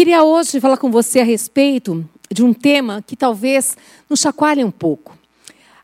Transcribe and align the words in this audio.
queria 0.00 0.24
hoje 0.24 0.58
falar 0.62 0.78
com 0.78 0.90
você 0.90 1.20
a 1.20 1.24
respeito 1.24 2.08
de 2.30 2.42
um 2.42 2.54
tema 2.54 3.04
que 3.06 3.14
talvez 3.14 3.76
nos 4.08 4.20
chacoalhe 4.20 4.64
um 4.64 4.70
pouco. 4.70 5.14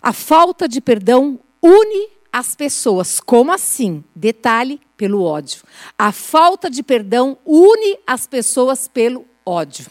A 0.02 0.10
falta 0.10 0.66
de 0.66 0.80
perdão 0.80 1.38
une 1.62 2.08
as 2.32 2.56
pessoas. 2.56 3.20
Como 3.20 3.52
assim? 3.52 4.02
Detalhe: 4.14 4.80
pelo 4.96 5.22
ódio. 5.22 5.60
A 5.98 6.12
falta 6.12 6.70
de 6.70 6.82
perdão 6.82 7.36
une 7.44 7.98
as 8.06 8.26
pessoas 8.26 8.88
pelo 8.88 9.26
ódio 9.44 9.84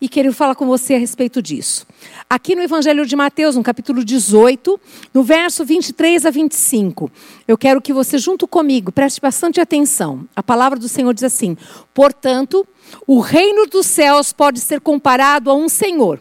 e 0.00 0.08
quero 0.08 0.32
falar 0.32 0.54
com 0.54 0.66
você 0.66 0.94
a 0.94 0.98
respeito 0.98 1.42
disso. 1.42 1.86
Aqui 2.28 2.54
no 2.54 2.62
Evangelho 2.62 3.04
de 3.04 3.16
Mateus, 3.16 3.56
no 3.56 3.62
capítulo 3.62 4.04
18, 4.04 4.80
no 5.12 5.22
verso 5.22 5.64
23 5.64 6.26
a 6.26 6.30
25, 6.30 7.10
eu 7.46 7.58
quero 7.58 7.80
que 7.80 7.92
você, 7.92 8.18
junto 8.18 8.46
comigo, 8.46 8.92
preste 8.92 9.20
bastante 9.20 9.60
atenção. 9.60 10.28
A 10.36 10.42
palavra 10.42 10.78
do 10.78 10.88
Senhor 10.88 11.12
diz 11.12 11.24
assim: 11.24 11.56
Portanto, 11.92 12.66
o 13.06 13.20
reino 13.20 13.66
dos 13.66 13.86
céus 13.86 14.32
pode 14.32 14.60
ser 14.60 14.80
comparado 14.80 15.50
a 15.50 15.54
um 15.54 15.68
senhor 15.68 16.20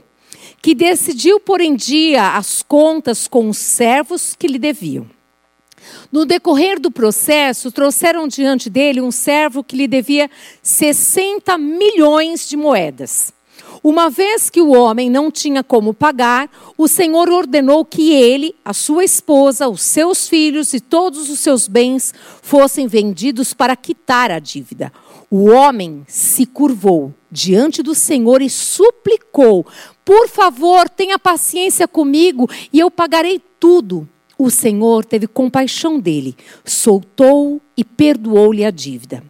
que 0.61 0.73
decidiu 0.73 1.39
pôr 1.39 1.61
em 1.61 1.75
dia 1.75 2.35
as 2.35 2.63
contas 2.63 3.27
com 3.27 3.49
os 3.49 3.57
servos 3.57 4.35
que 4.35 4.47
lhe 4.47 4.57
deviam. 4.57 5.07
No 6.11 6.25
decorrer 6.25 6.79
do 6.79 6.91
processo, 6.91 7.71
trouxeram 7.71 8.27
diante 8.27 8.69
dele 8.69 8.99
um 8.99 9.11
servo 9.11 9.63
que 9.63 9.75
lhe 9.75 9.87
devia 9.87 10.29
60 10.61 11.57
milhões 11.57 12.47
de 12.49 12.57
moedas. 12.57 13.33
Uma 13.83 14.09
vez 14.09 14.49
que 14.49 14.61
o 14.61 14.71
homem 14.71 15.09
não 15.09 15.29
tinha 15.29 15.63
como 15.63 15.93
pagar, 15.93 16.49
o 16.77 16.87
Senhor 16.87 17.29
ordenou 17.29 17.85
que 17.85 18.13
ele, 18.13 18.55
a 18.63 18.73
sua 18.73 19.03
esposa, 19.03 19.67
os 19.67 19.81
seus 19.81 20.27
filhos 20.27 20.73
e 20.73 20.79
todos 20.79 21.29
os 21.29 21.39
seus 21.39 21.67
bens 21.67 22.13
fossem 22.41 22.87
vendidos 22.87 23.53
para 23.53 23.75
quitar 23.75 24.31
a 24.31 24.39
dívida. 24.39 24.91
O 25.29 25.49
homem 25.49 26.03
se 26.07 26.45
curvou 26.45 27.13
diante 27.31 27.83
do 27.83 27.93
Senhor 27.93 28.41
e 28.41 28.49
suplicou: 28.49 29.65
Por 30.05 30.27
favor, 30.27 30.89
tenha 30.89 31.19
paciência 31.19 31.87
comigo 31.87 32.49
e 32.71 32.79
eu 32.79 32.89
pagarei 32.89 33.41
tudo. 33.59 34.07
O 34.37 34.51
Senhor 34.51 35.03
teve 35.03 35.25
compaixão 35.25 35.99
dele, 35.99 36.35
soltou 36.63 37.59
e 37.75 37.83
perdoou-lhe 37.83 38.63
a 38.63 38.69
dívida. 38.69 39.23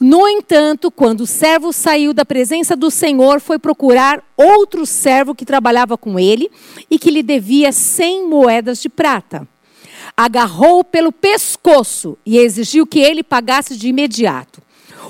No 0.00 0.28
entanto, 0.28 0.92
quando 0.92 1.22
o 1.22 1.26
servo 1.26 1.72
saiu 1.72 2.14
da 2.14 2.24
presença 2.24 2.76
do 2.76 2.88
Senhor, 2.88 3.40
foi 3.40 3.58
procurar 3.58 4.22
outro 4.36 4.86
servo 4.86 5.34
que 5.34 5.44
trabalhava 5.44 5.98
com 5.98 6.20
ele 6.20 6.48
e 6.88 7.00
que 7.00 7.10
lhe 7.10 7.22
devia 7.22 7.72
cem 7.72 8.28
moedas 8.28 8.80
de 8.80 8.88
prata. 8.88 9.46
Agarrou-o 10.16 10.84
pelo 10.84 11.10
pescoço 11.10 12.16
e 12.24 12.38
exigiu 12.38 12.86
que 12.86 13.00
ele 13.00 13.24
pagasse 13.24 13.76
de 13.76 13.88
imediato. 13.88 14.62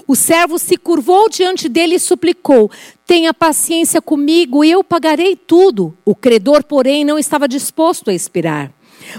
O 0.06 0.16
servo 0.16 0.58
se 0.58 0.78
curvou 0.78 1.28
diante 1.28 1.68
dele 1.68 1.96
e 1.96 2.00
suplicou: 2.00 2.70
Tenha 3.06 3.34
paciência 3.34 4.00
comigo 4.00 4.64
e 4.64 4.70
eu 4.70 4.82
pagarei 4.82 5.36
tudo. 5.36 5.96
O 6.02 6.14
credor, 6.14 6.64
porém, 6.64 7.04
não 7.04 7.18
estava 7.18 7.46
disposto 7.46 8.08
a 8.08 8.14
esperar 8.14 8.72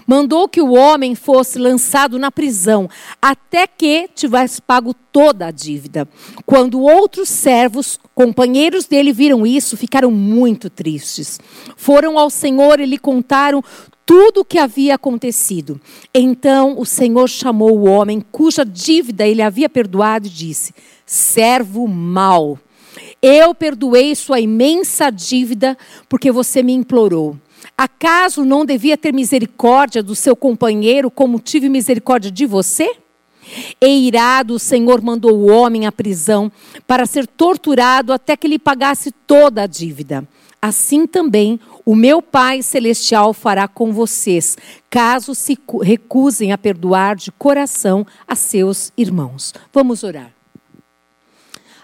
mandou 0.06 0.48
que 0.48 0.62
o 0.62 0.74
homem 0.74 1.16
fosse 1.16 1.58
lançado 1.60 2.18
na 2.18 2.32
prisão, 2.32 2.90
até 3.22 3.68
que 3.68 4.10
tivesse 4.14 4.62
pago 4.62 4.94
toda 4.94 5.48
a 5.48 5.52
dívida. 5.52 6.08
Quando 6.46 6.82
outros 6.82 7.30
servos, 7.30 8.00
companheiros 8.14 8.86
dele, 8.86 9.12
viram 9.12 9.46
isso, 9.46 9.78
ficaram 9.78 10.12
muito 10.12 10.70
tristes. 10.70 11.40
Foram 11.76 12.18
ao 12.18 12.30
Senhor 12.30 12.80
e 12.80 12.86
lhe 12.86 12.98
contaram 12.98 13.64
tudo 14.10 14.42
o 14.42 14.46
que 14.46 14.58
havia 14.58 14.96
acontecido. 14.96 15.80
Então 16.12 16.80
o 16.80 16.84
Senhor 16.84 17.28
chamou 17.28 17.78
o 17.78 17.88
homem 17.88 18.26
cuja 18.32 18.66
dívida 18.66 19.28
ele 19.28 19.40
havia 19.40 19.70
perdoado 19.70 20.26
e 20.26 20.32
disse: 20.32 20.74
Servo 21.06 21.88
mau, 21.88 22.58
eu 23.22 23.54
perdoei 23.54 24.16
sua 24.16 24.40
imensa 24.40 25.12
dívida 25.12 25.78
porque 26.08 26.32
você 26.32 26.64
me 26.64 26.74
implorou. 26.74 27.38
Acaso 27.80 28.44
não 28.44 28.66
devia 28.66 28.98
ter 28.98 29.14
misericórdia 29.14 30.04
do 30.04 30.14
seu 30.14 30.36
companheiro 30.36 31.10
como 31.10 31.40
tive 31.40 31.70
misericórdia 31.70 32.30
de 32.30 32.46
você? 32.46 32.92
E 33.80 34.06
irado, 34.06 34.56
o 34.56 34.60
Senhor 34.60 35.02
mandou 35.02 35.32
o 35.40 35.50
homem 35.50 35.88
à 35.88 35.92
prisão 35.94 36.52
para 36.86 37.06
ser 37.06 37.26
torturado 37.26 38.12
até 38.12 38.36
que 38.36 38.50
lhe 38.50 38.60
pagasse 38.60 39.14
toda 39.26 39.64
a 39.64 39.66
dívida. 39.66 40.28
Assim 40.62 41.08
também 41.08 41.58
o 41.86 41.96
meu 41.96 42.22
Pai 42.22 42.62
Celestial 42.62 43.34
fará 43.34 43.66
com 43.66 43.94
vocês, 43.94 44.58
caso 44.90 45.34
se 45.34 45.58
recusem 45.82 46.52
a 46.52 46.58
perdoar 46.58 47.16
de 47.16 47.32
coração 47.32 48.06
a 48.28 48.36
seus 48.36 48.92
irmãos. 48.98 49.54
Vamos 49.72 50.04
orar. 50.04 50.34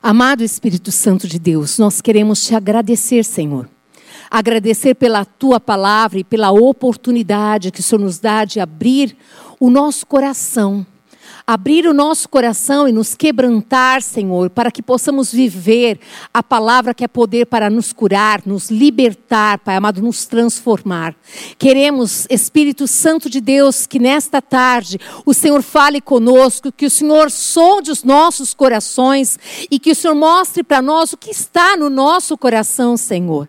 Amado 0.03 0.43
Espírito 0.43 0.91
Santo 0.91 1.25
de 1.25 1.39
Deus, 1.39 1.79
nós 1.79 2.01
queremos 2.01 2.43
te 2.43 2.53
agradecer, 2.53 3.23
Senhor 3.23 3.69
agradecer 4.29 4.95
pela 4.95 5.25
tua 5.25 5.59
palavra 5.59 6.19
e 6.19 6.23
pela 6.23 6.51
oportunidade 6.51 7.71
que 7.71 7.79
o 7.79 7.83
Senhor 7.83 8.01
nos 8.01 8.19
dá 8.19 8.45
de 8.45 8.59
abrir 8.59 9.15
o 9.59 9.69
nosso 9.69 10.05
coração. 10.05 10.85
Abrir 11.47 11.85
o 11.85 11.93
nosso 11.93 12.27
coração 12.27 12.87
e 12.87 12.91
nos 12.91 13.13
quebrantar, 13.13 14.01
Senhor, 14.01 14.49
para 14.49 14.71
que 14.71 14.81
possamos 14.81 15.31
viver 15.31 15.99
a 16.33 16.41
palavra 16.41 16.91
que 16.91 17.03
é 17.03 17.07
poder 17.07 17.45
para 17.45 17.69
nos 17.69 17.93
curar, 17.93 18.41
nos 18.47 18.71
libertar, 18.71 19.59
Pai 19.59 19.75
amado, 19.75 20.01
nos 20.01 20.25
transformar. 20.25 21.15
Queremos, 21.59 22.25
Espírito 22.31 22.87
Santo 22.87 23.29
de 23.29 23.39
Deus, 23.39 23.85
que 23.85 23.99
nesta 23.99 24.41
tarde 24.41 24.99
o 25.23 25.35
Senhor 25.35 25.61
fale 25.61 26.01
conosco, 26.01 26.71
que 26.71 26.87
o 26.87 26.91
Senhor 26.91 27.29
sonde 27.29 27.91
os 27.91 28.03
nossos 28.03 28.55
corações 28.55 29.37
e 29.69 29.77
que 29.77 29.91
o 29.91 29.95
Senhor 29.95 30.15
mostre 30.15 30.63
para 30.63 30.81
nós 30.81 31.13
o 31.13 31.17
que 31.17 31.29
está 31.29 31.77
no 31.77 31.91
nosso 31.91 32.35
coração, 32.35 32.97
Senhor. 32.97 33.47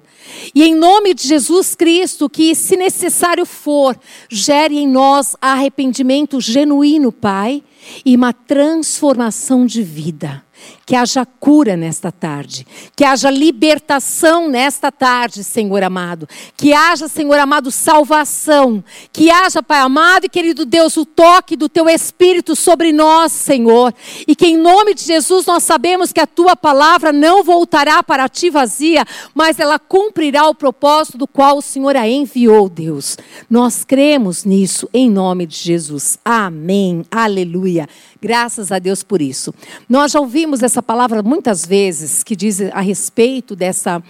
E 0.54 0.62
em 0.62 0.74
nome 0.74 1.14
de 1.14 1.26
Jesus 1.26 1.74
Cristo, 1.74 2.28
que 2.28 2.54
se 2.54 2.76
necessário 2.76 3.44
for, 3.44 3.98
gere 4.28 4.78
em 4.78 4.88
nós 4.88 5.36
arrependimento 5.40 6.40
genuíno, 6.40 7.12
Pai, 7.12 7.62
e 8.04 8.16
uma 8.16 8.32
transformação 8.32 9.66
de 9.66 9.82
vida 9.82 10.44
que 10.86 10.94
haja 10.94 11.26
cura 11.26 11.76
nesta 11.76 12.12
tarde, 12.12 12.64
que 12.94 13.04
haja 13.04 13.28
libertação 13.28 14.48
nesta 14.48 14.92
tarde, 14.92 15.42
Senhor 15.42 15.82
amado, 15.82 16.28
que 16.56 16.72
haja, 16.72 17.08
Senhor 17.08 17.36
amado, 17.40 17.72
salvação, 17.72 18.84
que 19.12 19.28
haja, 19.28 19.60
Pai 19.60 19.80
amado 19.80 20.26
e 20.26 20.28
querido 20.28 20.64
Deus, 20.64 20.96
o 20.96 21.04
toque 21.04 21.56
do 21.56 21.68
Teu 21.68 21.88
Espírito 21.88 22.54
sobre 22.54 22.92
nós, 22.92 23.32
Senhor, 23.32 23.92
e 24.28 24.36
que 24.36 24.46
em 24.46 24.56
nome 24.56 24.94
de 24.94 25.02
Jesus 25.02 25.44
nós 25.44 25.64
sabemos 25.64 26.12
que 26.12 26.20
a 26.20 26.26
Tua 26.26 26.54
palavra 26.54 27.12
não 27.12 27.42
voltará 27.42 28.00
para 28.00 28.28
Ti 28.28 28.48
vazia, 28.48 29.04
mas 29.34 29.58
ela 29.58 29.80
cumprirá 29.80 30.46
o 30.46 30.54
propósito 30.54 31.18
do 31.18 31.26
qual 31.26 31.58
o 31.58 31.62
Senhor 31.62 31.96
a 31.96 32.08
enviou, 32.08 32.68
Deus. 32.68 33.18
Nós 33.50 33.84
cremos 33.84 34.44
nisso 34.44 34.88
em 34.94 35.10
nome 35.10 35.46
de 35.46 35.56
Jesus. 35.56 36.16
Amém. 36.24 37.04
Aleluia. 37.10 37.88
Graças 38.20 38.72
a 38.72 38.78
Deus 38.78 39.02
por 39.02 39.20
isso. 39.20 39.54
Nós 39.88 40.12
já 40.12 40.20
ouvimos 40.20 40.62
essa 40.62 40.75
palavra 40.82 41.22
muitas 41.22 41.64
vezes 41.64 42.22
que 42.22 42.36
diz 42.36 42.60
a 42.60 42.80
respeito 42.80 43.54
dessa 43.54 44.02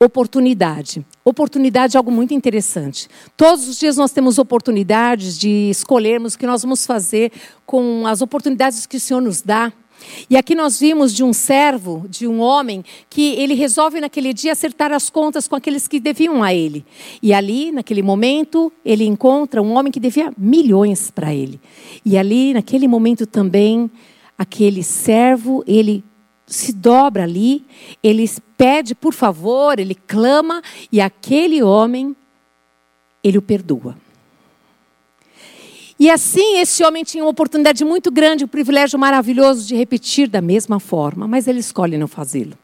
oportunidade. 0.00 1.04
Oportunidade 1.24 1.96
é 1.96 1.98
algo 1.98 2.10
muito 2.10 2.32
interessante. 2.32 3.08
Todos 3.36 3.68
os 3.68 3.78
dias 3.78 3.96
nós 3.96 4.12
temos 4.12 4.38
oportunidades 4.38 5.36
de 5.36 5.68
escolhermos 5.70 6.34
o 6.34 6.38
que 6.38 6.46
nós 6.46 6.62
vamos 6.62 6.86
fazer 6.86 7.32
com 7.66 8.06
as 8.06 8.22
oportunidades 8.22 8.86
que 8.86 8.96
o 8.96 9.00
Senhor 9.00 9.20
nos 9.20 9.42
dá. 9.42 9.72
E 10.30 10.36
aqui 10.36 10.54
nós 10.54 10.78
vimos 10.78 11.12
de 11.12 11.24
um 11.24 11.32
servo, 11.32 12.06
de 12.08 12.28
um 12.28 12.40
homem, 12.40 12.84
que 13.10 13.34
ele 13.34 13.54
resolve 13.54 14.00
naquele 14.00 14.32
dia 14.32 14.52
acertar 14.52 14.92
as 14.92 15.10
contas 15.10 15.48
com 15.48 15.56
aqueles 15.56 15.88
que 15.88 15.98
deviam 15.98 16.42
a 16.42 16.54
ele. 16.54 16.84
E 17.20 17.34
ali, 17.34 17.72
naquele 17.72 18.00
momento, 18.00 18.72
ele 18.84 19.04
encontra 19.04 19.60
um 19.60 19.76
homem 19.76 19.90
que 19.90 19.98
devia 19.98 20.32
milhões 20.38 21.10
para 21.10 21.34
ele. 21.34 21.60
E 22.04 22.16
ali, 22.16 22.54
naquele 22.54 22.86
momento 22.86 23.26
também, 23.26 23.90
aquele 24.38 24.84
servo, 24.84 25.64
ele 25.66 26.04
se 26.48 26.72
dobra 26.72 27.24
ali, 27.24 27.64
ele 28.02 28.28
pede 28.56 28.94
por 28.94 29.12
favor, 29.12 29.78
ele 29.78 29.94
clama, 29.94 30.62
e 30.90 31.00
aquele 31.00 31.62
homem, 31.62 32.16
ele 33.22 33.38
o 33.38 33.42
perdoa. 33.42 33.96
E 36.00 36.10
assim, 36.10 36.58
esse 36.58 36.82
homem 36.84 37.04
tinha 37.04 37.24
uma 37.24 37.30
oportunidade 37.30 37.84
muito 37.84 38.10
grande, 38.10 38.44
um 38.44 38.48
privilégio 38.48 38.98
maravilhoso 38.98 39.66
de 39.66 39.76
repetir 39.76 40.28
da 40.28 40.40
mesma 40.40 40.80
forma, 40.80 41.26
mas 41.26 41.46
ele 41.46 41.58
escolhe 41.58 41.98
não 41.98 42.08
fazê-lo. 42.08 42.56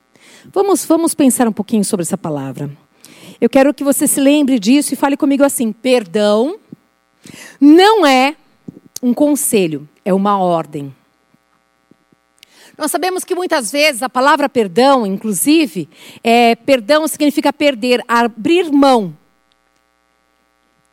Vamos, 0.52 0.84
vamos 0.84 1.14
pensar 1.14 1.48
um 1.48 1.52
pouquinho 1.52 1.84
sobre 1.84 2.04
essa 2.04 2.16
palavra. 2.16 2.70
Eu 3.40 3.50
quero 3.50 3.74
que 3.74 3.82
você 3.82 4.06
se 4.06 4.20
lembre 4.20 4.58
disso 4.58 4.94
e 4.94 4.96
fale 4.96 5.16
comigo 5.16 5.42
assim: 5.42 5.72
perdão 5.72 6.58
não 7.60 8.06
é 8.06 8.36
um 9.02 9.12
conselho, 9.12 9.88
é 10.04 10.14
uma 10.14 10.38
ordem. 10.38 10.94
Nós 12.76 12.90
sabemos 12.90 13.24
que 13.24 13.34
muitas 13.34 13.70
vezes 13.70 14.02
a 14.02 14.08
palavra 14.08 14.48
perdão, 14.48 15.06
inclusive, 15.06 15.88
é, 16.22 16.56
perdão 16.56 17.06
significa 17.06 17.52
perder, 17.52 18.02
abrir 18.08 18.70
mão. 18.70 19.16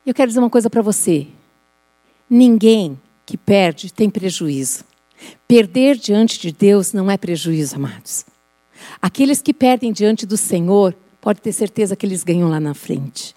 Eu 0.05 0.13
quero 0.13 0.27
dizer 0.27 0.39
uma 0.39 0.49
coisa 0.49 0.69
para 0.69 0.81
você. 0.81 1.27
Ninguém 2.29 2.99
que 3.25 3.37
perde 3.37 3.91
tem 3.91 4.09
prejuízo. 4.09 4.83
Perder 5.47 5.97
diante 5.97 6.39
de 6.39 6.51
Deus 6.51 6.93
não 6.93 7.09
é 7.09 7.17
prejuízo, 7.17 7.75
amados. 7.75 8.25
Aqueles 9.01 9.41
que 9.41 9.53
perdem 9.53 9.91
diante 9.91 10.25
do 10.25 10.37
Senhor, 10.37 10.95
pode 11.19 11.41
ter 11.41 11.51
certeza 11.51 11.95
que 11.95 12.05
eles 12.05 12.23
ganham 12.23 12.49
lá 12.49 12.59
na 12.59 12.73
frente. 12.73 13.35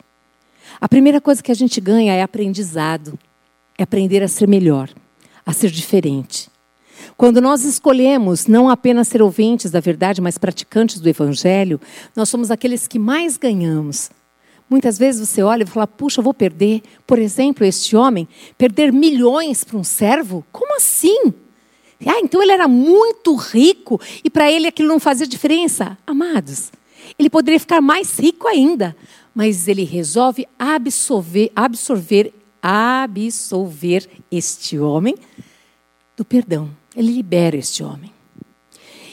A 0.81 0.89
primeira 0.89 1.21
coisa 1.21 1.43
que 1.43 1.53
a 1.53 1.55
gente 1.55 1.81
ganha 1.81 2.15
é 2.15 2.23
aprendizado, 2.23 3.19
é 3.79 3.83
aprender 3.83 4.23
a 4.23 4.29
ser 4.29 4.49
melhor, 4.49 4.89
a 5.45 5.53
ser 5.53 5.71
diferente. 5.71 6.49
Quando 7.17 7.41
nós 7.41 7.65
escolhemos 7.65 8.47
não 8.47 8.69
apenas 8.69 9.09
ser 9.09 9.23
ouvintes 9.23 9.71
da 9.71 9.81
verdade, 9.81 10.21
mas 10.21 10.37
praticantes 10.37 10.99
do 11.01 11.09
Evangelho, 11.09 11.81
nós 12.15 12.29
somos 12.29 12.51
aqueles 12.51 12.89
que 12.89 12.99
mais 12.99 13.37
ganhamos. 13.37 14.11
Muitas 14.69 14.99
vezes 14.99 15.29
você 15.29 15.43
olha 15.43 15.63
e 15.63 15.67
fala, 15.67 15.87
puxa, 15.87 16.21
eu 16.21 16.25
vou 16.25 16.35
perder, 16.35 16.83
por 17.07 17.19
exemplo, 17.19 17.65
este 17.65 17.95
homem, 17.95 18.27
perder 18.59 18.93
milhões 18.93 19.63
para 19.63 19.77
um 19.77 19.85
servo? 19.85 20.45
Como 20.51 20.77
assim? 20.77 21.33
Ah, 22.05 22.21
então 22.21 22.43
ele 22.43 22.53
era 22.53 22.67
muito 22.67 23.35
rico 23.35 24.01
e 24.23 24.29
para 24.29 24.51
ele 24.51 24.67
aquilo 24.67 24.89
não 24.89 24.99
fazia 24.99 25.27
diferença? 25.27 25.97
Amados, 26.07 26.73
ele 27.19 27.31
poderia 27.31 27.61
ficar 27.61 27.81
mais 27.81 28.19
rico 28.19 28.49
ainda, 28.49 28.97
mas 29.35 29.69
ele 29.69 29.85
resolve 29.85 30.47
absorver, 30.59 31.53
absorver, 31.55 32.35
absolver 32.61 34.09
este 34.31 34.79
homem 34.79 35.15
do 36.17 36.25
perdão. 36.25 36.71
Ele 36.97 37.13
libera 37.13 37.57
este 37.57 37.83
homem. 37.83 38.13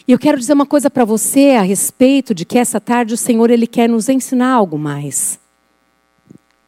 E 0.07 0.11
eu 0.11 0.19
quero 0.19 0.37
dizer 0.37 0.53
uma 0.53 0.65
coisa 0.65 0.89
para 0.89 1.05
você 1.05 1.51
a 1.51 1.61
respeito 1.61 2.33
de 2.33 2.45
que 2.45 2.57
essa 2.57 2.79
tarde 2.79 3.13
o 3.13 3.17
Senhor 3.17 3.49
ele 3.49 3.67
quer 3.67 3.87
nos 3.87 4.09
ensinar 4.09 4.51
algo 4.51 4.77
mais. 4.77 5.39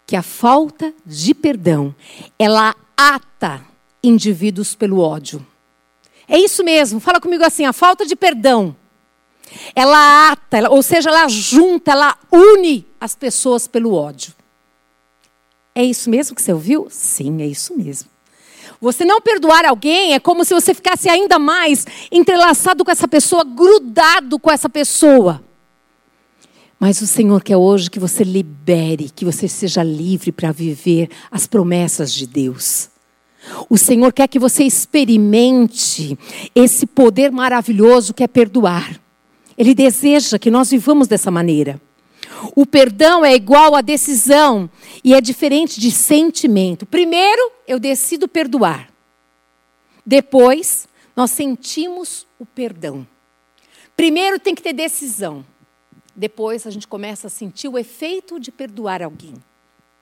Que 0.05 0.15
a 0.15 0.21
falta 0.21 0.93
de 1.05 1.33
perdão, 1.33 1.95
ela 2.37 2.75
ata 2.95 3.65
indivíduos 4.03 4.75
pelo 4.75 4.99
ódio. 4.99 5.45
É 6.27 6.37
isso 6.37 6.63
mesmo, 6.63 6.99
fala 6.99 7.19
comigo 7.19 7.43
assim, 7.43 7.65
a 7.65 7.73
falta 7.73 8.05
de 8.05 8.15
perdão, 8.15 8.75
ela 9.75 10.31
ata, 10.31 10.57
ela, 10.57 10.69
ou 10.69 10.81
seja, 10.81 11.09
ela 11.09 11.27
junta, 11.27 11.91
ela 11.91 12.17
une 12.31 12.87
as 12.99 13.15
pessoas 13.15 13.67
pelo 13.67 13.93
ódio. 13.93 14.33
É 15.75 15.83
isso 15.83 16.09
mesmo 16.09 16.35
que 16.35 16.41
você 16.41 16.53
ouviu? 16.53 16.87
Sim, 16.89 17.41
é 17.41 17.47
isso 17.47 17.75
mesmo. 17.75 18.09
Você 18.83 19.05
não 19.05 19.21
perdoar 19.21 19.63
alguém 19.63 20.13
é 20.13 20.19
como 20.19 20.43
se 20.43 20.53
você 20.53 20.73
ficasse 20.73 21.07
ainda 21.07 21.39
mais 21.39 21.87
entrelaçado 22.11 22.83
com 22.83 22.91
essa 22.91 23.07
pessoa, 23.07 23.45
grudado 23.45 24.37
com 24.37 24.51
essa 24.51 24.67
pessoa. 24.67 25.41
Mas 26.77 26.99
o 26.99 27.07
Senhor 27.07 27.41
quer 27.41 27.55
hoje 27.55 27.89
que 27.89 27.97
você 27.97 28.25
libere, 28.25 29.09
que 29.09 29.23
você 29.23 29.47
seja 29.47 29.81
livre 29.81 30.33
para 30.33 30.51
viver 30.51 31.09
as 31.31 31.47
promessas 31.47 32.13
de 32.13 32.27
Deus. 32.27 32.89
O 33.69 33.77
Senhor 33.77 34.11
quer 34.11 34.27
que 34.27 34.37
você 34.37 34.65
experimente 34.65 36.19
esse 36.53 36.85
poder 36.85 37.31
maravilhoso 37.31 38.13
que 38.13 38.21
é 38.21 38.27
perdoar. 38.27 38.99
Ele 39.57 39.73
deseja 39.73 40.37
que 40.37 40.51
nós 40.51 40.71
vivamos 40.71 41.07
dessa 41.07 41.31
maneira. 41.31 41.79
O 42.55 42.65
perdão 42.65 43.23
é 43.23 43.33
igual 43.33 43.75
a 43.75 43.81
decisão 43.81 44.69
e 45.03 45.13
é 45.13 45.21
diferente 45.21 45.79
de 45.79 45.91
sentimento. 45.91 46.85
Primeiro, 46.85 47.51
eu 47.67 47.79
decido 47.79 48.27
perdoar. 48.27 48.89
Depois, 50.05 50.87
nós 51.15 51.31
sentimos 51.31 52.27
o 52.37 52.45
perdão. 52.45 53.07
Primeiro 53.95 54.39
tem 54.39 54.53
que 54.53 54.61
ter 54.61 54.73
decisão. 54.73 55.45
Depois 56.15 56.67
a 56.67 56.69
gente 56.69 56.87
começa 56.87 57.27
a 57.27 57.29
sentir 57.29 57.67
o 57.67 57.77
efeito 57.77 58.39
de 58.39 58.51
perdoar 58.51 59.01
alguém. 59.01 59.33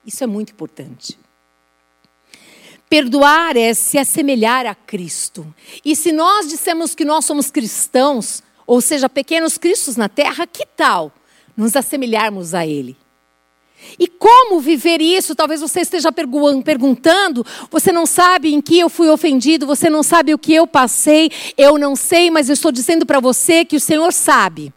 Isso 0.04 0.24
é 0.24 0.26
muito 0.26 0.52
importante. 0.52 1.18
Perdoar 2.88 3.56
é 3.56 3.72
se 3.72 3.96
assemelhar 3.96 4.66
a 4.66 4.74
Cristo. 4.74 5.54
E 5.84 5.96
se 5.96 6.12
nós 6.12 6.48
dissemos 6.48 6.94
que 6.94 7.04
nós 7.04 7.24
somos 7.24 7.50
cristãos, 7.50 8.42
ou 8.66 8.80
seja, 8.80 9.08
pequenos 9.08 9.56
cristos 9.56 9.96
na 9.96 10.08
terra, 10.08 10.46
que 10.46 10.66
tal 10.66 11.12
nos 11.56 11.76
assemelharmos 11.76 12.54
a 12.54 12.66
Ele? 12.66 12.96
E 13.98 14.06
como 14.06 14.60
viver 14.60 15.00
isso? 15.00 15.34
Talvez 15.34 15.60
você 15.60 15.80
esteja 15.80 16.10
perguntando, 16.12 17.44
você 17.70 17.92
não 17.92 18.06
sabe 18.06 18.54
em 18.54 18.60
que 18.60 18.78
eu 18.78 18.88
fui 18.88 19.08
ofendido, 19.08 19.66
você 19.66 19.90
não 19.90 20.02
sabe 20.02 20.32
o 20.32 20.38
que 20.38 20.54
eu 20.54 20.66
passei, 20.66 21.30
eu 21.56 21.78
não 21.78 21.94
sei, 21.96 22.30
mas 22.30 22.48
eu 22.48 22.54
estou 22.54 22.72
dizendo 22.72 23.04
para 23.04 23.20
você 23.20 23.64
que 23.64 23.76
o 23.76 23.80
Senhor 23.80 24.12
sabe. 24.12 24.72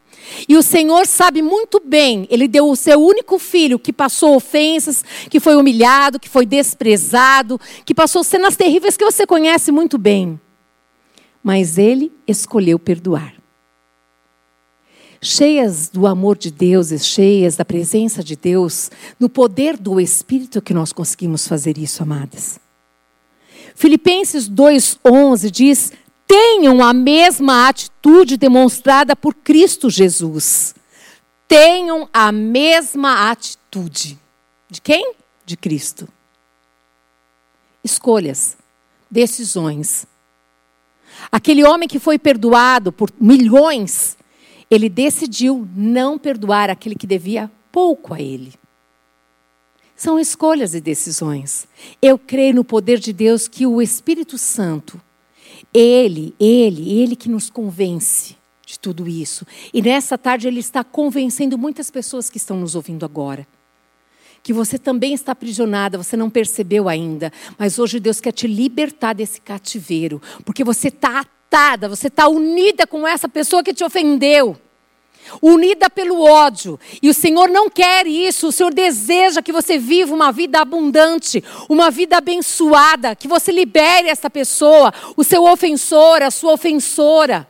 E 0.49 0.57
o 0.57 0.63
Senhor 0.63 1.05
sabe 1.05 1.41
muito 1.41 1.79
bem, 1.79 2.27
Ele 2.31 2.47
deu 2.47 2.67
o 2.67 2.75
seu 2.75 2.99
único 2.99 3.37
filho 3.37 3.77
que 3.77 3.93
passou 3.93 4.35
ofensas, 4.35 5.05
que 5.29 5.39
foi 5.39 5.55
humilhado, 5.55 6.19
que 6.19 6.27
foi 6.27 6.45
desprezado, 6.45 7.61
que 7.85 7.93
passou 7.93 8.23
cenas 8.23 8.55
terríveis 8.55 8.97
que 8.97 9.05
você 9.05 9.25
conhece 9.27 9.71
muito 9.71 9.99
bem. 9.99 10.39
Mas 11.43 11.77
Ele 11.77 12.11
escolheu 12.27 12.79
perdoar 12.79 13.34
cheias 15.25 15.89
do 15.89 16.05
amor 16.07 16.37
de 16.37 16.51
Deus 16.51 16.91
e 16.91 16.99
cheias 16.99 17.55
da 17.55 17.65
presença 17.65 18.23
de 18.23 18.35
Deus, 18.35 18.89
no 19.19 19.27
poder 19.27 19.77
do 19.77 19.99
Espírito 19.99 20.61
que 20.61 20.73
nós 20.73 20.93
conseguimos 20.93 21.47
fazer 21.47 21.77
isso, 21.77 22.03
amadas. 22.03 22.59
Filipenses 23.75 24.49
2,11 24.49 25.49
diz: 25.49 25.91
tenham 26.27 26.83
a 26.83 26.91
mesma 26.93 27.67
atitude 27.67 28.37
demonstrada 28.37 29.15
por 29.15 29.33
Cristo 29.33 29.89
Jesus. 29.89 30.73
Tenham 31.47 32.09
a 32.11 32.31
mesma 32.31 33.29
atitude. 33.29 34.17
De 34.69 34.81
quem? 34.81 35.13
De 35.45 35.55
Cristo. 35.55 36.07
Escolhas, 37.83 38.57
decisões. 39.09 40.07
Aquele 41.31 41.63
homem 41.63 41.87
que 41.87 41.99
foi 41.99 42.17
perdoado 42.17 42.91
por 42.91 43.11
milhões, 43.21 44.17
ele 44.69 44.89
decidiu 44.89 45.67
não 45.75 46.17
perdoar 46.17 46.69
aquele 46.69 46.95
que 46.95 47.07
devia 47.07 47.51
pouco 47.71 48.13
a 48.13 48.21
ele. 48.21 48.53
São 49.95 50.19
escolhas 50.19 50.73
e 50.75 50.81
decisões. 50.81 51.67
Eu 52.01 52.17
creio 52.17 52.55
no 52.55 52.63
poder 52.63 52.99
de 52.99 53.13
Deus 53.13 53.47
que 53.47 53.65
o 53.65 53.81
Espírito 53.81 54.37
Santo, 54.37 54.99
ele, 55.73 56.35
ele, 56.39 56.99
ele 56.99 57.15
que 57.15 57.29
nos 57.29 57.49
convence 57.49 58.35
de 58.65 58.77
tudo 58.77 59.07
isso. 59.07 59.45
E 59.73 59.81
nessa 59.81 60.17
tarde 60.17 60.47
ele 60.47 60.59
está 60.59 60.83
convencendo 60.83 61.57
muitas 61.57 61.89
pessoas 61.89 62.29
que 62.29 62.37
estão 62.37 62.57
nos 62.59 62.75
ouvindo 62.75 63.05
agora. 63.05 63.47
Que 64.43 64.51
você 64.51 64.77
também 64.77 65.13
está 65.13 65.31
aprisionada, 65.31 65.97
você 65.97 66.17
não 66.17 66.29
percebeu 66.29 66.89
ainda, 66.89 67.31
mas 67.57 67.79
hoje 67.79 67.99
Deus 67.99 68.19
quer 68.19 68.31
te 68.31 68.47
libertar 68.47 69.13
desse 69.13 69.41
cativeiro, 69.41 70.21
porque 70.43 70.63
você 70.63 70.89
está 70.89 71.25
atada, 71.47 71.87
você 71.87 72.07
está 72.07 72.27
unida 72.27 72.85
com 72.85 73.07
essa 73.07 73.29
pessoa 73.29 73.63
que 73.63 73.73
te 73.73 73.83
ofendeu. 73.83 74.57
Unida 75.41 75.89
pelo 75.89 76.21
ódio. 76.21 76.79
E 77.01 77.09
o 77.09 77.13
Senhor 77.13 77.49
não 77.49 77.69
quer 77.69 78.05
isso. 78.05 78.47
O 78.47 78.51
Senhor 78.51 78.73
deseja 78.73 79.41
que 79.41 79.51
você 79.51 79.77
viva 79.77 80.13
uma 80.13 80.31
vida 80.31 80.59
abundante, 80.59 81.43
uma 81.67 81.89
vida 81.89 82.17
abençoada, 82.17 83.15
que 83.15 83.27
você 83.27 83.51
libere 83.51 84.07
essa 84.07 84.29
pessoa, 84.29 84.93
o 85.17 85.23
seu 85.23 85.43
ofensor, 85.43 86.21
a 86.21 86.29
sua 86.29 86.53
ofensora. 86.53 87.47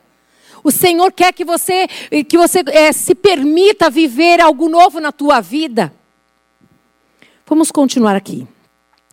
O 0.64 0.70
Senhor 0.70 1.12
quer 1.12 1.32
que 1.32 1.44
você, 1.44 1.86
que 2.28 2.38
você 2.38 2.64
é, 2.68 2.92
se 2.92 3.14
permita 3.14 3.90
viver 3.90 4.40
algo 4.40 4.68
novo 4.68 4.98
na 4.98 5.12
tua 5.12 5.40
vida. 5.40 5.92
Vamos 7.46 7.70
continuar 7.70 8.16
aqui. 8.16 8.46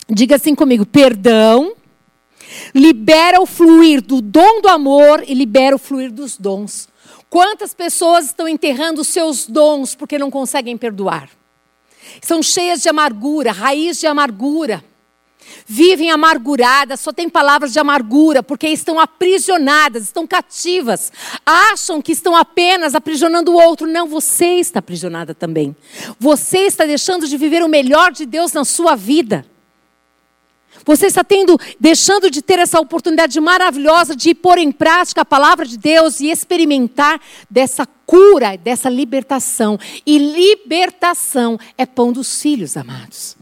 Diga 0.09 0.37
assim 0.37 0.55
comigo: 0.55 0.85
perdão 0.85 1.73
libera 2.73 3.41
o 3.41 3.45
fluir 3.45 4.01
do 4.01 4.21
dom 4.21 4.61
do 4.61 4.67
amor 4.67 5.23
e 5.27 5.33
libera 5.33 5.75
o 5.75 5.79
fluir 5.79 6.11
dos 6.11 6.37
dons. 6.37 6.87
Quantas 7.29 7.73
pessoas 7.73 8.25
estão 8.25 8.47
enterrando 8.47 9.03
seus 9.03 9.47
dons 9.47 9.95
porque 9.95 10.19
não 10.19 10.29
conseguem 10.29 10.77
perdoar? 10.77 11.29
São 12.21 12.43
cheias 12.43 12.81
de 12.81 12.89
amargura, 12.89 13.51
raiz 13.51 13.99
de 13.99 14.05
amargura. 14.05 14.83
Vivem 15.65 16.11
amarguradas, 16.11 16.99
só 16.99 17.11
tem 17.11 17.29
palavras 17.29 17.73
de 17.73 17.79
amargura, 17.79 18.43
porque 18.43 18.67
estão 18.67 18.99
aprisionadas, 18.99 20.03
estão 20.03 20.27
cativas. 20.27 21.11
Acham 21.45 22.01
que 22.01 22.11
estão 22.11 22.35
apenas 22.35 22.95
aprisionando 22.95 23.51
o 23.51 23.59
outro. 23.59 23.87
Não, 23.87 24.07
você 24.07 24.55
está 24.55 24.79
aprisionada 24.79 25.33
também. 25.33 25.75
Você 26.19 26.59
está 26.59 26.85
deixando 26.85 27.27
de 27.27 27.37
viver 27.37 27.63
o 27.63 27.69
melhor 27.69 28.11
de 28.11 28.25
Deus 28.25 28.53
na 28.53 28.65
sua 28.65 28.95
vida. 28.95 29.45
Você 30.85 31.07
está 31.07 31.23
tendo, 31.23 31.57
deixando 31.79 32.29
de 32.29 32.41
ter 32.41 32.59
essa 32.59 32.79
oportunidade 32.79 33.39
maravilhosa 33.39 34.15
de 34.15 34.35
pôr 34.35 34.57
em 34.57 34.71
prática 34.71 35.21
a 35.21 35.25
palavra 35.25 35.65
de 35.65 35.77
Deus 35.77 36.19
e 36.19 36.29
experimentar 36.29 37.21
dessa 37.49 37.85
cura, 38.05 38.57
dessa 38.57 38.89
libertação. 38.89 39.79
E 40.05 40.17
libertação 40.17 41.57
é 41.77 41.85
pão 41.85 42.11
dos 42.11 42.41
filhos, 42.41 42.75
amados. 42.75 43.37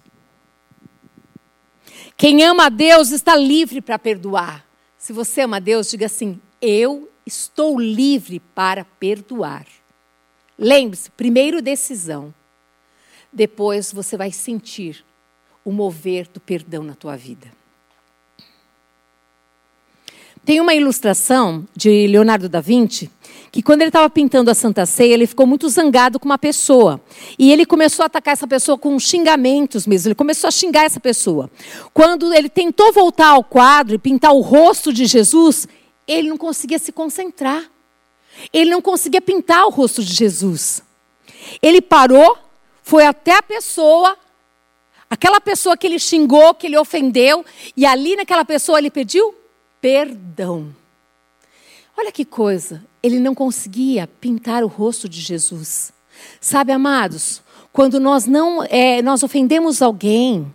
Quem 2.15 2.43
ama 2.43 2.65
a 2.65 2.69
Deus 2.69 3.09
está 3.11 3.35
livre 3.35 3.81
para 3.81 3.97
perdoar. 3.97 4.63
Se 4.97 5.11
você 5.11 5.41
ama 5.41 5.57
a 5.57 5.59
Deus, 5.59 5.89
diga 5.89 6.05
assim: 6.05 6.39
Eu 6.61 7.09
estou 7.25 7.79
livre 7.79 8.39
para 8.39 8.85
perdoar. 8.85 9.65
Lembre-se, 10.57 11.09
primeiro 11.09 11.59
decisão. 11.59 12.31
Depois 13.33 13.91
você 13.91 14.15
vai 14.15 14.31
sentir 14.31 15.03
o 15.63 15.71
mover 15.71 16.27
do 16.33 16.39
perdão 16.39 16.83
na 16.83 16.95
tua 16.95 17.15
vida. 17.15 17.51
Tem 20.43 20.59
uma 20.59 20.73
ilustração 20.73 21.67
de 21.75 22.07
Leonardo 22.07 22.49
da 22.49 22.61
Vinci 22.61 23.11
que 23.51 23.61
quando 23.61 23.81
ele 23.81 23.89
estava 23.89 24.09
pintando 24.09 24.49
a 24.49 24.55
Santa 24.55 24.85
Ceia, 24.85 25.13
ele 25.13 25.27
ficou 25.27 25.45
muito 25.45 25.67
zangado 25.67 26.17
com 26.17 26.25
uma 26.25 26.37
pessoa. 26.37 27.01
E 27.37 27.51
ele 27.51 27.65
começou 27.65 28.03
a 28.03 28.05
atacar 28.05 28.31
essa 28.31 28.47
pessoa 28.47 28.77
com 28.77 28.97
xingamentos 28.97 29.85
mesmo. 29.85 30.07
Ele 30.07 30.15
começou 30.15 30.47
a 30.47 30.51
xingar 30.51 30.85
essa 30.85 31.01
pessoa. 31.01 31.51
Quando 31.93 32.33
ele 32.33 32.47
tentou 32.47 32.93
voltar 32.93 33.27
ao 33.27 33.43
quadro 33.43 33.95
e 33.95 33.99
pintar 33.99 34.31
o 34.31 34.39
rosto 34.39 34.93
de 34.93 35.05
Jesus, 35.05 35.67
ele 36.07 36.29
não 36.29 36.37
conseguia 36.37 36.79
se 36.79 36.93
concentrar. 36.93 37.69
Ele 38.53 38.71
não 38.71 38.81
conseguia 38.81 39.21
pintar 39.21 39.65
o 39.65 39.69
rosto 39.69 40.01
de 40.01 40.13
Jesus. 40.13 40.81
Ele 41.61 41.81
parou, 41.81 42.37
foi 42.81 43.05
até 43.05 43.35
a 43.35 43.43
pessoa, 43.43 44.17
aquela 45.11 45.41
pessoa 45.41 45.75
que 45.75 45.85
ele 45.85 45.99
xingou, 45.99 46.53
que 46.53 46.67
ele 46.67 46.77
ofendeu, 46.77 47.45
e 47.75 47.85
ali 47.85 48.15
naquela 48.15 48.45
pessoa 48.45 48.79
ele 48.79 48.89
pediu 48.89 49.35
perdão. 49.81 50.73
Olha 51.97 52.13
que 52.13 52.23
coisa, 52.23 52.81
ele 53.03 53.19
não 53.19 53.35
conseguia 53.35 54.07
pintar 54.07 54.63
o 54.63 54.67
rosto 54.67 55.09
de 55.09 55.19
Jesus. 55.19 55.91
Sabe, 56.39 56.71
amados, 56.71 57.43
quando 57.73 57.99
nós 57.99 58.25
não 58.25 58.63
é, 58.63 59.01
nós 59.01 59.21
ofendemos 59.21 59.81
alguém, 59.81 60.49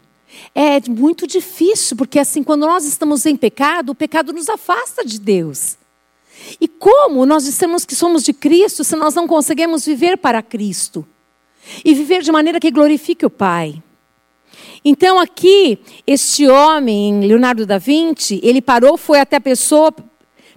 é 0.54 0.80
muito 0.88 1.26
difícil, 1.26 1.94
porque 1.94 2.18
assim, 2.18 2.42
quando 2.42 2.66
nós 2.66 2.86
estamos 2.86 3.26
em 3.26 3.36
pecado, 3.36 3.90
o 3.90 3.94
pecado 3.94 4.32
nos 4.32 4.48
afasta 4.48 5.04
de 5.04 5.20
Deus. 5.20 5.76
E 6.58 6.66
como 6.66 7.26
nós 7.26 7.44
dissemos 7.44 7.84
que 7.84 7.94
somos 7.94 8.22
de 8.22 8.32
Cristo 8.32 8.82
se 8.82 8.96
nós 8.96 9.14
não 9.14 9.28
conseguimos 9.28 9.84
viver 9.84 10.16
para 10.16 10.42
Cristo? 10.42 11.06
E 11.84 11.92
viver 11.92 12.22
de 12.22 12.32
maneira 12.32 12.58
que 12.58 12.70
glorifique 12.70 13.26
o 13.26 13.30
Pai. 13.30 13.82
Então 14.85 15.18
aqui, 15.18 15.78
este 16.06 16.47
homem, 16.47 17.21
Leonardo 17.21 17.66
da 17.66 17.78
Vinci, 17.78 18.40
ele 18.42 18.61
parou, 18.61 18.97
foi 18.97 19.21
até 19.21 19.37
a 19.37 19.40
pessoa, 19.40 19.92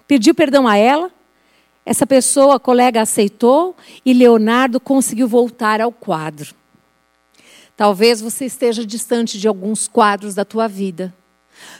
pediu 0.07 0.33
perdão 0.33 0.67
a 0.67 0.77
ela. 0.77 1.11
Essa 1.85 2.05
pessoa, 2.05 2.55
a 2.55 2.59
colega, 2.59 3.01
aceitou 3.01 3.75
e 4.05 4.13
Leonardo 4.13 4.79
conseguiu 4.79 5.27
voltar 5.27 5.81
ao 5.81 5.91
quadro. 5.91 6.53
Talvez 7.75 8.21
você 8.21 8.45
esteja 8.45 8.85
distante 8.85 9.39
de 9.39 9.47
alguns 9.47 9.87
quadros 9.87 10.35
da 10.35 10.45
tua 10.45 10.67
vida. 10.67 11.13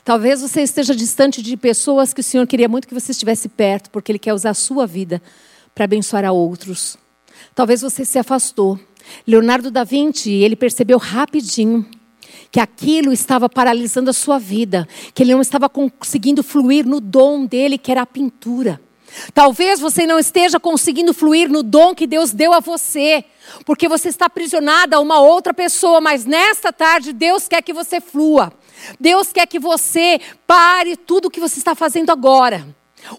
Talvez 0.04 0.42
você 0.42 0.62
esteja 0.62 0.96
distante 0.96 1.42
de 1.42 1.56
pessoas 1.56 2.14
que 2.14 2.22
o 2.22 2.24
Senhor 2.24 2.48
queria 2.48 2.68
muito 2.68 2.88
que 2.88 2.94
você 2.94 3.12
estivesse 3.12 3.48
perto, 3.50 3.90
porque 3.90 4.12
Ele 4.12 4.20
quer 4.20 4.34
usar 4.34 4.52
a 4.52 4.56
sua 4.56 4.88
vida 4.88 5.22
para 5.76 5.86
abençoar 5.86 6.26
a 6.26 6.32
outros. 6.32 6.98
Talvez 7.54 7.82
você 7.82 8.04
se 8.04 8.18
afastou. 8.18 8.80
Leonardo 9.26 9.70
da 9.72 9.84
Vinci, 9.84 10.32
ele 10.32 10.56
percebeu 10.56 10.98
rapidinho 10.98 11.86
que 12.52 12.60
aquilo 12.60 13.14
estava 13.14 13.48
paralisando 13.48 14.10
a 14.10 14.14
sua 14.14 14.40
vida, 14.40 14.88
que 15.14 15.24
ele 15.24 15.34
não 15.34 15.42
estava 15.42 15.70
conseguindo 15.70 16.42
fluir 16.42 16.86
no 16.86 17.00
dom 17.00 17.46
dele, 17.46 17.78
que 17.78 17.92
era 17.92 18.02
a 18.02 18.06
pintura. 18.06 18.82
Talvez 19.34 19.80
você 19.80 20.06
não 20.06 20.20
esteja 20.20 20.60
conseguindo 20.60 21.14
fluir 21.14 21.50
no 21.50 21.64
dom 21.64 21.96
que 21.96 22.08
Deus 22.08 22.32
deu 22.32 22.54
a 22.54 22.60
você, 22.60 23.24
porque 23.66 23.88
você 23.88 24.10
está 24.10 24.26
aprisionada 24.26 24.98
a 24.98 25.00
uma 25.00 25.20
outra 25.20 25.54
pessoa, 25.54 26.00
mas 26.00 26.26
nesta 26.26 26.72
tarde 26.72 27.14
Deus 27.14 27.48
quer 27.48 27.62
que 27.62 27.74
você 27.74 28.00
flua. 28.00 28.54
Deus 29.00 29.34
quer 29.34 29.46
que 29.46 29.60
você 29.60 30.20
pare 30.48 30.96
tudo 30.96 31.28
o 31.28 31.32
que 31.32 31.40
você 31.40 31.60
está 31.60 31.76
fazendo 31.76 32.12
agora. 32.12 32.66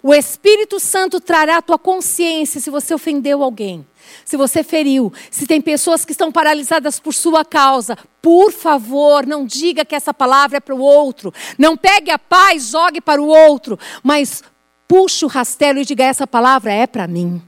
O 0.01 0.13
Espírito 0.13 0.79
Santo 0.79 1.19
trará 1.19 1.57
a 1.57 1.61
tua 1.61 1.77
consciência 1.79 2.61
se 2.61 2.69
você 2.69 2.93
ofendeu 2.93 3.43
alguém 3.43 3.85
se 4.25 4.37
você 4.37 4.63
feriu, 4.63 5.11
se 5.29 5.45
tem 5.45 5.61
pessoas 5.61 6.05
que 6.05 6.11
estão 6.11 6.31
paralisadas 6.31 6.99
por 6.99 7.13
sua 7.13 7.43
causa, 7.43 7.97
por 8.21 8.51
favor, 8.51 9.25
não 9.25 9.45
diga 9.45 9.85
que 9.85 9.95
essa 9.95 10.13
palavra 10.13 10.57
é 10.57 10.59
para 10.59 10.75
o 10.75 10.81
outro. 10.81 11.33
Não 11.57 11.75
pegue 11.75 12.11
a 12.11 12.19
paz, 12.19 12.69
jogue 12.69 13.01
para 13.01 13.21
o 13.21 13.27
outro, 13.27 13.79
mas 14.03 14.43
puxe 14.87 15.25
o 15.25 15.27
rastelo 15.27 15.79
e 15.79 15.85
diga: 15.85 16.03
essa 16.03 16.27
palavra 16.27 16.71
é 16.71 16.85
para 16.85 17.07
mim. 17.07 17.41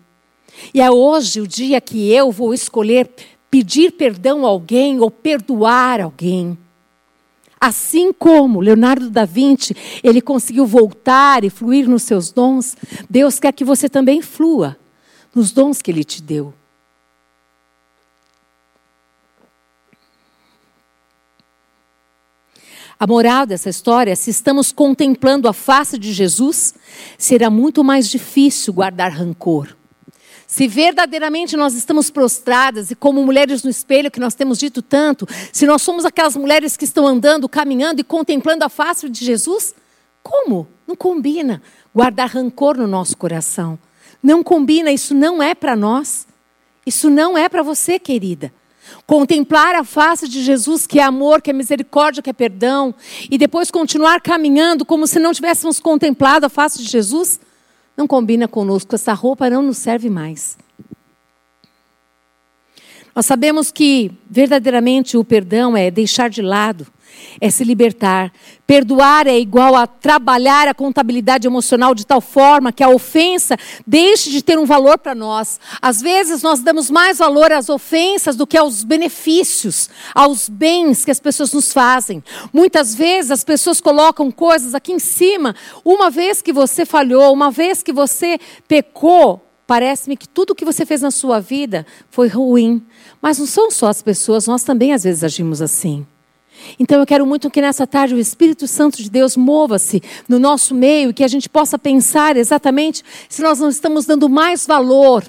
E 0.74 0.82
é 0.82 0.90
hoje 0.90 1.42
o 1.42 1.48
dia 1.48 1.82
que 1.82 2.12
eu 2.12 2.32
vou 2.32 2.54
escolher 2.54 3.10
pedir 3.50 3.92
perdão 3.92 4.46
a 4.46 4.50
alguém 4.50 5.00
ou 5.00 5.12
perdoar 5.12 6.02
alguém. 6.02 6.58
Assim 7.66 8.12
como 8.12 8.60
Leonardo 8.60 9.10
da 9.10 9.24
Vinci, 9.24 9.74
ele 10.04 10.20
conseguiu 10.20 10.66
voltar 10.66 11.46
e 11.46 11.50
fluir 11.50 11.88
nos 11.88 12.04
seus 12.04 12.30
dons, 12.30 12.76
Deus 13.10 13.40
quer 13.40 13.54
que 13.54 13.64
você 13.64 13.88
também 13.88 14.22
flua 14.22 14.76
nos 15.34 15.54
dons 15.54 15.82
que 15.82 15.90
Ele 15.90 16.04
te 16.04 16.22
deu. 16.22 16.54
A 23.00 23.08
moral 23.08 23.46
dessa 23.46 23.70
história, 23.70 24.14
se 24.18 24.30
estamos 24.30 24.74
contemplando 24.74 25.48
a 25.48 25.54
face 25.54 25.98
de 25.98 26.12
Jesus, 26.12 26.76
será 27.18 27.50
muito 27.50 27.82
mais 27.82 28.10
difícil 28.10 28.74
guardar 28.74 29.10
rancor. 29.10 29.74
Se 30.54 30.68
verdadeiramente 30.68 31.58
nós 31.58 31.74
estamos 31.74 32.12
prostradas 32.12 32.92
e 32.92 32.96
como 32.96 33.26
mulheres 33.26 33.64
no 33.64 33.72
espelho, 33.72 34.12
que 34.12 34.20
nós 34.20 34.36
temos 34.36 34.60
dito 34.60 34.84
tanto, 34.84 35.28
se 35.52 35.66
nós 35.66 35.82
somos 35.82 36.06
aquelas 36.06 36.36
mulheres 36.36 36.78
que 36.78 36.86
estão 36.86 37.08
andando, 37.08 37.50
caminhando 37.50 38.02
e 38.02 38.04
contemplando 38.04 38.64
a 38.64 38.70
face 38.70 39.10
de 39.10 39.26
Jesus, 39.26 39.74
como? 40.22 40.68
Não 40.86 40.96
combina 40.96 41.60
guardar 41.92 42.30
rancor 42.30 42.78
no 42.78 42.86
nosso 42.86 43.18
coração. 43.18 43.80
Não 44.22 44.44
combina, 44.44 44.92
isso 44.92 45.16
não 45.16 45.42
é 45.42 45.56
para 45.56 45.76
nós. 45.76 46.28
Isso 46.86 47.10
não 47.10 47.36
é 47.36 47.50
para 47.50 47.64
você, 47.64 47.98
querida. 47.98 48.54
Contemplar 49.08 49.74
a 49.74 49.84
face 49.84 50.28
de 50.30 50.44
Jesus, 50.44 50.86
que 50.86 51.00
é 51.00 51.04
amor, 51.04 51.42
que 51.42 51.50
é 51.50 51.54
misericórdia, 51.54 52.22
que 52.22 52.30
é 52.30 52.34
perdão, 52.34 52.94
e 53.28 53.40
depois 53.40 53.72
continuar 53.72 54.22
caminhando 54.22 54.86
como 54.86 55.08
se 55.08 55.18
não 55.18 55.34
tivéssemos 55.34 55.80
contemplado 55.80 56.46
a 56.46 56.50
face 56.50 56.78
de 56.78 56.88
Jesus, 56.88 57.40
não 57.96 58.08
combina 58.08 58.48
conosco. 58.48 58.96
Essa 58.96 59.14
roupa 59.14 59.50
não 59.50 59.62
nos 59.62 59.78
serve 59.78 60.10
mais. 60.10 60.58
Nós 63.16 63.26
sabemos 63.26 63.72
que 63.72 64.12
verdadeiramente 64.30 65.18
o 65.18 65.24
perdão 65.24 65.78
é 65.78 65.92
deixar 65.92 66.30
de 66.30 66.42
lado 66.42 66.88
é 67.40 67.50
se 67.50 67.64
libertar. 67.64 68.32
Perdoar 68.66 69.28
é 69.28 69.38
igual 69.38 69.76
a 69.76 69.86
trabalhar 69.86 70.68
a 70.68 70.74
contabilidade 70.74 71.46
emocional 71.46 71.94
de 71.94 72.06
tal 72.06 72.22
forma 72.22 72.72
que 72.72 72.84
a 72.84 72.90
ofensa 72.90 73.58
deixe 73.86 74.30
de 74.30 74.42
ter 74.42 74.58
um 74.58 74.66
valor 74.66 74.98
para 74.98 75.14
nós. 75.14 75.60
Às 75.82 76.02
vezes 76.02 76.42
nós 76.42 76.62
damos 76.62 76.90
mais 76.90 77.18
valor 77.18 77.52
às 77.52 77.70
ofensas 77.70 78.36
do 78.36 78.48
que 78.48 78.58
aos 78.58 78.84
benefícios, 78.84 79.90
aos 80.16 80.48
bens 80.48 81.04
que 81.04 81.12
as 81.12 81.20
pessoas 81.20 81.52
nos 81.52 81.74
fazem. 81.74 82.24
Muitas 82.54 82.96
vezes 82.96 83.32
as 83.32 83.44
pessoas 83.44 83.82
colocam 83.82 84.32
coisas 84.32 84.74
aqui 84.74 84.94
em 84.94 85.00
cima. 85.00 85.56
Uma 85.84 86.10
vez 86.10 86.42
que 86.42 86.54
você 86.54 86.86
falhou, 86.86 87.34
uma 87.34 87.52
vez 87.52 87.84
que 87.84 87.92
você 87.92 88.40
pecou, 88.68 89.42
Parece-me 89.66 90.18
que 90.18 90.28
tudo 90.28 90.54
que 90.54 90.66
você 90.66 90.86
fez 90.86 91.02
na 91.02 91.10
sua 91.10 91.40
vida 91.40 91.86
foi 92.10 92.28
ruim. 92.28 92.86
Mas 93.22 93.40
não 93.40 93.46
são 93.46 93.72
só 93.72 93.88
as 93.88 94.02
pessoas, 94.02 94.46
nós 94.46 94.64
também 94.64 94.94
às 94.94 95.04
vezes 95.04 95.24
agimos 95.24 95.62
assim. 95.62 96.06
Então 96.80 97.00
eu 97.00 97.06
quero 97.06 97.26
muito 97.26 97.50
que 97.50 97.62
nessa 97.62 97.86
tarde 97.86 98.16
o 98.16 98.20
Espírito 98.20 98.68
Santo 98.68 99.02
de 99.02 99.10
Deus 99.10 99.38
mova-se 99.38 100.02
no 100.28 100.40
nosso 100.40 100.74
meio 100.74 101.10
e 101.10 101.14
que 101.14 101.24
a 101.24 101.28
gente 101.28 101.50
possa 101.50 101.78
pensar 101.78 102.38
exatamente 102.38 103.04
se 103.30 103.42
nós 103.42 103.60
não 103.60 103.70
estamos 103.70 104.06
dando 104.06 104.30
mais 104.30 104.66
valor 104.66 105.24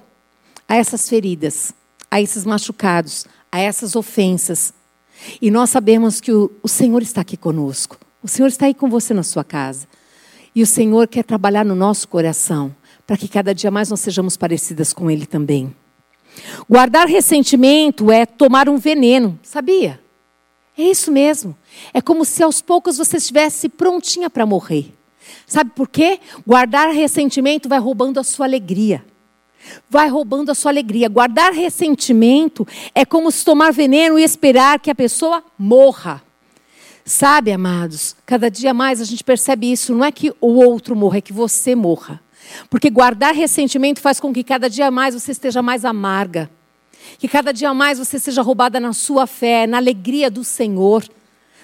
a 0.68 0.76
essas 0.76 1.08
feridas, 1.08 1.74
a 2.10 2.20
esses 2.20 2.44
machucados, 2.44 3.26
a 3.50 3.60
essas 3.60 3.94
ofensas. 3.94 4.72
E 5.40 5.50
nós 5.50 5.70
sabemos 5.70 6.20
que 6.20 6.32
o, 6.32 6.50
o 6.62 6.68
Senhor 6.68 7.02
está 7.02 7.20
aqui 7.20 7.36
conosco. 7.36 7.98
O 8.22 8.28
Senhor 8.28 8.48
está 8.48 8.66
aí 8.66 8.74
com 8.74 8.88
você 8.88 9.12
na 9.12 9.22
sua 9.22 9.44
casa. 9.44 9.86
E 10.54 10.62
o 10.62 10.66
Senhor 10.66 11.08
quer 11.08 11.24
trabalhar 11.24 11.64
no 11.64 11.74
nosso 11.74 12.08
coração 12.08 12.74
para 13.06 13.16
que 13.16 13.28
cada 13.28 13.54
dia 13.54 13.70
mais 13.70 13.90
nós 13.90 14.00
sejamos 14.00 14.36
parecidas 14.36 14.92
com 14.92 15.10
Ele 15.10 15.26
também. 15.26 15.74
Guardar 16.68 17.06
ressentimento 17.06 18.10
é 18.10 18.24
tomar 18.26 18.68
um 18.68 18.76
veneno, 18.76 19.38
sabia? 19.42 20.00
É 20.76 20.82
isso 20.82 21.12
mesmo. 21.12 21.56
É 21.92 22.00
como 22.00 22.24
se 22.24 22.42
aos 22.42 22.60
poucos 22.60 22.96
você 22.96 23.16
estivesse 23.16 23.68
prontinha 23.68 24.28
para 24.28 24.44
morrer. 24.44 24.92
Sabe 25.46 25.70
por 25.70 25.88
quê? 25.88 26.18
Guardar 26.46 26.90
ressentimento 26.90 27.68
vai 27.68 27.78
roubando 27.78 28.18
a 28.18 28.24
sua 28.24 28.46
alegria. 28.46 29.04
Vai 29.88 30.08
roubando 30.08 30.50
a 30.50 30.54
sua 30.54 30.70
alegria. 30.70 31.08
Guardar 31.08 31.52
ressentimento 31.52 32.66
é 32.94 33.04
como 33.04 33.30
se 33.30 33.44
tomar 33.44 33.72
veneno 33.72 34.18
e 34.18 34.24
esperar 34.24 34.78
que 34.80 34.90
a 34.90 34.94
pessoa 34.94 35.42
morra. 35.58 36.22
Sabe, 37.04 37.52
amados, 37.52 38.16
cada 38.24 38.50
dia 38.50 38.72
mais 38.72 39.00
a 39.00 39.04
gente 39.04 39.22
percebe 39.22 39.70
isso. 39.70 39.94
Não 39.94 40.04
é 40.04 40.10
que 40.10 40.32
o 40.40 40.54
outro 40.54 40.96
morra, 40.96 41.18
é 41.18 41.20
que 41.20 41.32
você 41.32 41.74
morra. 41.74 42.20
Porque 42.68 42.90
guardar 42.90 43.34
ressentimento 43.34 44.00
faz 44.00 44.18
com 44.18 44.32
que 44.32 44.42
cada 44.42 44.68
dia 44.68 44.90
mais 44.90 45.14
você 45.14 45.32
esteja 45.32 45.62
mais 45.62 45.84
amarga. 45.84 46.50
Que 47.18 47.28
cada 47.28 47.52
dia 47.52 47.72
mais 47.74 47.98
você 47.98 48.18
seja 48.18 48.42
roubada 48.42 48.78
na 48.80 48.92
sua 48.92 49.26
fé, 49.26 49.66
na 49.66 49.76
alegria 49.76 50.30
do 50.30 50.44
Senhor, 50.44 51.04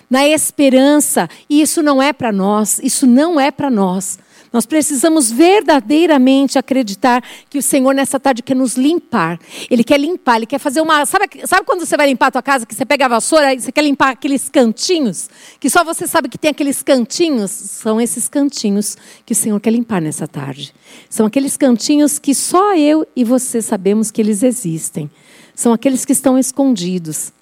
na 0.08 0.26
esperança. 0.26 1.28
E 1.48 1.60
isso 1.62 1.82
não 1.82 2.02
é 2.02 2.12
para 2.12 2.32
nós, 2.32 2.80
isso 2.82 3.06
não 3.06 3.38
é 3.38 3.50
para 3.50 3.70
nós. 3.70 4.18
Nós 4.52 4.66
precisamos 4.66 5.30
verdadeiramente 5.30 6.58
acreditar 6.58 7.22
que 7.48 7.56
o 7.56 7.62
Senhor 7.62 7.94
nessa 7.94 8.18
tarde 8.18 8.42
quer 8.42 8.56
nos 8.56 8.76
limpar. 8.76 9.38
Ele 9.70 9.84
quer 9.84 9.98
limpar, 9.98 10.36
ele 10.36 10.46
quer 10.46 10.58
fazer 10.58 10.80
uma. 10.80 11.06
Sabe, 11.06 11.28
sabe 11.46 11.64
quando 11.64 11.86
você 11.86 11.96
vai 11.96 12.08
limpar 12.08 12.26
a 12.26 12.30
tua 12.32 12.42
casa, 12.42 12.66
que 12.66 12.74
você 12.74 12.84
pega 12.84 13.04
a 13.04 13.08
vassoura 13.08 13.54
e 13.54 13.60
você 13.60 13.70
quer 13.70 13.84
limpar 13.84 14.10
aqueles 14.10 14.48
cantinhos? 14.48 15.30
Que 15.60 15.70
só 15.70 15.84
você 15.84 16.04
sabe 16.06 16.28
que 16.28 16.36
tem 16.36 16.50
aqueles 16.50 16.82
cantinhos? 16.82 17.50
São 17.50 18.00
esses 18.00 18.28
cantinhos 18.28 18.96
que 19.24 19.32
o 19.32 19.36
Senhor 19.36 19.60
quer 19.60 19.70
limpar 19.70 20.02
nessa 20.02 20.26
tarde. 20.26 20.74
São 21.08 21.26
aqueles 21.26 21.56
cantinhos 21.56 22.18
que 22.18 22.34
só 22.34 22.74
eu 22.74 23.06
e 23.14 23.22
você 23.22 23.62
sabemos 23.62 24.10
que 24.10 24.20
eles 24.20 24.42
existem. 24.42 25.08
São 25.60 25.74
aqueles 25.74 26.06
que 26.06 26.12
estão 26.12 26.38
escondidos. 26.38 27.34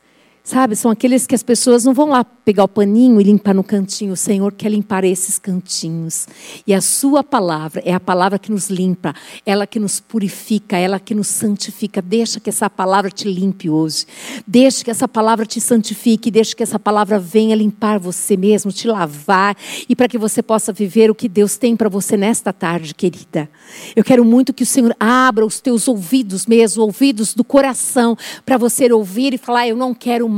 Sabe, 0.48 0.74
são 0.76 0.90
aqueles 0.90 1.26
que 1.26 1.34
as 1.34 1.42
pessoas 1.42 1.84
não 1.84 1.92
vão 1.92 2.08
lá 2.08 2.24
pegar 2.24 2.64
o 2.64 2.68
paninho 2.68 3.20
e 3.20 3.24
limpar 3.24 3.54
no 3.54 3.62
cantinho. 3.62 4.14
O 4.14 4.16
Senhor 4.16 4.50
quer 4.50 4.70
limpar 4.70 5.04
esses 5.04 5.38
cantinhos. 5.38 6.26
E 6.66 6.72
a 6.72 6.80
sua 6.80 7.22
palavra 7.22 7.82
é 7.84 7.92
a 7.92 8.00
palavra 8.00 8.38
que 8.38 8.50
nos 8.50 8.70
limpa, 8.70 9.14
ela 9.44 9.66
que 9.66 9.78
nos 9.78 10.00
purifica, 10.00 10.78
ela 10.78 10.98
que 10.98 11.14
nos 11.14 11.26
santifica. 11.26 12.00
Deixa 12.00 12.40
que 12.40 12.48
essa 12.48 12.70
palavra 12.70 13.10
te 13.10 13.30
limpe 13.30 13.68
hoje. 13.68 14.06
Deixa 14.46 14.82
que 14.82 14.90
essa 14.90 15.06
palavra 15.06 15.44
te 15.44 15.60
santifique, 15.60 16.30
deixa 16.30 16.56
que 16.56 16.62
essa 16.62 16.78
palavra 16.78 17.18
venha 17.18 17.54
limpar 17.54 17.98
você 17.98 18.34
mesmo, 18.34 18.72
te 18.72 18.88
lavar 18.88 19.54
e 19.86 19.94
para 19.94 20.08
que 20.08 20.16
você 20.16 20.42
possa 20.42 20.72
viver 20.72 21.10
o 21.10 21.14
que 21.14 21.28
Deus 21.28 21.58
tem 21.58 21.76
para 21.76 21.90
você 21.90 22.16
nesta 22.16 22.54
tarde, 22.54 22.94
querida. 22.94 23.50
Eu 23.94 24.02
quero 24.02 24.24
muito 24.24 24.54
que 24.54 24.62
o 24.62 24.66
Senhor 24.66 24.96
abra 24.98 25.44
os 25.44 25.60
teus 25.60 25.86
ouvidos 25.86 26.46
mesmo, 26.46 26.84
ouvidos 26.84 27.34
do 27.34 27.44
coração, 27.44 28.16
para 28.46 28.56
você 28.56 28.90
ouvir 28.90 29.34
e 29.34 29.36
falar: 29.36 29.68
"Eu 29.68 29.76
não 29.76 29.92
quero 29.92 30.26
mais 30.26 30.37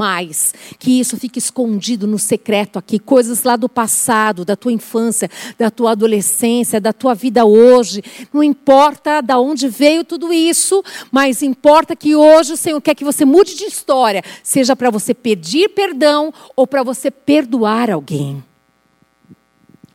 que 0.78 1.00
isso 1.00 1.16
fique 1.16 1.38
escondido 1.38 2.06
no 2.06 2.18
secreto 2.18 2.78
aqui, 2.78 2.98
coisas 2.98 3.42
lá 3.42 3.56
do 3.56 3.68
passado, 3.68 4.44
da 4.44 4.56
tua 4.56 4.72
infância, 4.72 5.30
da 5.58 5.70
tua 5.70 5.92
adolescência, 5.92 6.80
da 6.80 6.92
tua 6.92 7.14
vida 7.14 7.44
hoje. 7.44 8.02
Não 8.32 8.42
importa 8.42 9.20
de 9.20 9.34
onde 9.34 9.68
veio 9.68 10.04
tudo 10.04 10.32
isso, 10.32 10.82
mas 11.10 11.42
importa 11.42 11.94
que 11.94 12.14
hoje 12.14 12.52
o 12.52 12.56
Senhor 12.56 12.80
quer 12.80 12.94
que 12.94 13.04
você 13.04 13.24
mude 13.24 13.54
de 13.54 13.64
história, 13.64 14.22
seja 14.42 14.74
para 14.74 14.90
você 14.90 15.12
pedir 15.12 15.68
perdão 15.70 16.32
ou 16.56 16.66
para 16.66 16.82
você 16.82 17.10
perdoar 17.10 17.90
alguém. 17.90 18.42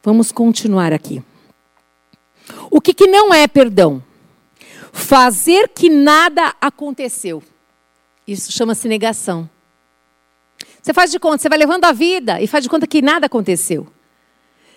Vamos 0.04 0.32
continuar 0.32 0.94
aqui. 0.94 1.24
O 2.70 2.80
que, 2.80 2.94
que 2.94 3.08
não 3.08 3.34
é 3.34 3.48
perdão? 3.48 4.04
Fazer 4.94 5.70
que 5.70 5.90
nada 5.90 6.54
aconteceu. 6.62 7.42
Isso 8.28 8.52
chama-se 8.52 8.88
negação. 8.88 9.50
Você 10.86 10.94
faz 10.94 11.10
de 11.10 11.18
conta, 11.18 11.40
você 11.40 11.50
vai 11.50 11.58
levando 11.58 11.84
a 11.86 11.92
vida 11.92 12.40
e 12.40 12.46
faz 12.46 12.64
de 12.64 12.70
conta 12.70 12.86
que 12.86 13.02
nada 13.02 13.26
aconteceu. 13.26 13.88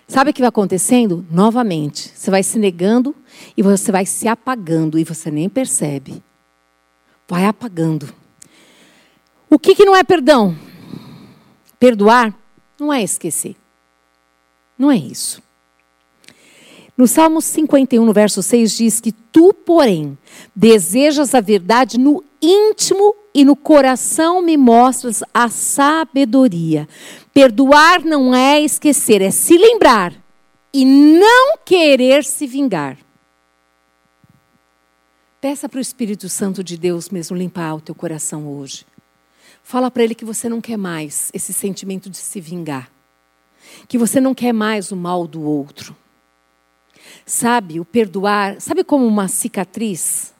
Sabe 0.07 0.31
o 0.31 0.33
que 0.33 0.41
vai 0.41 0.49
acontecendo? 0.49 1.23
Novamente, 1.29 2.11
você 2.15 2.31
vai 2.31 2.41
se 2.41 2.57
negando 2.57 3.15
e 3.55 3.61
você 3.61 3.91
vai 3.91 4.07
se 4.07 4.27
apagando 4.27 4.97
e 4.97 5.03
você 5.03 5.29
nem 5.29 5.47
percebe. 5.47 6.23
Vai 7.27 7.45
apagando. 7.45 8.11
O 9.47 9.59
que, 9.59 9.75
que 9.75 9.85
não 9.85 9.95
é 9.95 10.03
perdão? 10.03 10.57
Perdoar 11.79 12.35
não 12.79 12.91
é 12.91 13.03
esquecer. 13.03 13.55
Não 14.79 14.89
é 14.89 14.97
isso. 14.97 15.43
No 16.97 17.05
Salmo 17.05 17.39
51, 17.39 18.03
no 18.03 18.13
verso 18.13 18.41
6, 18.41 18.75
diz 18.75 18.99
que 18.99 19.11
tu, 19.11 19.53
porém, 19.53 20.17
desejas 20.55 21.35
a 21.35 21.39
verdade 21.39 21.99
no 21.99 22.23
íntimo 22.41 23.15
e 23.33 23.45
no 23.45 23.55
coração 23.55 24.41
me 24.41 24.57
mostras 24.57 25.23
a 25.33 25.49
sabedoria. 25.49 26.87
Perdoar 27.33 28.03
não 28.03 28.33
é 28.33 28.59
esquecer, 28.59 29.21
é 29.21 29.31
se 29.31 29.57
lembrar 29.57 30.13
e 30.73 30.85
não 30.85 31.57
querer 31.65 32.23
se 32.23 32.45
vingar. 32.47 32.97
Peça 35.41 35.69
para 35.69 35.77
o 35.77 35.81
Espírito 35.81 36.27
Santo 36.27 36.63
de 36.63 36.77
Deus 36.77 37.09
mesmo 37.09 37.37
limpar 37.37 37.75
o 37.75 37.81
teu 37.81 37.95
coração 37.95 38.47
hoje. 38.47 38.85
Fala 39.63 39.89
para 39.89 40.03
ele 40.03 40.15
que 40.15 40.25
você 40.25 40.49
não 40.49 40.59
quer 40.59 40.77
mais 40.77 41.29
esse 41.33 41.53
sentimento 41.53 42.09
de 42.09 42.17
se 42.17 42.41
vingar. 42.41 42.91
Que 43.87 43.97
você 43.97 44.19
não 44.19 44.33
quer 44.33 44.51
mais 44.51 44.91
o 44.91 44.95
mal 44.95 45.27
do 45.27 45.41
outro. 45.43 45.95
Sabe, 47.25 47.79
o 47.79 47.85
perdoar, 47.85 48.59
sabe 48.59 48.83
como 48.83 49.05
uma 49.05 49.27
cicatriz? 49.27 50.33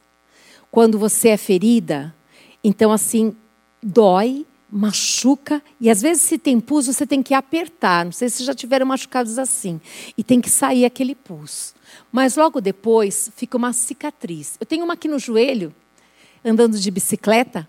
Quando 0.80 0.98
você 0.98 1.28
é 1.28 1.36
ferida, 1.36 2.16
então 2.64 2.90
assim, 2.90 3.36
dói, 3.84 4.46
machuca, 4.72 5.62
e 5.78 5.90
às 5.90 6.02
vezes 6.02 6.24
se 6.24 6.38
tem 6.38 6.58
pus, 6.58 6.88
você 6.88 7.06
tem 7.06 7.22
que 7.22 7.34
apertar. 7.34 8.06
Não 8.06 8.14
sei 8.14 8.30
se 8.30 8.46
já 8.46 8.54
tiveram 8.54 8.86
machucados 8.86 9.38
assim. 9.38 9.82
E 10.18 10.24
tem 10.24 10.40
que 10.40 10.50
sair 10.50 10.86
aquele 10.86 11.16
pus. 11.16 11.76
Mas 12.10 12.38
logo 12.38 12.62
depois 12.62 13.30
fica 13.36 13.58
uma 13.58 13.74
cicatriz. 13.74 14.56
Eu 14.58 14.66
tenho 14.66 14.86
uma 14.86 14.94
aqui 14.94 15.10
no 15.10 15.20
joelho, 15.20 15.76
andando 16.46 16.80
de 16.80 16.90
bicicleta, 16.90 17.68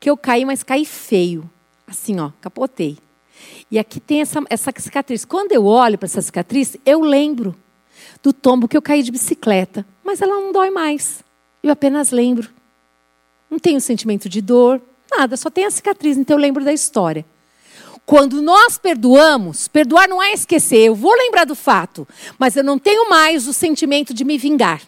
que 0.00 0.08
eu 0.08 0.16
caí, 0.16 0.46
mas 0.46 0.62
caí 0.62 0.86
feio. 0.86 1.50
Assim, 1.86 2.18
ó, 2.20 2.30
capotei. 2.40 2.96
E 3.70 3.78
aqui 3.78 4.00
tem 4.00 4.22
essa, 4.22 4.42
essa 4.48 4.72
cicatriz. 4.78 5.26
Quando 5.26 5.52
eu 5.52 5.66
olho 5.66 5.98
para 5.98 6.06
essa 6.06 6.22
cicatriz, 6.22 6.74
eu 6.86 7.02
lembro 7.02 7.54
do 8.22 8.32
tombo 8.32 8.66
que 8.66 8.78
eu 8.78 8.80
caí 8.80 9.02
de 9.02 9.12
bicicleta, 9.12 9.84
mas 10.02 10.22
ela 10.22 10.40
não 10.40 10.52
dói 10.52 10.70
mais. 10.70 11.22
Eu 11.64 11.72
apenas 11.72 12.10
lembro. 12.10 12.50
Não 13.50 13.58
tenho 13.58 13.80
sentimento 13.80 14.28
de 14.28 14.42
dor, 14.42 14.82
nada, 15.10 15.34
só 15.34 15.48
tem 15.48 15.64
a 15.64 15.70
cicatriz, 15.70 16.18
então 16.18 16.36
eu 16.36 16.40
lembro 16.40 16.62
da 16.62 16.74
história. 16.74 17.24
Quando 18.04 18.42
nós 18.42 18.76
perdoamos, 18.76 19.66
perdoar 19.66 20.06
não 20.06 20.22
é 20.22 20.34
esquecer, 20.34 20.88
eu 20.88 20.94
vou 20.94 21.14
lembrar 21.14 21.46
do 21.46 21.54
fato, 21.54 22.06
mas 22.38 22.54
eu 22.54 22.62
não 22.62 22.78
tenho 22.78 23.08
mais 23.08 23.48
o 23.48 23.54
sentimento 23.54 24.12
de 24.12 24.26
me 24.26 24.36
vingar. 24.36 24.82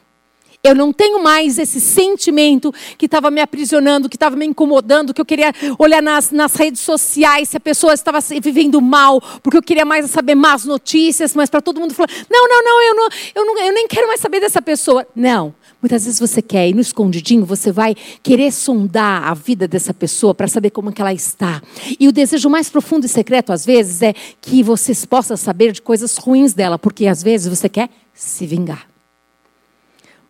Eu 0.62 0.74
não 0.74 0.92
tenho 0.92 1.22
mais 1.22 1.58
esse 1.58 1.80
sentimento 1.80 2.74
que 2.98 3.06
estava 3.06 3.30
me 3.30 3.40
aprisionando, 3.40 4.08
que 4.08 4.16
estava 4.16 4.36
me 4.36 4.44
incomodando, 4.44 5.14
que 5.14 5.20
eu 5.20 5.24
queria 5.24 5.54
olhar 5.78 6.02
nas, 6.02 6.30
nas 6.30 6.54
redes 6.56 6.82
sociais 6.82 7.48
se 7.48 7.56
a 7.56 7.60
pessoa 7.60 7.94
estava 7.94 8.20
vivendo 8.20 8.82
mal, 8.82 9.20
porque 9.42 9.56
eu 9.56 9.62
queria 9.62 9.84
mais 9.84 10.10
saber 10.10 10.34
más 10.34 10.66
notícias, 10.66 11.34
mas 11.34 11.48
para 11.48 11.62
todo 11.62 11.80
mundo 11.80 11.94
falar: 11.94 12.10
não, 12.28 12.48
não, 12.48 12.64
não 12.64 12.82
eu, 12.82 12.94
não, 12.94 13.08
eu 13.34 13.46
não, 13.46 13.58
eu 13.62 13.72
nem 13.72 13.88
quero 13.88 14.08
mais 14.08 14.20
saber 14.20 14.40
dessa 14.40 14.60
pessoa. 14.60 15.06
Não. 15.14 15.54
Muitas 15.80 16.04
vezes 16.04 16.18
você 16.18 16.40
quer 16.40 16.68
ir 16.68 16.74
no 16.74 16.80
escondidinho, 16.80 17.44
você 17.44 17.70
vai 17.70 17.94
querer 18.22 18.50
sondar 18.50 19.24
a 19.24 19.34
vida 19.34 19.68
dessa 19.68 19.92
pessoa 19.92 20.34
para 20.34 20.48
saber 20.48 20.70
como 20.70 20.90
que 20.90 21.00
ela 21.00 21.12
está. 21.12 21.62
E 22.00 22.08
o 22.08 22.12
desejo 22.12 22.48
mais 22.48 22.70
profundo 22.70 23.04
e 23.04 23.08
secreto, 23.08 23.52
às 23.52 23.64
vezes, 23.64 24.02
é 24.02 24.14
que 24.40 24.62
você 24.62 24.92
possa 25.06 25.36
saber 25.36 25.72
de 25.72 25.82
coisas 25.82 26.16
ruins 26.16 26.54
dela, 26.54 26.78
porque 26.78 27.06
às 27.06 27.22
vezes 27.22 27.46
você 27.46 27.68
quer 27.68 27.90
se 28.14 28.46
vingar. 28.46 28.88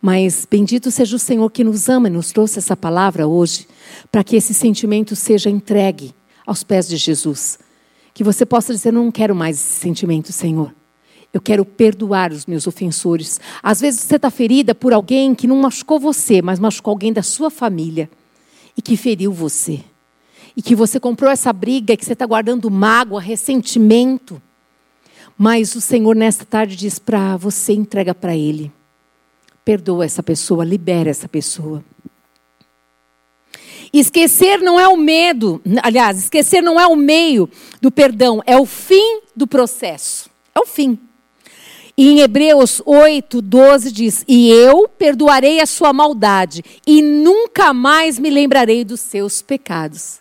Mas 0.00 0.46
bendito 0.48 0.90
seja 0.90 1.16
o 1.16 1.18
Senhor 1.18 1.50
que 1.50 1.64
nos 1.64 1.88
ama 1.88 2.09
e 2.09 2.11
nos 2.11 2.32
trouxe 2.32 2.59
essa 2.59 2.76
palavra 2.76 3.26
hoje, 3.26 3.66
para 4.11 4.22
que 4.22 4.37
esse 4.37 4.52
sentimento 4.52 5.16
seja 5.16 5.48
entregue 5.48 6.14
aos 6.46 6.62
pés 6.62 6.87
de 6.88 6.96
Jesus. 6.96 7.59
Que 8.12 8.22
você 8.22 8.44
possa 8.44 8.72
dizer: 8.72 8.92
Não 8.92 9.11
quero 9.11 9.35
mais 9.35 9.56
esse 9.56 9.80
sentimento, 9.80 10.32
Senhor. 10.32 10.72
Eu 11.37 11.40
quero 11.42 11.66
perdoar 11.66 12.33
os 12.33 12.46
meus 12.46 12.66
ofensores. 12.66 13.38
Às 13.62 13.79
vezes 13.79 14.01
você 14.01 14.16
está 14.16 14.31
ferida 14.31 14.75
por 14.75 14.94
alguém 14.94 15.35
que 15.35 15.46
não 15.46 15.57
machucou 15.57 16.01
você, 16.01 16.40
mas 16.40 16.59
machucou 16.59 16.92
alguém 16.92 17.12
da 17.12 17.22
sua 17.22 17.51
família 17.51 18.09
e 18.75 18.81
que 18.81 18.96
feriu 18.96 19.31
você. 19.31 19.85
E 20.57 20.62
que 20.62 20.75
você 20.75 20.99
comprou 20.99 21.31
essa 21.31 21.53
briga 21.53 21.92
e 21.92 21.96
que 21.99 22.07
você 22.07 22.14
está 22.14 22.25
guardando 22.25 22.70
mágoa, 22.70 23.20
ressentimento. 23.20 24.40
Mas 25.37 25.75
o 25.75 25.81
Senhor, 25.83 26.16
nesta 26.16 26.46
tarde, 26.46 26.75
diz 26.75 26.99
para 26.99 27.37
você: 27.37 27.75
entrega 27.75 28.14
para 28.14 28.35
Ele. 28.35 28.72
Perdoa 29.62 30.07
essa 30.07 30.22
pessoa, 30.22 30.64
libera 30.64 31.11
essa 31.11 31.29
pessoa. 31.29 31.85
Esquecer 33.92 34.61
não 34.61 34.81
é 34.81 34.88
o 34.88 34.96
medo, 34.96 35.61
aliás, 35.83 36.16
esquecer 36.16 36.62
não 36.62 36.81
é 36.81 36.87
o 36.87 36.96
meio 36.96 37.46
do 37.79 37.90
perdão, 37.90 38.42
é 38.46 38.57
o 38.57 38.64
fim 38.64 39.20
do 39.37 39.46
processo. 39.46 40.31
É 40.55 40.61
o 40.61 40.64
fim. 40.64 40.99
E 41.98 42.11
em 42.11 42.20
Hebreus 42.20 42.82
8, 42.85 43.40
12 43.40 43.90
diz: 43.90 44.24
E 44.28 44.50
eu 44.50 44.87
perdoarei 44.87 45.61
a 45.61 45.66
sua 45.66 45.92
maldade, 45.92 46.62
e 46.87 47.00
nunca 47.00 47.72
mais 47.72 48.18
me 48.18 48.28
lembrarei 48.28 48.85
dos 48.85 49.00
seus 49.00 49.40
pecados. 49.40 50.20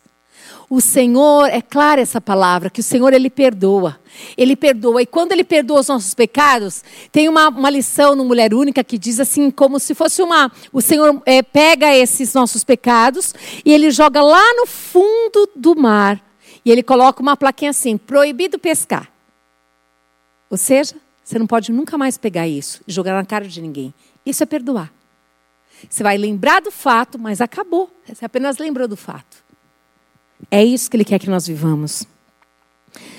O 0.69 0.81
Senhor, 0.81 1.47
é 1.47 1.61
clara 1.61 2.01
essa 2.01 2.19
palavra, 2.19 2.69
que 2.69 2.79
o 2.79 2.83
Senhor 2.83 3.13
ele 3.13 3.29
perdoa. 3.29 3.99
Ele 4.35 4.55
perdoa. 4.55 5.01
E 5.01 5.05
quando 5.05 5.31
ele 5.31 5.43
perdoa 5.43 5.81
os 5.81 5.87
nossos 5.87 6.15
pecados, 6.15 6.83
tem 7.11 7.29
uma, 7.29 7.49
uma 7.49 7.69
lição 7.69 8.15
no 8.15 8.25
Mulher 8.25 8.53
Única 8.53 8.83
que 8.83 8.97
diz 8.97 9.19
assim, 9.19 9.51
como 9.51 9.79
se 9.79 9.93
fosse 9.93 10.23
uma. 10.23 10.51
O 10.73 10.81
Senhor 10.81 11.21
é, 11.25 11.43
pega 11.43 11.95
esses 11.95 12.33
nossos 12.33 12.63
pecados 12.63 13.33
e 13.63 13.71
ele 13.71 13.91
joga 13.91 14.23
lá 14.23 14.53
no 14.55 14.65
fundo 14.65 15.47
do 15.55 15.75
mar. 15.75 16.19
E 16.63 16.71
ele 16.71 16.81
coloca 16.81 17.21
uma 17.21 17.37
plaquinha 17.37 17.69
assim: 17.69 17.95
proibido 17.95 18.57
pescar. 18.57 19.11
Ou 20.49 20.57
seja, 20.57 20.95
você 21.25 21.39
não 21.39 21.47
pode 21.47 21.71
nunca 21.71 21.97
mais 21.97 22.19
pegar 22.19 22.47
isso 22.47 22.81
e 22.87 22.93
jogar 22.93 23.13
na 23.15 23.25
cara 23.25 23.47
de 23.47 23.59
ninguém. 23.59 23.91
Isso 24.23 24.43
é 24.43 24.45
perdoar. 24.45 24.93
Você 25.89 26.03
vai 26.03 26.19
lembrar 26.19 26.61
do 26.61 26.69
fato, 26.69 27.17
mas 27.17 27.41
acabou. 27.41 27.89
Você 28.07 28.23
apenas 28.23 28.59
lembrou 28.59 28.87
do 28.87 28.95
fato. 28.95 29.43
É 30.51 30.63
isso 30.63 30.89
que 30.89 30.95
ele 30.95 31.03
quer 31.03 31.17
que 31.17 31.29
nós 31.29 31.47
vivamos. 31.47 32.05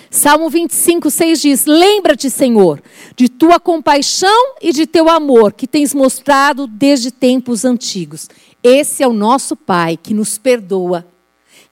Salmo 0.08 0.48
25, 0.48 1.10
6 1.10 1.40
diz: 1.40 1.66
Lembra-te, 1.66 2.30
Senhor, 2.30 2.80
de 3.16 3.28
tua 3.28 3.58
compaixão 3.58 4.54
e 4.62 4.72
de 4.72 4.86
teu 4.86 5.10
amor 5.10 5.52
que 5.52 5.66
tens 5.66 5.92
mostrado 5.92 6.68
desde 6.68 7.10
tempos 7.10 7.64
antigos. 7.64 8.28
Esse 8.62 9.02
é 9.02 9.08
o 9.08 9.12
nosso 9.12 9.56
Pai 9.56 9.96
que 9.96 10.14
nos 10.14 10.38
perdoa 10.38 11.04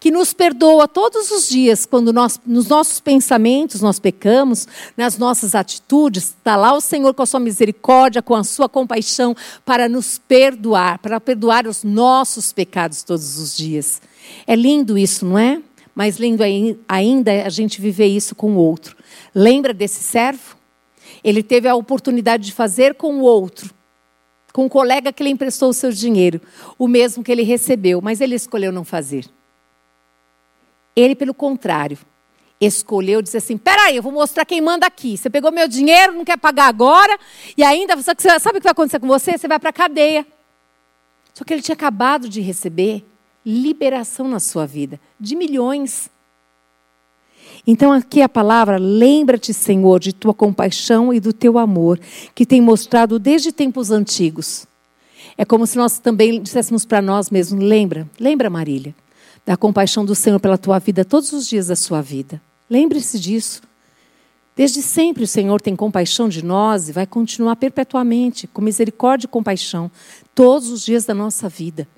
que 0.05 0.11
nos 0.11 0.35
perdoa 0.35 0.87
todos 0.87 1.31
os 1.31 1.49
dias, 1.49 1.87
quando 1.87 2.13
nós, 2.13 2.39
nos 2.45 2.69
nossos 2.69 3.01
pensamentos 3.01 3.81
nós 3.81 3.99
pecamos, 3.99 4.69
nas 4.99 5.17
nossas 5.17 5.55
atitudes, 5.55 6.25
está 6.25 6.57
lá 6.57 6.75
o 6.75 6.81
Senhor 6.83 7.15
com 7.15 7.23
a 7.23 7.27
sua 7.27 7.41
misericórdia, 7.41 8.21
com 8.21 8.35
a 8.35 8.45
sua 8.45 8.69
compaixão, 8.69 9.35
para 9.65 9.89
nos 9.89 10.19
perdoar, 10.19 10.99
para 10.99 11.19
perdoar 11.19 11.67
os 11.67 11.83
nossos 11.83 12.53
pecados 12.53 13.03
todos 13.03 13.39
os 13.39 13.57
dias. 13.57 14.03
É 14.47 14.55
lindo 14.55 14.99
isso, 14.99 15.25
não 15.25 15.39
é? 15.39 15.63
Mas 15.95 16.19
lindo 16.19 16.43
ainda 16.87 17.33
é 17.33 17.47
a 17.47 17.49
gente 17.49 17.81
viver 17.81 18.09
isso 18.09 18.35
com 18.35 18.57
o 18.57 18.59
outro. 18.59 18.95
Lembra 19.35 19.73
desse 19.73 20.03
servo? 20.03 20.55
Ele 21.25 21.43
teve 21.43 21.67
a 21.67 21.75
oportunidade 21.75 22.45
de 22.45 22.53
fazer 22.53 22.95
com 22.97 23.21
o 23.21 23.23
outro, 23.23 23.73
com 24.53 24.67
o 24.67 24.69
colega 24.69 25.15
que 25.15 25.25
lhe 25.25 25.31
emprestou 25.31 25.71
o 25.71 25.73
seu 25.73 25.91
dinheiro, 25.91 26.43
o 26.79 26.87
mesmo 26.87 27.25
que 27.25 27.33
ele 27.33 27.43
recebeu, 27.43 28.03
mas 28.03 28.21
ele 28.21 28.35
escolheu 28.35 28.71
não 28.71 28.85
fazer. 28.85 29.25
Ele, 30.97 31.15
pelo 31.15 31.35
contrário, 31.35 31.99
escolheu 32.61 33.21
dizer 33.21 33.39
assim: 33.39 33.57
peraí, 33.57 33.97
eu 33.97 34.03
vou 34.03 34.13
mostrar 34.13 34.45
quem 34.45 34.61
manda 34.61 34.87
aqui. 34.87 35.17
Você 35.17 35.29
pegou 35.29 35.51
meu 35.53 35.69
dinheiro, 35.69 36.13
não 36.13 36.25
quer 36.25 36.39
pagar 36.39 36.67
agora, 36.67 37.19
e 37.57 37.63
ainda, 37.63 38.01
sabe 38.03 38.59
o 38.59 38.61
que 38.61 38.65
vai 38.65 38.73
acontecer 38.73 39.01
com 39.01 39.07
você? 39.07 39.37
Você 39.37 39.49
vai 39.49 39.59
para 39.59 39.71
a 39.71 39.73
cadeia. 39.73 40.27
Só 41.33 41.45
que 41.45 41.53
ele 41.53 41.63
tinha 41.63 41.75
acabado 41.75 42.29
de 42.29 42.41
receber 42.41 43.05
liberação 43.45 44.29
na 44.29 44.39
sua 44.39 44.67
vida, 44.67 45.01
de 45.19 45.35
milhões. 45.35 46.09
Então, 47.67 47.93
aqui 47.93 48.21
a 48.23 48.29
palavra, 48.29 48.77
lembra-te, 48.79 49.53
Senhor, 49.53 49.99
de 49.99 50.13
tua 50.13 50.35
compaixão 50.35 51.13
e 51.13 51.19
do 51.19 51.33
teu 51.33 51.59
amor, 51.59 51.99
que 52.35 52.47
tem 52.47 52.61
mostrado 52.61 53.19
desde 53.19 53.53
tempos 53.53 53.91
antigos. 53.91 54.67
É 55.37 55.45
como 55.45 55.67
se 55.67 55.77
nós 55.77 55.99
também 55.99 56.41
disséssemos 56.41 56.85
para 56.85 57.03
nós 57.03 57.31
mesmos: 57.31 57.63
lembra, 57.63 58.09
lembra, 58.21 58.49
Marília, 58.49 58.95
da 59.45 59.57
compaixão 59.57 60.05
do 60.05 60.15
Senhor 60.15 60.41
pela 60.41 60.57
tua 60.57 60.79
vida 60.79 61.05
todos 61.05 61.33
os 61.33 61.49
dias 61.49 61.67
da 61.67 61.77
sua 61.77 62.01
vida. 62.01 62.41
Lembre-se 62.69 63.19
disso. 63.19 63.63
Desde 64.57 64.81
sempre 64.83 65.25
o 65.25 65.27
Senhor 65.27 65.61
tem 65.61 65.75
compaixão 65.75 66.29
de 66.29 66.45
nós 66.45 66.89
e 66.89 66.93
vai 66.93 67.07
continuar 67.07 67.57
perpetuamente, 67.57 68.47
com 68.47 68.63
misericórdia 68.63 69.27
e 69.27 69.29
compaixão, 69.29 69.91
todos 70.35 70.71
os 70.71 70.85
dias 70.85 71.05
da 71.05 71.13
nossa 71.13 71.49
vida. 71.49 71.89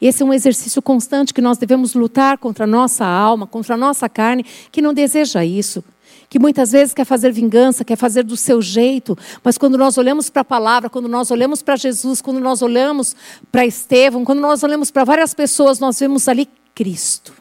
Esse 0.00 0.22
é 0.22 0.26
um 0.26 0.32
exercício 0.32 0.80
constante 0.80 1.34
que 1.34 1.40
nós 1.40 1.58
devemos 1.58 1.94
lutar 1.94 2.38
contra 2.38 2.64
a 2.64 2.66
nossa 2.66 3.04
alma, 3.04 3.46
contra 3.46 3.74
a 3.74 3.76
nossa 3.76 4.08
carne, 4.08 4.44
que 4.70 4.80
não 4.80 4.94
deseja 4.94 5.44
isso. 5.44 5.84
Que 6.30 6.38
muitas 6.38 6.72
vezes 6.72 6.94
quer 6.94 7.04
fazer 7.04 7.32
vingança, 7.32 7.84
quer 7.84 7.96
fazer 7.96 8.22
do 8.22 8.36
seu 8.36 8.62
jeito, 8.62 9.16
mas 9.42 9.58
quando 9.58 9.76
nós 9.76 9.98
olhamos 9.98 10.30
para 10.30 10.42
a 10.42 10.44
palavra, 10.44 10.88
quando 10.88 11.08
nós 11.08 11.30
olhamos 11.30 11.62
para 11.62 11.74
Jesus, 11.76 12.20
quando 12.20 12.38
nós 12.38 12.62
olhamos 12.62 13.16
para 13.50 13.66
Estevão, 13.66 14.24
quando 14.24 14.40
nós 14.40 14.62
olhamos 14.62 14.90
para 14.90 15.04
várias 15.04 15.34
pessoas, 15.34 15.78
nós 15.78 15.98
vemos 15.98 16.28
ali 16.28 16.48
Cristo. 16.78 17.34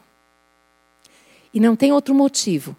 E 1.54 1.60
não 1.60 1.76
tem 1.76 1.91
outro 1.91 2.15
motivo. 2.15 2.76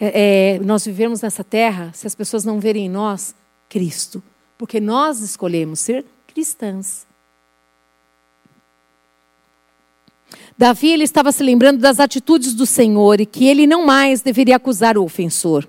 É, 0.00 0.60
nós 0.60 0.86
vivemos 0.86 1.22
nessa 1.22 1.42
terra 1.42 1.90
se 1.92 2.06
as 2.06 2.14
pessoas 2.14 2.44
não 2.44 2.60
verem 2.60 2.86
em 2.86 2.88
nós 2.88 3.34
Cristo. 3.68 4.22
Porque 4.56 4.78
nós 4.78 5.18
escolhemos 5.18 5.80
ser 5.80 6.04
cristãs. 6.28 7.04
Davi 10.56 10.92
ele 10.92 11.02
estava 11.02 11.32
se 11.32 11.42
lembrando 11.42 11.80
das 11.80 11.98
atitudes 11.98 12.54
do 12.54 12.64
Senhor 12.64 13.20
e 13.20 13.26
que 13.26 13.48
ele 13.48 13.66
não 13.66 13.84
mais 13.84 14.22
deveria 14.22 14.54
acusar 14.54 14.96
o 14.96 15.02
ofensor. 15.02 15.66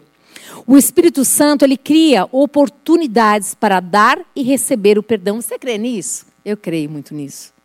O 0.67 0.77
Espírito 0.77 1.25
Santo 1.25 1.65
ele 1.65 1.75
cria 1.75 2.29
oportunidades 2.31 3.55
para 3.55 3.79
dar 3.79 4.23
e 4.35 4.43
receber 4.43 4.99
o 4.99 5.03
perdão. 5.03 5.41
Você 5.41 5.57
crê 5.57 5.75
nisso? 5.79 6.27
Eu 6.45 6.55
creio 6.55 6.87
muito 6.87 7.15
nisso. 7.15 7.56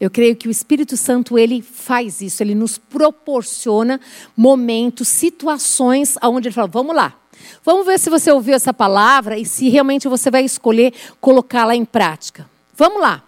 Eu 0.00 0.10
creio 0.10 0.34
que 0.34 0.48
o 0.48 0.50
Espírito 0.50 0.96
Santo 0.96 1.38
ele 1.38 1.60
faz 1.60 2.22
isso, 2.22 2.42
ele 2.42 2.54
nos 2.54 2.78
proporciona 2.78 4.00
momentos, 4.34 5.08
situações 5.08 6.16
onde 6.22 6.48
ele 6.48 6.54
fala: 6.54 6.68
"Vamos 6.68 6.96
lá. 6.96 7.14
Vamos 7.62 7.86
ver 7.86 7.98
se 7.98 8.08
você 8.08 8.30
ouviu 8.32 8.54
essa 8.54 8.72
palavra 8.72 9.38
e 9.38 9.44
se 9.44 9.68
realmente 9.68 10.08
você 10.08 10.30
vai 10.30 10.44
escolher 10.44 10.92
colocá-la 11.20 11.74
em 11.74 11.84
prática. 11.84 12.48
Vamos 12.74 13.00
lá. 13.00 13.22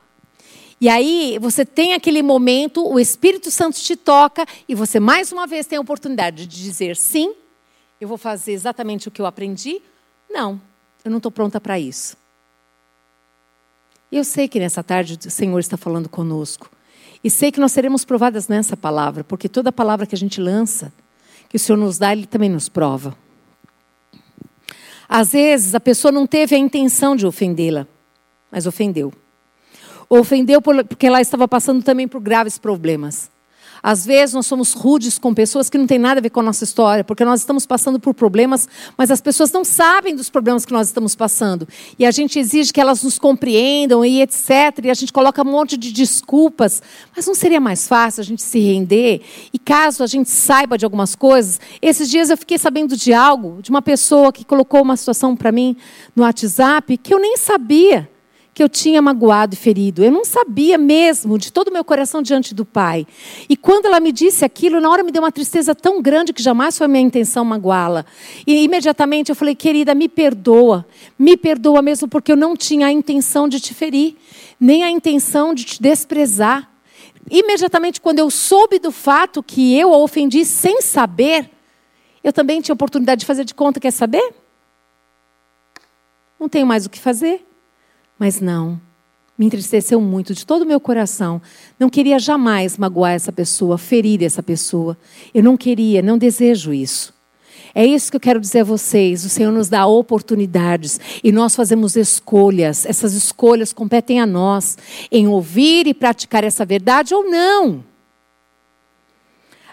E 0.80 0.88
aí 0.88 1.38
você 1.40 1.64
tem 1.64 1.94
aquele 1.94 2.22
momento, 2.22 2.84
o 2.84 2.98
Espírito 2.98 3.50
Santo 3.50 3.78
te 3.78 3.94
toca 3.94 4.44
e 4.68 4.74
você 4.74 4.98
mais 4.98 5.30
uma 5.30 5.46
vez 5.46 5.66
tem 5.66 5.78
a 5.78 5.80
oportunidade 5.80 6.46
de 6.46 6.62
dizer 6.62 6.96
sim, 6.96 7.34
eu 8.00 8.08
vou 8.08 8.18
fazer 8.18 8.52
exatamente 8.52 9.06
o 9.06 9.10
que 9.10 9.22
eu 9.22 9.26
aprendi. 9.26 9.80
Não, 10.28 10.60
eu 11.04 11.10
não 11.10 11.18
estou 11.18 11.30
pronta 11.30 11.60
para 11.60 11.78
isso. 11.78 12.16
E 14.12 14.18
eu 14.18 14.24
sei 14.24 14.46
que 14.46 14.60
nessa 14.60 14.82
tarde 14.82 15.18
o 15.26 15.30
Senhor 15.30 15.58
está 15.58 15.78
falando 15.78 16.06
conosco. 16.06 16.70
E 17.24 17.30
sei 17.30 17.50
que 17.50 17.58
nós 17.58 17.72
seremos 17.72 18.04
provadas 18.04 18.46
nessa 18.46 18.76
palavra, 18.76 19.24
porque 19.24 19.48
toda 19.48 19.72
palavra 19.72 20.04
que 20.04 20.14
a 20.14 20.18
gente 20.18 20.38
lança, 20.38 20.92
que 21.48 21.56
o 21.56 21.58
Senhor 21.58 21.78
nos 21.78 21.96
dá, 21.96 22.12
Ele 22.12 22.26
também 22.26 22.50
nos 22.50 22.68
prova. 22.68 23.16
Às 25.08 25.32
vezes 25.32 25.74
a 25.74 25.80
pessoa 25.80 26.12
não 26.12 26.26
teve 26.26 26.54
a 26.54 26.58
intenção 26.58 27.16
de 27.16 27.26
ofendê-la, 27.26 27.86
mas 28.50 28.66
ofendeu. 28.66 29.14
Ofendeu 30.10 30.60
porque 30.60 31.06
ela 31.06 31.22
estava 31.22 31.48
passando 31.48 31.82
também 31.82 32.06
por 32.06 32.20
graves 32.20 32.58
problemas. 32.58 33.30
Às 33.82 34.06
vezes 34.06 34.34
nós 34.34 34.46
somos 34.46 34.72
rudes 34.74 35.18
com 35.18 35.34
pessoas 35.34 35.68
que 35.68 35.76
não 35.76 35.86
têm 35.86 35.98
nada 35.98 36.20
a 36.20 36.22
ver 36.22 36.30
com 36.30 36.38
a 36.38 36.42
nossa 36.42 36.62
história, 36.62 37.02
porque 37.02 37.24
nós 37.24 37.40
estamos 37.40 37.66
passando 37.66 37.98
por 37.98 38.14
problemas, 38.14 38.68
mas 38.96 39.10
as 39.10 39.20
pessoas 39.20 39.50
não 39.50 39.64
sabem 39.64 40.14
dos 40.14 40.30
problemas 40.30 40.64
que 40.64 40.72
nós 40.72 40.86
estamos 40.86 41.16
passando. 41.16 41.66
E 41.98 42.06
a 42.06 42.10
gente 42.12 42.38
exige 42.38 42.72
que 42.72 42.80
elas 42.80 43.02
nos 43.02 43.18
compreendam 43.18 44.04
e 44.04 44.22
etc. 44.22 44.84
E 44.84 44.90
a 44.90 44.94
gente 44.94 45.12
coloca 45.12 45.42
um 45.42 45.50
monte 45.50 45.76
de 45.76 45.90
desculpas. 45.90 46.80
Mas 47.16 47.26
não 47.26 47.34
seria 47.34 47.60
mais 47.60 47.88
fácil 47.88 48.20
a 48.20 48.24
gente 48.24 48.42
se 48.42 48.60
render? 48.60 49.20
E 49.52 49.58
caso 49.58 50.04
a 50.04 50.06
gente 50.06 50.30
saiba 50.30 50.78
de 50.78 50.84
algumas 50.84 51.16
coisas, 51.16 51.60
esses 51.80 52.08
dias 52.08 52.30
eu 52.30 52.36
fiquei 52.36 52.58
sabendo 52.58 52.96
de 52.96 53.12
algo, 53.12 53.60
de 53.60 53.70
uma 53.70 53.82
pessoa 53.82 54.32
que 54.32 54.44
colocou 54.44 54.82
uma 54.82 54.96
situação 54.96 55.34
para 55.34 55.50
mim 55.50 55.76
no 56.14 56.22
WhatsApp 56.22 56.96
que 56.96 57.12
eu 57.12 57.18
nem 57.18 57.36
sabia 57.36 58.11
que 58.54 58.62
eu 58.62 58.68
tinha 58.68 59.00
magoado 59.00 59.54
e 59.54 59.56
ferido. 59.56 60.04
Eu 60.04 60.10
não 60.10 60.24
sabia 60.24 60.76
mesmo, 60.76 61.38
de 61.38 61.50
todo 61.50 61.68
o 61.68 61.72
meu 61.72 61.84
coração 61.84 62.20
diante 62.20 62.54
do 62.54 62.64
Pai. 62.64 63.06
E 63.48 63.56
quando 63.56 63.86
ela 63.86 63.98
me 63.98 64.12
disse 64.12 64.44
aquilo, 64.44 64.80
na 64.80 64.90
hora 64.90 65.02
me 65.02 65.10
deu 65.10 65.22
uma 65.22 65.32
tristeza 65.32 65.74
tão 65.74 66.02
grande 66.02 66.32
que 66.32 66.42
jamais 66.42 66.76
foi 66.76 66.86
minha 66.86 67.02
intenção 67.02 67.44
magoá-la. 67.44 68.04
E 68.46 68.62
imediatamente 68.62 69.30
eu 69.30 69.36
falei, 69.36 69.54
querida, 69.54 69.94
me 69.94 70.08
perdoa. 70.08 70.86
Me 71.18 71.36
perdoa 71.36 71.80
mesmo, 71.80 72.08
porque 72.08 72.32
eu 72.32 72.36
não 72.36 72.54
tinha 72.54 72.88
a 72.88 72.92
intenção 72.92 73.48
de 73.48 73.58
te 73.58 73.72
ferir, 73.72 74.16
nem 74.60 74.84
a 74.84 74.90
intenção 74.90 75.54
de 75.54 75.64
te 75.64 75.82
desprezar. 75.82 76.70
Imediatamente, 77.30 78.00
quando 78.00 78.18
eu 78.18 78.30
soube 78.30 78.78
do 78.78 78.92
fato 78.92 79.42
que 79.42 79.78
eu 79.78 79.94
a 79.94 79.96
ofendi 79.96 80.44
sem 80.44 80.82
saber, 80.82 81.48
eu 82.22 82.32
também 82.32 82.60
tinha 82.60 82.74
oportunidade 82.74 83.20
de 83.20 83.26
fazer 83.26 83.44
de 83.44 83.54
conta, 83.54 83.80
quer 83.80 83.92
saber? 83.92 84.34
Não 86.38 86.48
tenho 86.48 86.66
mais 86.66 86.84
o 86.84 86.90
que 86.90 86.98
fazer. 86.98 87.46
Mas 88.22 88.40
não, 88.40 88.80
me 89.36 89.46
entristeceu 89.46 90.00
muito 90.00 90.32
de 90.32 90.46
todo 90.46 90.62
o 90.62 90.64
meu 90.64 90.78
coração. 90.78 91.42
Não 91.76 91.90
queria 91.90 92.20
jamais 92.20 92.78
magoar 92.78 93.14
essa 93.14 93.32
pessoa, 93.32 93.76
ferir 93.76 94.22
essa 94.22 94.40
pessoa. 94.40 94.96
Eu 95.34 95.42
não 95.42 95.56
queria, 95.56 96.00
não 96.00 96.16
desejo 96.16 96.72
isso. 96.72 97.12
É 97.74 97.84
isso 97.84 98.12
que 98.12 98.16
eu 98.16 98.20
quero 98.20 98.38
dizer 98.38 98.60
a 98.60 98.64
vocês. 98.64 99.24
O 99.24 99.28
Senhor 99.28 99.50
nos 99.50 99.68
dá 99.68 99.88
oportunidades 99.88 101.00
e 101.24 101.32
nós 101.32 101.56
fazemos 101.56 101.96
escolhas. 101.96 102.86
Essas 102.86 103.12
escolhas 103.14 103.72
competem 103.72 104.20
a 104.20 104.24
nós 104.24 104.78
em 105.10 105.26
ouvir 105.26 105.88
e 105.88 105.92
praticar 105.92 106.44
essa 106.44 106.64
verdade 106.64 107.12
ou 107.12 107.28
não. 107.28 107.82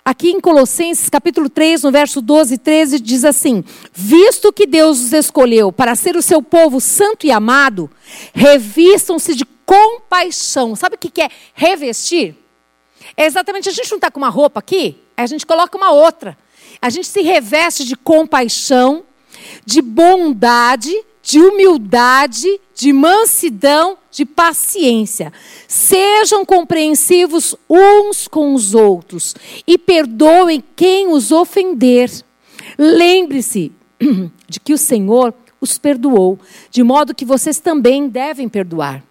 Aqui 0.09 0.31
em 0.31 0.41
Colossenses, 0.41 1.07
capítulo 1.07 1.47
3, 1.47 1.83
no 1.83 1.91
verso 1.91 2.19
12 2.19 2.55
e 2.55 2.57
13, 2.57 2.99
diz 2.99 3.23
assim: 3.23 3.63
Visto 3.93 4.51
que 4.51 4.65
Deus 4.65 4.99
os 4.99 5.13
escolheu 5.13 5.71
para 5.71 5.93
ser 5.93 6.15
o 6.15 6.21
seu 6.23 6.41
povo 6.41 6.81
santo 6.81 7.27
e 7.27 7.31
amado, 7.31 7.87
revistam-se 8.33 9.35
de 9.35 9.45
compaixão. 9.67 10.75
Sabe 10.75 10.95
o 10.95 10.97
que 10.97 11.21
é 11.21 11.29
revestir? 11.53 12.35
É 13.15 13.27
exatamente, 13.27 13.69
a 13.69 13.71
gente 13.71 13.91
não 13.91 13.97
está 13.97 14.09
com 14.09 14.19
uma 14.19 14.29
roupa 14.29 14.59
aqui, 14.59 14.97
a 15.15 15.27
gente 15.27 15.45
coloca 15.45 15.77
uma 15.77 15.91
outra. 15.91 16.35
A 16.81 16.89
gente 16.89 17.05
se 17.05 17.21
reveste 17.21 17.85
de 17.85 17.95
compaixão, 17.95 19.03
de 19.63 19.79
bondade, 19.79 21.05
de 21.21 21.39
humildade, 21.39 22.47
de 22.79 22.93
mansidão, 22.93 23.97
de 24.09 24.25
paciência. 24.25 25.33
Sejam 25.67 26.45
compreensivos 26.45 27.53
uns 27.69 28.25
com 28.25 28.53
os 28.53 28.73
outros 28.73 29.35
e 29.67 29.77
perdoem 29.77 30.63
quem 30.77 31.11
os 31.11 31.29
ofender. 31.29 32.09
Lembre-se 32.77 33.73
de 34.47 34.61
que 34.61 34.71
o 34.71 34.77
Senhor 34.77 35.33
os 35.59 35.77
perdoou, 35.77 36.39
de 36.71 36.81
modo 36.81 37.13
que 37.13 37.25
vocês 37.25 37.59
também 37.59 38.07
devem 38.07 38.47
perdoar. 38.47 39.03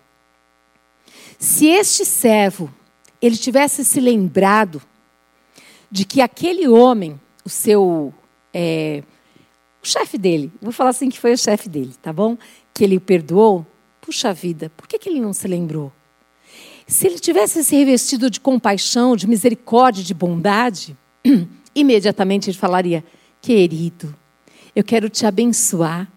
Se 1.38 1.66
este 1.66 2.06
servo 2.06 2.72
ele 3.20 3.36
tivesse 3.36 3.84
se 3.84 4.00
lembrado 4.00 4.80
de 5.90 6.06
que 6.06 6.22
aquele 6.22 6.66
homem, 6.66 7.20
o 7.44 7.50
seu 7.50 8.14
é, 8.54 9.02
o 9.82 9.86
chefe 9.86 10.16
dele, 10.16 10.50
vou 10.60 10.72
falar 10.72 10.90
assim 10.90 11.10
que 11.10 11.18
foi 11.18 11.34
o 11.34 11.38
chefe 11.38 11.68
dele, 11.68 11.92
tá 12.00 12.14
bom? 12.14 12.38
Que 12.78 12.84
ele 12.84 13.00
perdoou. 13.00 13.66
Puxa 14.00 14.32
vida, 14.32 14.70
por 14.76 14.86
que, 14.86 15.00
que 15.00 15.08
ele 15.08 15.18
não 15.18 15.32
se 15.32 15.48
lembrou? 15.48 15.92
Se 16.86 17.08
ele 17.08 17.18
tivesse 17.18 17.64
se 17.64 17.74
revestido 17.74 18.30
de 18.30 18.38
compaixão, 18.38 19.16
de 19.16 19.26
misericórdia, 19.26 20.04
de 20.04 20.14
bondade, 20.14 20.96
imediatamente 21.74 22.48
ele 22.48 22.56
falaria: 22.56 23.02
Querido, 23.42 24.14
eu 24.76 24.84
quero 24.84 25.08
te 25.08 25.26
abençoar. 25.26 26.08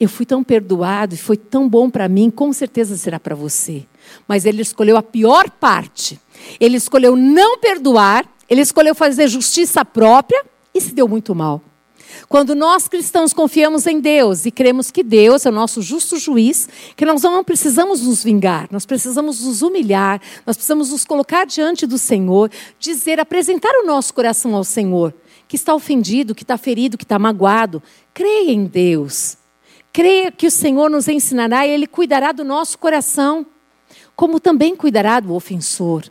Eu 0.00 0.08
fui 0.08 0.26
tão 0.26 0.42
perdoado 0.42 1.14
e 1.14 1.16
foi 1.16 1.36
tão 1.36 1.68
bom 1.68 1.88
para 1.88 2.08
mim, 2.08 2.28
com 2.28 2.52
certeza 2.52 2.96
será 2.96 3.20
para 3.20 3.36
você. 3.36 3.86
Mas 4.26 4.44
ele 4.44 4.62
escolheu 4.62 4.96
a 4.96 5.02
pior 5.04 5.48
parte. 5.48 6.20
Ele 6.58 6.76
escolheu 6.76 7.14
não 7.14 7.56
perdoar, 7.58 8.28
ele 8.48 8.62
escolheu 8.62 8.96
fazer 8.96 9.28
justiça 9.28 9.84
própria 9.84 10.44
e 10.74 10.80
se 10.80 10.92
deu 10.92 11.06
muito 11.06 11.36
mal. 11.36 11.62
Quando 12.28 12.54
nós 12.54 12.88
cristãos 12.88 13.32
confiamos 13.32 13.86
em 13.86 14.00
Deus 14.00 14.46
e 14.46 14.50
cremos 14.50 14.90
que 14.90 15.02
Deus 15.02 15.46
é 15.46 15.48
o 15.48 15.52
nosso 15.52 15.82
justo 15.82 16.18
juiz, 16.18 16.68
que 16.96 17.04
nós 17.04 17.22
não 17.22 17.42
precisamos 17.42 18.02
nos 18.02 18.22
vingar, 18.22 18.68
nós 18.70 18.86
precisamos 18.86 19.44
nos 19.44 19.62
humilhar, 19.62 20.20
nós 20.46 20.56
precisamos 20.56 20.90
nos 20.90 21.04
colocar 21.04 21.46
diante 21.46 21.86
do 21.86 21.98
Senhor, 21.98 22.50
dizer, 22.78 23.20
apresentar 23.20 23.72
o 23.82 23.86
nosso 23.86 24.14
coração 24.14 24.54
ao 24.54 24.64
Senhor, 24.64 25.14
que 25.48 25.56
está 25.56 25.74
ofendido, 25.74 26.34
que 26.34 26.42
está 26.42 26.56
ferido, 26.56 26.96
que 26.96 27.04
está 27.04 27.18
magoado. 27.18 27.82
Creia 28.14 28.52
em 28.52 28.64
Deus. 28.64 29.36
Creia 29.92 30.30
que 30.30 30.46
o 30.46 30.50
Senhor 30.50 30.88
nos 30.88 31.08
ensinará 31.08 31.66
e 31.66 31.70
Ele 31.70 31.86
cuidará 31.86 32.30
do 32.30 32.44
nosso 32.44 32.78
coração, 32.78 33.44
como 34.14 34.38
também 34.38 34.76
cuidará 34.76 35.18
do 35.18 35.34
ofensor. 35.34 36.04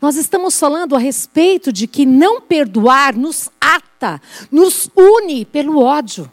Nós 0.00 0.16
estamos 0.16 0.58
falando 0.58 0.94
a 0.94 0.98
respeito 0.98 1.72
de 1.72 1.86
que 1.86 2.04
não 2.04 2.40
perdoar 2.40 3.16
nos 3.16 3.50
ata, 3.60 4.20
nos 4.50 4.90
une 4.96 5.44
pelo 5.44 5.80
ódio. 5.80 6.30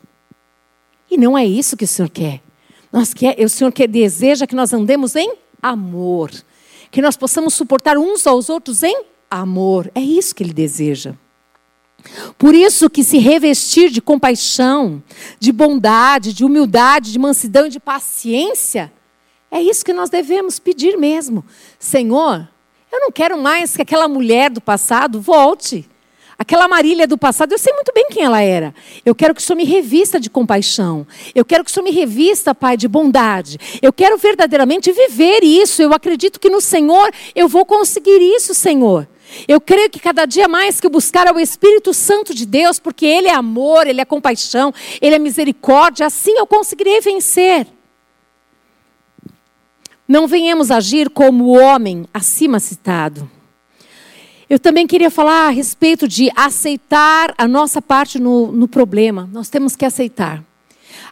E 1.09 1.17
não 1.17 1.37
é 1.37 1.45
isso 1.45 1.75
que 1.75 1.85
o 1.85 1.87
Senhor 1.87 2.09
quer. 2.09 2.41
Nós 2.91 3.13
quer 3.13 3.39
o 3.39 3.49
Senhor 3.49 3.71
quer, 3.71 3.87
deseja 3.87 4.47
que 4.47 4.55
nós 4.55 4.73
andemos 4.73 5.15
em 5.15 5.33
amor, 5.61 6.31
que 6.89 7.01
nós 7.01 7.15
possamos 7.15 7.53
suportar 7.53 7.97
uns 7.97 8.27
aos 8.27 8.49
outros 8.49 8.83
em 8.83 9.05
amor. 9.29 9.91
É 9.95 10.01
isso 10.01 10.35
que 10.35 10.43
Ele 10.43 10.53
deseja. 10.53 11.13
Por 12.37 12.55
isso 12.55 12.89
que 12.89 13.03
se 13.03 13.17
revestir 13.17 13.89
de 13.89 14.01
compaixão, 14.01 15.03
de 15.39 15.51
bondade, 15.51 16.33
de 16.33 16.43
humildade, 16.43 17.11
de 17.11 17.19
mansidão 17.19 17.67
e 17.67 17.69
de 17.69 17.79
paciência, 17.79 18.91
é 19.51 19.61
isso 19.61 19.85
que 19.85 19.93
nós 19.93 20.09
devemos 20.09 20.59
pedir 20.59 20.97
mesmo. 20.97 21.45
Senhor, 21.77 22.49
eu 22.91 22.99
não 22.99 23.11
quero 23.11 23.37
mais 23.37 23.75
que 23.75 23.81
aquela 23.81 24.07
mulher 24.07 24.49
do 24.49 24.61
passado 24.61 25.21
volte. 25.21 25.87
Aquela 26.37 26.67
Marília 26.67 27.05
do 27.05 27.19
passado, 27.19 27.51
eu 27.51 27.57
sei 27.59 27.71
muito 27.71 27.91
bem 27.93 28.07
quem 28.09 28.23
ela 28.23 28.41
era. 28.41 28.73
Eu 29.05 29.13
quero 29.13 29.35
que 29.35 29.39
o 29.39 29.43
Senhor 29.43 29.57
me 29.57 29.63
revista 29.63 30.19
de 30.19 30.27
compaixão. 30.27 31.05
Eu 31.35 31.45
quero 31.45 31.63
que 31.63 31.69
o 31.69 31.73
Senhor 31.73 31.83
me 31.83 31.91
revista, 31.91 32.55
Pai, 32.55 32.75
de 32.75 32.87
bondade. 32.87 33.59
Eu 33.79 33.93
quero 33.93 34.17
verdadeiramente 34.17 34.91
viver 34.91 35.43
isso. 35.43 35.83
Eu 35.83 35.93
acredito 35.93 36.39
que 36.39 36.49
no 36.49 36.59
Senhor 36.59 37.11
eu 37.35 37.47
vou 37.47 37.63
conseguir 37.63 38.19
isso, 38.19 38.55
Senhor. 38.55 39.07
Eu 39.47 39.61
creio 39.61 39.89
que 39.89 39.99
cada 39.99 40.25
dia 40.25 40.47
mais 40.47 40.79
que 40.79 40.87
eu 40.87 40.91
buscar 40.91 41.27
é 41.27 41.31
o 41.31 41.39
Espírito 41.39 41.93
Santo 41.93 42.33
de 42.33 42.45
Deus, 42.45 42.79
porque 42.79 43.05
Ele 43.05 43.27
é 43.27 43.33
amor, 43.35 43.85
Ele 43.85 44.01
é 44.01 44.05
compaixão, 44.05 44.73
Ele 44.99 45.15
é 45.15 45.19
misericórdia, 45.19 46.07
assim 46.07 46.33
eu 46.37 46.47
conseguirei 46.47 46.99
vencer. 47.01 47.67
Não 50.11 50.27
venhamos 50.27 50.71
agir 50.71 51.09
como 51.09 51.45
o 51.45 51.57
homem 51.57 52.05
acima 52.13 52.59
citado. 52.59 53.31
Eu 54.49 54.59
também 54.59 54.85
queria 54.85 55.09
falar 55.09 55.47
a 55.47 55.51
respeito 55.51 56.05
de 56.05 56.29
aceitar 56.35 57.33
a 57.37 57.47
nossa 57.47 57.81
parte 57.81 58.19
no, 58.19 58.51
no 58.51 58.67
problema. 58.67 59.29
Nós 59.31 59.47
temos 59.47 59.73
que 59.73 59.85
aceitar. 59.85 60.43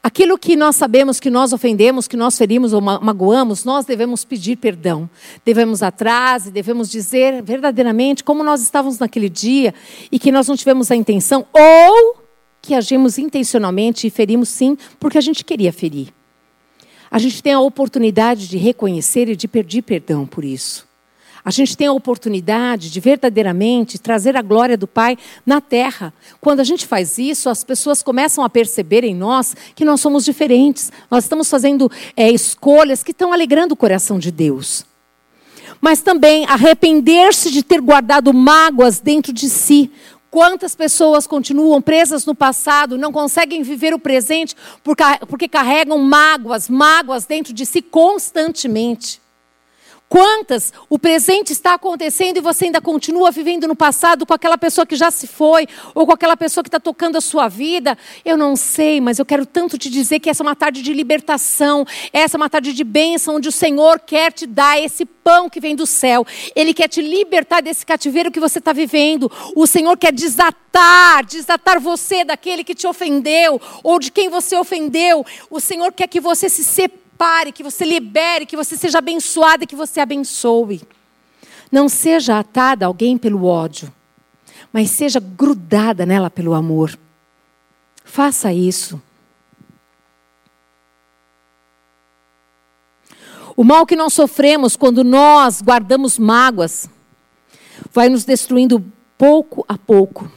Aquilo 0.03 0.38
que 0.38 0.57
nós 0.57 0.75
sabemos 0.75 1.17
que 1.17 1.29
nós 1.29 1.53
ofendemos, 1.53 2.09
que 2.09 2.17
nós 2.17 2.38
ferimos 2.38 2.73
ou 2.73 2.81
magoamos, 2.81 3.63
nós 3.63 3.85
devemos 3.85 4.25
pedir 4.25 4.57
perdão. 4.57 5.09
Devemos 5.45 5.81
atrás 5.81 6.47
e 6.47 6.51
devemos 6.51 6.89
dizer 6.89 7.41
verdadeiramente 7.41 8.21
como 8.21 8.43
nós 8.43 8.62
estávamos 8.62 8.99
naquele 8.99 9.29
dia 9.29 9.73
e 10.12 10.19
que 10.19 10.29
nós 10.29 10.45
não 10.45 10.57
tivemos 10.57 10.91
a 10.91 10.95
intenção 10.97 11.47
ou 11.53 12.17
que 12.62 12.75
agimos 12.75 13.17
intencionalmente 13.17 14.07
e 14.07 14.09
ferimos 14.09 14.49
sim 14.49 14.77
porque 14.99 15.17
a 15.17 15.21
gente 15.21 15.45
queria 15.45 15.71
ferir 15.71 16.18
a 17.12 17.19
gente 17.19 17.41
tem 17.41 17.54
a 17.54 17.60
oportunidade 17.60 18.48
de 18.48 18.58
reconhecer 18.58 19.30
e 19.30 19.36
de 19.36 19.48
pedir 19.48 19.82
perdão 19.82 20.26
por 20.26 20.43
isso. 20.43 20.88
A 21.43 21.52
gente 21.52 21.76
tem 21.76 21.88
a 21.88 21.93
oportunidade 21.93 22.91
de 22.91 23.00
verdadeiramente 23.00 23.98
trazer 23.98 24.36
a 24.36 24.41
glória 24.41 24.78
do 24.78 24.86
Pai 24.86 25.17
na 25.45 25.62
terra. 25.62 26.13
Quando 26.41 26.60
a 26.60 26.63
gente 26.63 26.86
faz 26.86 27.17
isso, 27.17 27.50
as 27.50 27.63
pessoas 27.63 28.04
começam 28.04 28.43
a 28.43 28.50
perceber 28.50 29.04
em 29.04 29.15
nós 29.15 29.56
que 29.74 29.86
nós 29.86 30.02
somos 30.02 30.26
diferentes. 30.26 30.91
Nós 31.10 31.24
estamos 31.24 31.50
fazendo 31.50 31.89
é, 32.15 32.30
escolhas 32.30 33.04
que 33.04 33.12
estão 33.12 33.32
alegrando 33.32 33.74
o 33.74 33.78
coração 33.78 34.19
de 34.19 34.32
Deus. 34.32 34.86
Mas 35.80 36.02
também 36.02 36.45
arrepender-se 36.45 37.50
de 37.52 37.63
ter 37.63 37.80
guardado 37.80 38.34
mágoas 38.34 39.00
dentro 39.00 39.32
de 39.32 39.50
si, 39.50 39.89
Quantas 40.31 40.75
pessoas 40.75 41.25
continuam 41.25 41.81
presas 41.81 42.25
no 42.25 42.35
passado, 42.35 42.97
não 42.97 43.11
conseguem 43.11 43.63
viver 43.63 43.93
o 43.93 43.99
presente 43.99 44.55
porque 45.27 45.47
carregam 45.47 45.97
mágoas, 45.97 46.69
mágoas 46.69 47.25
dentro 47.25 47.51
de 47.51 47.65
si 47.65 47.81
constantemente? 47.81 49.19
Quantas 50.10 50.74
o 50.89 50.98
presente 50.98 51.54
está 51.54 51.76
acontecendo 51.76 52.38
e 52.38 52.41
você 52.41 52.65
ainda 52.65 52.82
continua 52.82 53.30
vivendo 53.30 53.67
no 53.67 53.76
passado 53.76 54.26
com 54.26 54.34
aquela 54.34 54.58
pessoa 54.58 54.84
que 54.84 54.95
já 54.95 55.12
se 55.12 55.28
foi, 55.28 55.67
ou 55.93 56.08
com 56.08 56.12
aquela 56.12 56.36
pessoa 56.36 56.63
que 56.63 56.67
está 56.67 56.80
tocando 56.80 57.15
a 57.15 57.22
sua 57.22 57.48
vida? 57.48 57.95
Eu 58.26 58.36
não 58.36 58.56
sei, 58.56 59.00
mas 59.00 59.19
eu 59.19 59.26
quero 59.26 59.45
tanto 59.45 59.78
te 59.78 59.88
dizer 59.88 60.19
que 60.19 60.28
essa 60.28 60.41
é 60.41 60.45
uma 60.48 60.56
tarde 60.56 60.82
de 60.82 60.93
libertação, 60.93 61.86
essa 62.12 62.36
é 62.36 62.39
uma 62.39 62.50
tarde 62.50 62.74
de 62.74 62.84
bênção, 62.84 63.36
onde 63.36 63.50
o 63.50 63.52
Senhor 63.52 64.00
quer 64.00 64.34
te 64.34 64.48
dar 64.48 64.82
esse 64.82 65.06
pão 65.06 65.48
que 65.48 65.60
vem 65.60 65.76
do 65.76 65.86
céu. 65.86 66.26
Ele 66.56 66.74
quer 66.74 66.88
te 66.88 67.04
libertar 67.04 67.62
desse 67.62 67.86
cativeiro 67.86 68.32
que 68.32 68.39
você 68.39 68.58
está 68.58 68.74
vivendo. 68.74 69.32
O 69.56 69.67
Senhor 69.67 69.95
quer 69.95 70.12
desatar, 70.12 71.24
desatar 71.24 71.80
você 71.80 72.24
daquele 72.24 72.63
que 72.63 72.74
te 72.74 72.88
ofendeu, 72.88 73.62
ou 73.84 74.00
de 74.00 74.12
quem 74.12 74.28
você 74.28 74.58
ofendeu. 74.58 75.24
O 75.52 75.60
Senhor 75.60 75.93
quer 75.93 76.08
que 76.08 76.19
você 76.19 76.50
se 76.50 76.63
separe 76.63 77.09
pare, 77.19 77.51
que 77.51 77.62
você 77.62 77.84
libere, 77.84 78.45
que 78.45 78.55
você 78.55 78.77
seja 78.77 78.99
abençoada, 78.99 79.67
que 79.67 79.75
você 79.75 79.99
abençoe. 79.99 80.82
Não 81.69 81.89
seja 81.89 82.39
atada 82.39 82.86
a 82.86 82.88
alguém 82.88 83.17
pelo 83.17 83.43
ódio, 83.43 83.93
mas 84.71 84.89
seja 84.89 85.19
grudada 85.19 86.05
nela 86.05 86.29
pelo 86.29 86.53
amor. 86.53 86.97
Faça 88.05 88.53
isso. 88.53 89.01
O 93.53 93.65
mal 93.65 93.86
que 93.86 93.97
nós 93.97 94.13
sofremos 94.13 94.77
quando 94.77 95.03
nós 95.03 95.62
guardamos 95.62 96.17
mágoas 96.17 96.89
vai 97.91 98.08
nos 98.08 98.23
destruindo 98.23 98.82
pouco 99.17 99.65
a 99.67 99.77
pouco. 99.77 100.32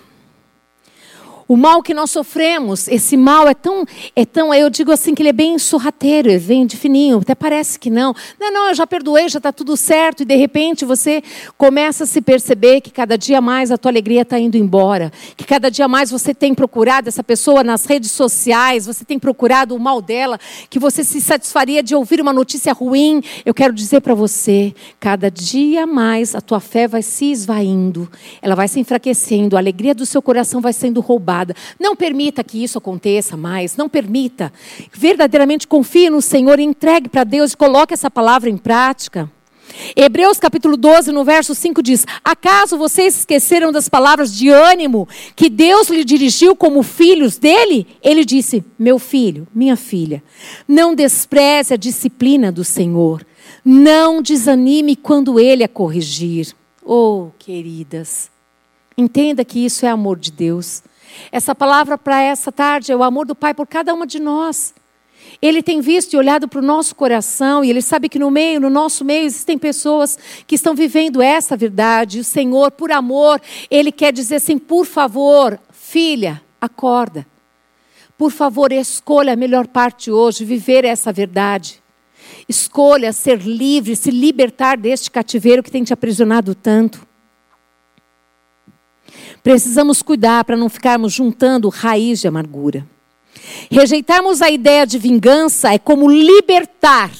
O 1.53 1.57
mal 1.59 1.83
que 1.83 1.93
nós 1.93 2.11
sofremos, 2.11 2.88
esse 2.88 3.15
mal 3.15 3.47
é 3.47 3.53
tão, 3.53 3.85
é 4.17 4.25
tão, 4.25 4.55
eu 4.55 4.71
digo 4.71 4.91
assim 4.91 5.15
que 5.15 5.21
ele 5.21 5.29
é 5.29 5.35
bem 5.35 5.59
sorrateiro, 5.59 6.31
ele 6.31 6.38
vem 6.38 6.65
de 6.65 6.79
fininho, 6.79 7.19
até 7.19 7.35
parece 7.35 7.79
que 7.79 7.91
não. 7.91 8.15
Não, 8.41 8.51
não, 8.51 8.69
eu 8.69 8.75
já 8.75 8.87
perdoei, 8.87 9.29
já 9.29 9.37
está 9.37 9.53
tudo 9.53 9.77
certo, 9.77 10.23
e 10.23 10.25
de 10.25 10.35
repente 10.35 10.87
você 10.87 11.23
começa 11.59 12.05
a 12.05 12.07
se 12.07 12.23
perceber 12.23 12.81
que 12.81 12.91
cada 12.91 13.19
dia 13.19 13.38
mais 13.43 13.71
a 13.71 13.77
tua 13.77 13.91
alegria 13.91 14.23
está 14.23 14.38
indo 14.38 14.57
embora, 14.57 15.12
que 15.37 15.45
cada 15.45 15.71
dia 15.71 15.87
mais 15.87 16.11
você 16.11 16.33
tem 16.33 16.55
procurado 16.55 17.11
essa 17.11 17.23
pessoa 17.23 17.62
nas 17.62 17.85
redes 17.85 18.12
sociais, 18.12 18.87
você 18.87 19.05
tem 19.05 19.19
procurado 19.19 19.77
o 19.77 19.79
mal 19.79 20.01
dela, 20.01 20.41
que 20.71 20.79
você 20.79 21.05
se 21.05 21.21
satisfaria 21.21 21.83
de 21.83 21.95
ouvir 21.95 22.19
uma 22.23 22.33
notícia 22.33 22.73
ruim. 22.73 23.23
Eu 23.45 23.53
quero 23.53 23.75
dizer 23.75 24.01
para 24.01 24.15
você, 24.15 24.75
cada 24.99 25.31
dia 25.31 25.87
mais 25.87 26.35
a 26.35 26.41
tua 26.41 26.61
fé 26.61 26.88
vai 26.88 27.03
se 27.03 27.31
esvaindo, 27.31 28.11
ela 28.41 28.55
vai 28.55 28.69
se 28.69 28.81
enfraquecendo, 28.81 29.55
a 29.55 29.59
alegria 29.59 29.95
do 29.95 30.07
seu 30.07 30.23
coração 30.23 30.59
vai 30.59 30.73
sendo 30.73 31.03
roubada 31.03 31.41
não 31.78 31.96
permita 31.96 32.44
que 32.44 32.62
isso 32.62 32.78
aconteça 32.78 33.37
mais. 33.37 33.76
Não 33.76 33.88
permita. 33.88 34.52
Verdadeiramente 34.92 35.66
confie 35.66 36.11
no 36.11 36.22
Senhor, 36.22 36.61
entregue 36.61 37.09
para 37.09 37.24
Deus 37.24 37.52
e 37.52 37.57
coloque 37.57 37.94
essa 37.94 38.11
palavra 38.11 38.48
em 38.50 38.57
prática. 38.57 39.31
Hebreus 39.96 40.38
capítulo 40.38 40.76
12, 40.76 41.12
no 41.12 41.24
verso 41.24 41.55
5 41.55 41.83
diz: 41.83 42.07
Acaso 42.24 42.76
vocês 42.76 43.18
esqueceram 43.18 43.72
das 43.72 43.88
palavras 43.88 44.35
de 44.35 44.48
ânimo 44.48 45.09
que 45.35 45.48
Deus 45.48 45.88
lhe 45.88 46.05
dirigiu 46.05 46.55
como 46.55 46.83
filhos 46.83 47.38
dele? 47.38 47.87
Ele 48.02 48.24
disse: 48.24 48.64
Meu 48.78 48.98
filho, 48.98 49.46
minha 49.55 49.76
filha, 49.76 50.22
não 50.66 50.94
despreze 50.94 51.74
a 51.74 51.76
disciplina 51.76 52.52
do 52.52 52.64
Senhor, 52.64 53.24
não 53.64 54.22
desanime 54.22 54.96
quando 54.96 55.38
ele 55.38 55.64
a 55.64 55.68
corrigir. 55.68 56.55
Oh, 56.85 57.31
queridas, 57.38 58.31
entenda 58.96 59.44
que 59.44 59.64
isso 59.64 59.87
é 59.87 59.88
amor 59.88 60.18
de 60.18 60.33
Deus. 60.33 60.83
Essa 61.31 61.55
palavra 61.55 61.96
para 61.96 62.20
essa 62.20 62.53
tarde 62.53 62.92
é 62.92 62.96
o 62.96 63.03
amor 63.03 63.27
do 63.27 63.35
Pai 63.35 63.55
por 63.55 63.66
cada 63.66 63.92
uma 63.92 64.07
de 64.07 64.20
nós. 64.20 64.75
Ele 65.40 65.62
tem 65.62 65.81
visto 65.81 66.12
e 66.12 66.16
olhado 66.16 66.46
para 66.46 66.59
o 66.59 66.62
nosso 66.62 66.94
coração 66.94 67.64
e 67.64 67.70
ele 67.70 67.83
sabe 67.83 68.09
que 68.09 68.18
no 68.18 68.31
meio, 68.31 68.61
no 68.61 68.70
nosso 68.70 69.05
meio, 69.05 69.25
existem 69.25 69.57
pessoas 69.59 70.18
que 70.46 70.55
estão 70.55 70.75
vivendo 70.75 71.22
essa 71.22 71.57
verdade. 71.57 72.20
O 72.20 72.25
Senhor, 72.25 72.70
por 72.70 72.92
amor, 72.92 73.40
ele 73.70 73.90
quer 73.90 74.12
dizer 74.12 74.37
assim: 74.37 74.59
por 74.59 74.87
favor, 74.87 75.59
filha, 75.70 76.42
acorda. 76.61 77.27
Por 78.16 78.31
favor, 78.31 78.70
escolha 78.72 79.33
a 79.33 79.37
melhor 79.37 79.66
parte 79.66 80.11
hoje, 80.11 80.44
viver 80.44 80.85
essa 80.85 81.12
verdade. 81.12 81.83
Escolha 82.48 83.12
ser 83.12 83.40
livre, 83.40 83.96
se 83.96 84.11
libertar 84.11 84.77
deste 84.77 85.11
cativeiro 85.11 85.62
que 85.62 85.70
tem 85.70 85.83
te 85.83 85.92
aprisionado 85.92 86.55
tanto. 86.55 87.07
Precisamos 89.42 90.02
cuidar 90.02 90.44
para 90.44 90.57
não 90.57 90.68
ficarmos 90.68 91.12
juntando 91.12 91.68
raiz 91.68 92.20
de 92.20 92.28
amargura. 92.28 92.87
Rejeitarmos 93.70 94.40
a 94.40 94.50
ideia 94.50 94.87
de 94.87 94.98
vingança 94.98 95.72
é 95.72 95.78
como 95.78 96.11
libertar 96.11 97.11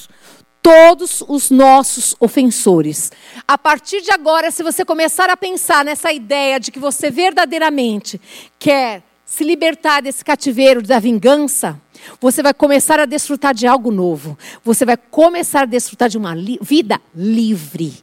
todos 0.61 1.21
os 1.27 1.51
nossos 1.51 2.15
ofensores. 2.19 3.11
A 3.45 3.57
partir 3.57 4.01
de 4.01 4.11
agora, 4.11 4.49
se 4.49 4.63
você 4.63 4.85
começar 4.85 5.29
a 5.29 5.35
pensar 5.35 5.83
nessa 5.83 6.13
ideia 6.13 6.59
de 6.59 6.71
que 6.71 6.79
você 6.79 7.11
verdadeiramente 7.11 8.19
quer 8.57 9.03
se 9.25 9.43
libertar 9.43 10.01
desse 10.01 10.23
cativeiro 10.23 10.81
da 10.81 10.99
vingança, 10.99 11.79
você 12.19 12.41
vai 12.41 12.53
começar 12.53 12.99
a 12.99 13.05
desfrutar 13.05 13.53
de 13.53 13.67
algo 13.67 13.91
novo. 13.91 14.37
Você 14.63 14.85
vai 14.85 14.97
começar 14.97 15.63
a 15.63 15.65
desfrutar 15.65 16.09
de 16.09 16.17
uma 16.17 16.33
li 16.33 16.57
vida 16.61 16.99
livre. 17.15 17.93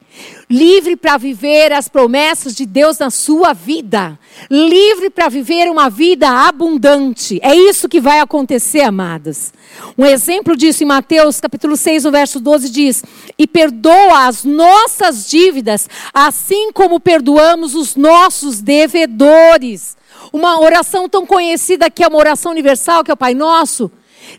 Livre 0.49 0.97
para 0.97 1.17
viver 1.17 1.73
as 1.73 1.89
promessas 1.89 2.55
de 2.55 2.67
Deus 2.67 2.99
na 2.99 3.11
sua 3.11 3.53
vida. 3.53 4.19
Livre 4.51 5.09
para 5.09 5.29
viver 5.29 5.71
uma 5.71 5.89
vida 5.89 6.29
abundante. 6.29 7.39
É 7.43 7.55
isso 7.55 7.89
que 7.89 8.01
vai 8.01 8.19
acontecer, 8.21 8.81
amados. 8.81 9.53
Um 9.97 10.05
exemplo 10.05 10.57
disso 10.57 10.83
em 10.83 10.87
Mateus, 10.87 11.41
capítulo 11.41 11.77
6, 11.77 12.05
no 12.05 12.11
verso 12.11 12.41
12 12.41 12.69
diz: 12.71 13.05
"E 13.39 13.47
perdoa 13.47 14.27
as 14.27 14.45
nossas 14.45 15.29
dívidas, 15.29 15.89
assim 16.13 16.73
como 16.73 17.01
perdoamos 17.01 17.75
os 17.75 17.95
nossos 17.95 18.61
devedores." 18.61 20.00
Uma 20.33 20.61
oração 20.61 21.09
tão 21.09 21.25
conhecida 21.25 21.91
que 21.91 22.03
é 22.03 22.09
uma 22.09 22.19
oração 22.19 22.53
universal, 22.53 23.05
que 23.05 23.11
é 23.11 23.15
o 23.15 23.17
Pai 23.17 23.35
Nosso, 23.35 23.91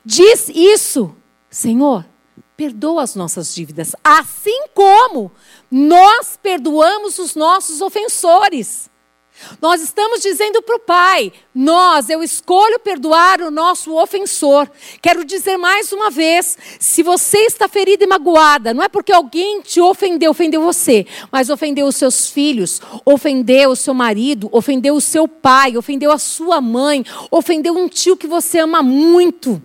diz 0.05 0.49
isso: 0.49 1.15
Senhor, 1.49 2.05
perdoa 2.55 3.01
as 3.01 3.15
nossas 3.15 3.55
dívidas, 3.55 3.95
assim 4.03 4.67
como 4.75 5.31
nós 5.71 6.37
perdoamos 6.41 7.17
os 7.17 7.33
nossos 7.33 7.81
ofensores. 7.81 8.90
Nós 9.61 9.81
estamos 9.81 10.21
dizendo 10.21 10.61
para 10.61 10.75
o 10.75 10.79
Pai: 10.79 11.31
nós, 11.53 12.09
eu 12.09 12.23
escolho 12.23 12.79
perdoar 12.79 13.41
o 13.41 13.51
nosso 13.51 13.95
ofensor. 13.95 14.69
Quero 15.01 15.23
dizer 15.25 15.57
mais 15.57 15.91
uma 15.91 16.09
vez: 16.09 16.57
se 16.79 17.03
você 17.03 17.39
está 17.39 17.67
ferida 17.67 18.03
e 18.03 18.07
magoada, 18.07 18.73
não 18.73 18.83
é 18.83 18.89
porque 18.89 19.11
alguém 19.11 19.61
te 19.61 19.81
ofendeu, 19.81 20.31
ofendeu 20.31 20.61
você, 20.61 21.05
mas 21.31 21.49
ofendeu 21.49 21.85
os 21.87 21.95
seus 21.95 22.29
filhos, 22.29 22.81
ofendeu 23.05 23.71
o 23.71 23.75
seu 23.75 23.93
marido, 23.93 24.49
ofendeu 24.51 24.95
o 24.95 25.01
seu 25.01 25.27
pai, 25.27 25.77
ofendeu 25.77 26.11
a 26.11 26.17
sua 26.17 26.61
mãe, 26.61 27.05
ofendeu 27.29 27.77
um 27.77 27.87
tio 27.87 28.17
que 28.17 28.27
você 28.27 28.59
ama 28.59 28.81
muito. 28.81 29.61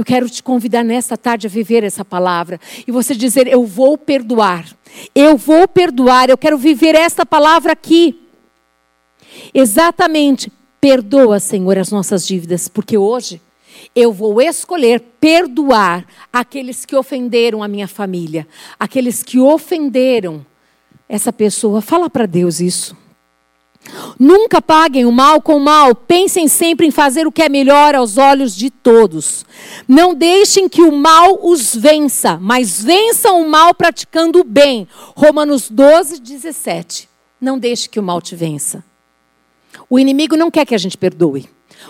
Eu 0.00 0.04
quero 0.04 0.30
te 0.30 0.42
convidar 0.42 0.82
nesta 0.82 1.14
tarde 1.14 1.46
a 1.46 1.50
viver 1.50 1.84
essa 1.84 2.02
palavra 2.02 2.58
e 2.86 2.90
você 2.90 3.14
dizer: 3.14 3.46
Eu 3.46 3.66
vou 3.66 3.98
perdoar, 3.98 4.64
eu 5.14 5.36
vou 5.36 5.68
perdoar, 5.68 6.30
eu 6.30 6.38
quero 6.38 6.56
viver 6.56 6.94
esta 6.94 7.26
palavra 7.26 7.72
aqui. 7.72 8.18
Exatamente, 9.52 10.52
perdoa, 10.80 11.40
Senhor, 11.40 11.78
as 11.78 11.90
nossas 11.90 12.26
dívidas, 12.26 12.68
porque 12.68 12.96
hoje 12.96 13.40
eu 13.94 14.12
vou 14.12 14.40
escolher 14.40 15.00
perdoar 15.20 16.06
aqueles 16.32 16.84
que 16.84 16.96
ofenderam 16.96 17.62
a 17.62 17.68
minha 17.68 17.88
família, 17.88 18.46
aqueles 18.78 19.22
que 19.22 19.38
ofenderam 19.38 20.44
essa 21.08 21.32
pessoa. 21.32 21.80
Fala 21.80 22.08
para 22.08 22.26
Deus 22.26 22.60
isso. 22.60 22.96
Nunca 24.18 24.60
paguem 24.60 25.06
o 25.06 25.12
mal 25.12 25.40
com 25.40 25.56
o 25.56 25.60
mal, 25.60 25.94
pensem 25.94 26.46
sempre 26.46 26.86
em 26.86 26.90
fazer 26.90 27.26
o 27.26 27.32
que 27.32 27.42
é 27.42 27.48
melhor 27.48 27.94
aos 27.94 28.18
olhos 28.18 28.54
de 28.54 28.70
todos. 28.70 29.44
Não 29.88 30.14
deixem 30.14 30.68
que 30.68 30.82
o 30.82 30.92
mal 30.92 31.38
os 31.42 31.74
vença, 31.74 32.38
mas 32.38 32.82
vençam 32.82 33.40
o 33.40 33.48
mal 33.48 33.74
praticando 33.74 34.40
o 34.40 34.44
bem. 34.44 34.86
Romanos 35.16 35.70
12, 35.70 36.20
17. 36.20 37.08
Não 37.40 37.58
deixe 37.58 37.88
que 37.88 37.98
o 37.98 38.02
mal 38.02 38.20
te 38.20 38.36
vença. 38.36 38.84
O 39.88 39.98
inimigo 39.98 40.36
não 40.36 40.50
quer 40.50 40.66
que 40.66 40.74
a 40.74 40.78
gente 40.78 40.96
perdoe. 40.96 41.48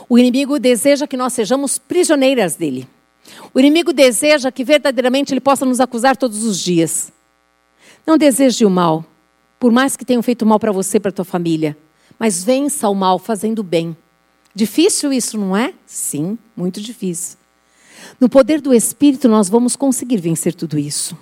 O 0.09 0.19
inimigo 0.19 0.59
deseja 0.59 1.07
que 1.07 1.16
nós 1.16 1.33
sejamos 1.33 1.79
prisioneiras 1.79 2.57
dele. 2.57 2.88
O 3.53 3.61
inimigo 3.61 3.93
deseja 3.93 4.51
que 4.51 4.64
verdadeiramente 4.64 5.33
ele 5.33 5.40
possa 5.40 5.64
nos 5.64 5.81
acusar 5.81 6.16
todos 6.16 6.45
os 6.45 6.59
dias. 6.59 7.12
Não 8.07 8.16
deseje 8.16 8.64
o 8.64 8.71
mal, 8.71 9.05
por 9.59 9.71
mais 9.71 9.97
que 9.97 10.05
tenham 10.05 10.23
feito 10.23 10.47
mal 10.47 10.59
para 10.59 10.73
você 10.73 10.99
para 10.99 11.12
tua 11.12 11.25
família, 11.25 11.77
mas 12.19 12.43
vença 12.43 12.88
o 12.88 12.95
mal 12.95 13.19
fazendo 13.19 13.62
bem. 13.62 13.97
Difícil 14.55 15.12
isso, 15.12 15.38
não 15.38 15.57
é? 15.57 15.75
Sim, 15.87 16.38
muito 16.57 16.81
difícil. 16.81 17.38
No 18.19 18.29
poder 18.29 18.61
do 18.61 18.75
Espírito, 18.75 19.29
nós 19.29 19.49
vamos 19.49 19.77
conseguir 19.77 20.16
vencer 20.16 20.55
tudo 20.55 20.79
isso. 20.79 21.16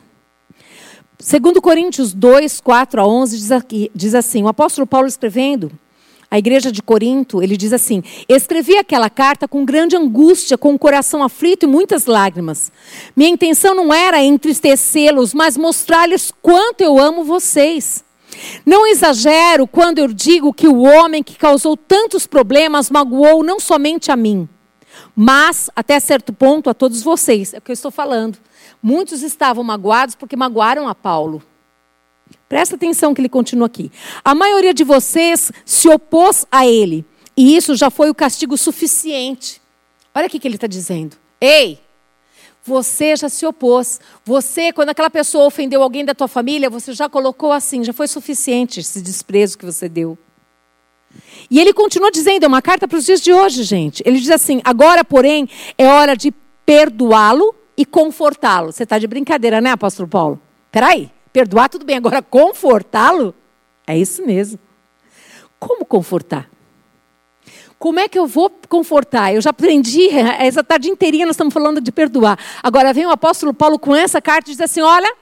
Segundo 1.19 1.61
Coríntios 1.61 2.15
2, 2.15 2.61
4 2.61 3.01
a 3.01 3.07
11, 3.07 3.37
diz, 3.37 3.51
aqui, 3.51 3.91
diz 3.95 4.15
assim, 4.15 4.43
o 4.43 4.49
apóstolo 4.49 4.87
Paulo 4.87 5.09
escrevendo 5.09 5.73
a 6.31 6.39
igreja 6.39 6.71
de 6.71 6.83
Corinto, 6.83 7.43
ele 7.43 7.57
diz 7.57 7.73
assim: 7.73 8.03
Escrevi 8.29 8.77
aquela 8.77 9.09
carta 9.09 9.49
com 9.49 9.65
grande 9.65 9.97
angústia, 9.97 10.59
com 10.59 10.75
o 10.75 10.79
coração 10.79 11.23
aflito 11.23 11.65
e 11.65 11.67
muitas 11.67 12.07
lágrimas. 12.07 12.71
Minha 13.17 13.31
intenção 13.31 13.75
não 13.75 13.93
era 13.93 14.23
entristecê-los, 14.23 15.33
mas 15.33 15.57
mostrar-lhes 15.57 16.33
quanto 16.43 16.83
eu 16.83 16.99
amo 16.99 17.25
vocês. 17.25 18.05
Não 18.65 18.87
exagero 18.87 19.67
quando 19.67 19.99
eu 19.99 20.09
digo 20.09 20.53
que 20.53 20.69
o 20.69 20.83
homem 20.83 21.23
que 21.23 21.37
causou 21.37 21.77
tantos 21.77 22.27
problemas 22.27 22.91
magoou 22.91 23.43
não 23.43 23.59
somente 23.59 24.13
a 24.13 24.17
mim, 24.17 24.47
mas, 25.17 25.71
até 25.75 25.99
certo 25.99 26.33
ponto, 26.33 26.69
a 26.69 26.75
todos 26.75 27.03
vocês. 27.03 27.55
É 27.55 27.59
o 27.59 27.61
que 27.63 27.71
eu 27.71 27.75
estou 27.75 27.91
falando. 27.91 28.39
Muitos 28.83 29.23
estavam 29.23 29.65
magoados 29.65 30.15
porque 30.15 30.37
magoaram 30.37 30.87
a 30.87 30.95
Paulo. 30.95 31.43
Presta 32.49 32.77
atenção 32.77 33.13
que 33.15 33.21
ele 33.21 33.29
continua 33.29 33.67
aqui. 33.67 33.93
A 34.25 34.35
maioria 34.35 34.73
de 34.73 34.85
vocês 34.85 35.53
se 35.65 35.89
opôs 35.89 36.47
a 36.51 36.67
ele. 36.67 37.05
E 37.37 37.57
isso 37.57 37.77
já 37.77 37.91
foi 37.91 38.11
o 38.11 38.15
castigo 38.15 38.57
suficiente. 38.57 39.61
Olha 40.15 40.27
o 40.27 40.31
que 40.31 40.47
ele 40.49 40.57
está 40.57 40.67
dizendo. 40.67 41.17
Ei, 41.41 41.79
você 42.65 43.17
já 43.17 43.29
se 43.29 43.47
opôs. 43.47 44.01
Você, 44.25 44.73
quando 44.73 44.91
aquela 44.91 45.11
pessoa 45.11 45.47
ofendeu 45.47 45.83
alguém 45.83 46.05
da 46.05 46.15
tua 46.15 46.29
família, 46.29 46.71
você 46.71 46.93
já 46.93 47.09
colocou 47.09 47.53
assim, 47.53 47.85
já 47.85 47.93
foi 47.93 48.09
suficiente 48.09 48.81
esse 48.81 49.01
desprezo 49.01 49.57
que 49.57 49.65
você 49.65 49.89
deu. 49.89 50.19
E 51.51 51.59
ele 51.59 51.73
continua 51.73 52.11
dizendo, 52.11 52.45
é 52.45 52.47
uma 52.49 52.61
carta 52.61 52.87
para 52.87 52.99
os 52.99 53.05
dias 53.05 53.21
de 53.21 53.33
hoje, 53.33 53.63
gente. 53.63 54.03
Ele 54.05 54.19
diz 54.19 54.31
assim: 54.31 54.61
agora, 54.65 55.05
porém, 55.05 55.49
é 55.77 55.87
hora 55.89 56.17
de 56.17 56.33
perdoá-lo 56.67 57.55
e 57.77 57.87
confortá-lo. 57.87 58.73
Você 58.73 58.83
está 58.83 58.99
de 58.99 59.07
brincadeira, 59.07 59.61
né, 59.61 59.71
apóstolo 59.71 60.09
Paulo? 60.09 60.41
Peraí. 60.71 61.11
Perdoar, 61.39 61.69
tudo 61.69 61.85
bem. 61.85 61.97
Agora, 61.97 62.21
confortá-lo? 62.21 63.33
É 63.87 63.97
isso 63.97 64.27
mesmo. 64.27 64.59
Como 65.57 65.85
confortar? 65.85 66.51
Como 67.79 68.01
é 68.01 68.09
que 68.09 68.19
eu 68.19 68.27
vou 68.27 68.51
confortar? 68.69 69.33
Eu 69.33 69.41
já 69.41 69.51
aprendi, 69.51 70.09
essa 70.41 70.65
tarde 70.65 70.91
inteirinha 70.91 71.27
nós 71.27 71.35
estamos 71.37 71.55
falando 71.55 71.81
de 71.81 71.93
perdoar. 71.93 72.37
Agora 72.61 72.93
vem 72.93 73.07
o 73.07 73.11
apóstolo 73.13 73.55
Paulo 73.55 73.79
com 73.79 73.95
essa 73.95 74.21
carta 74.21 74.51
e 74.51 74.53
diz 74.55 74.61
assim: 74.61 74.81
olha. 74.81 75.15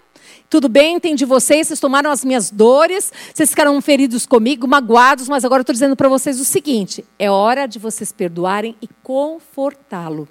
Tudo 0.48 0.68
bem, 0.68 0.94
entendi 0.94 1.24
vocês, 1.24 1.66
vocês 1.66 1.81
tomaram 1.81 2.09
as 2.09 2.24
minhas 2.24 2.52
dores, 2.52 3.12
vocês 3.35 3.50
ficaram 3.50 3.79
feridos 3.83 4.24
comigo, 4.26 4.66
magoados, 4.66 5.29
mas 5.29 5.44
agora 5.44 5.59
eu 5.59 5.62
estou 5.62 5.72
dizendo 5.72 5.96
para 5.96 6.09
vocês 6.09 6.40
o 6.40 6.44
seguinte: 6.44 7.05
é 7.18 7.29
hora 7.29 7.66
de 7.66 7.81
vocês 7.81 8.12
perdoarem 8.12 8.76
e 8.81 8.88
confortá-lo. 9.02 10.29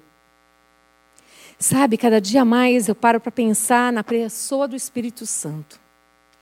Sabe, 1.68 1.96
cada 1.96 2.20
dia 2.20 2.44
mais 2.44 2.86
eu 2.86 2.94
paro 2.94 3.18
para 3.18 3.32
pensar 3.32 3.92
na 3.92 4.04
pessoa 4.04 4.68
do 4.68 4.76
Espírito 4.76 5.26
Santo. 5.26 5.80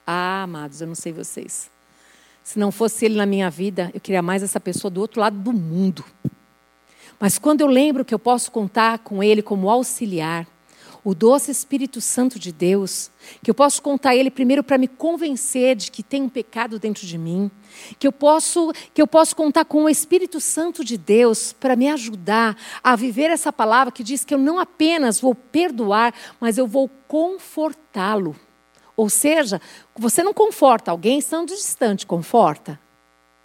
Ah, 0.06 0.42
amados, 0.42 0.82
eu 0.82 0.86
não 0.86 0.94
sei 0.94 1.14
vocês. 1.14 1.70
Se 2.42 2.58
não 2.58 2.70
fosse 2.70 3.06
ele 3.06 3.16
na 3.16 3.24
minha 3.24 3.48
vida, 3.48 3.90
eu 3.94 4.00
queria 4.02 4.20
mais 4.20 4.42
essa 4.42 4.60
pessoa 4.60 4.90
do 4.90 5.00
outro 5.00 5.22
lado 5.22 5.38
do 5.38 5.50
mundo. 5.50 6.04
Mas 7.18 7.38
quando 7.38 7.62
eu 7.62 7.66
lembro 7.68 8.04
que 8.04 8.12
eu 8.12 8.18
posso 8.18 8.52
contar 8.52 8.98
com 8.98 9.22
ele 9.22 9.40
como 9.40 9.70
auxiliar, 9.70 10.46
o 11.04 11.14
doce 11.14 11.50
Espírito 11.50 12.00
Santo 12.00 12.38
de 12.38 12.50
Deus, 12.50 13.10
que 13.42 13.50
eu 13.50 13.54
posso 13.54 13.82
contar 13.82 14.16
ele 14.16 14.30
primeiro 14.30 14.64
para 14.64 14.78
me 14.78 14.88
convencer 14.88 15.76
de 15.76 15.90
que 15.90 16.02
tem 16.02 16.22
um 16.22 16.28
pecado 16.30 16.78
dentro 16.78 17.06
de 17.06 17.18
mim, 17.18 17.50
que 17.98 18.06
eu 18.06 18.12
posso 18.12 18.72
que 18.94 19.02
eu 19.02 19.06
posso 19.06 19.36
contar 19.36 19.66
com 19.66 19.84
o 19.84 19.88
Espírito 19.88 20.40
Santo 20.40 20.82
de 20.82 20.96
Deus 20.96 21.52
para 21.52 21.76
me 21.76 21.90
ajudar 21.90 22.56
a 22.82 22.96
viver 22.96 23.30
essa 23.30 23.52
palavra 23.52 23.92
que 23.92 24.02
diz 24.02 24.24
que 24.24 24.32
eu 24.32 24.38
não 24.38 24.58
apenas 24.58 25.20
vou 25.20 25.34
perdoar, 25.34 26.14
mas 26.40 26.56
eu 26.56 26.66
vou 26.66 26.88
confortá-lo. 27.06 28.34
Ou 28.96 29.10
seja, 29.10 29.60
você 29.94 30.22
não 30.22 30.32
conforta 30.32 30.90
alguém 30.90 31.18
estando 31.18 31.48
distante, 31.48 32.06
conforta? 32.06 32.80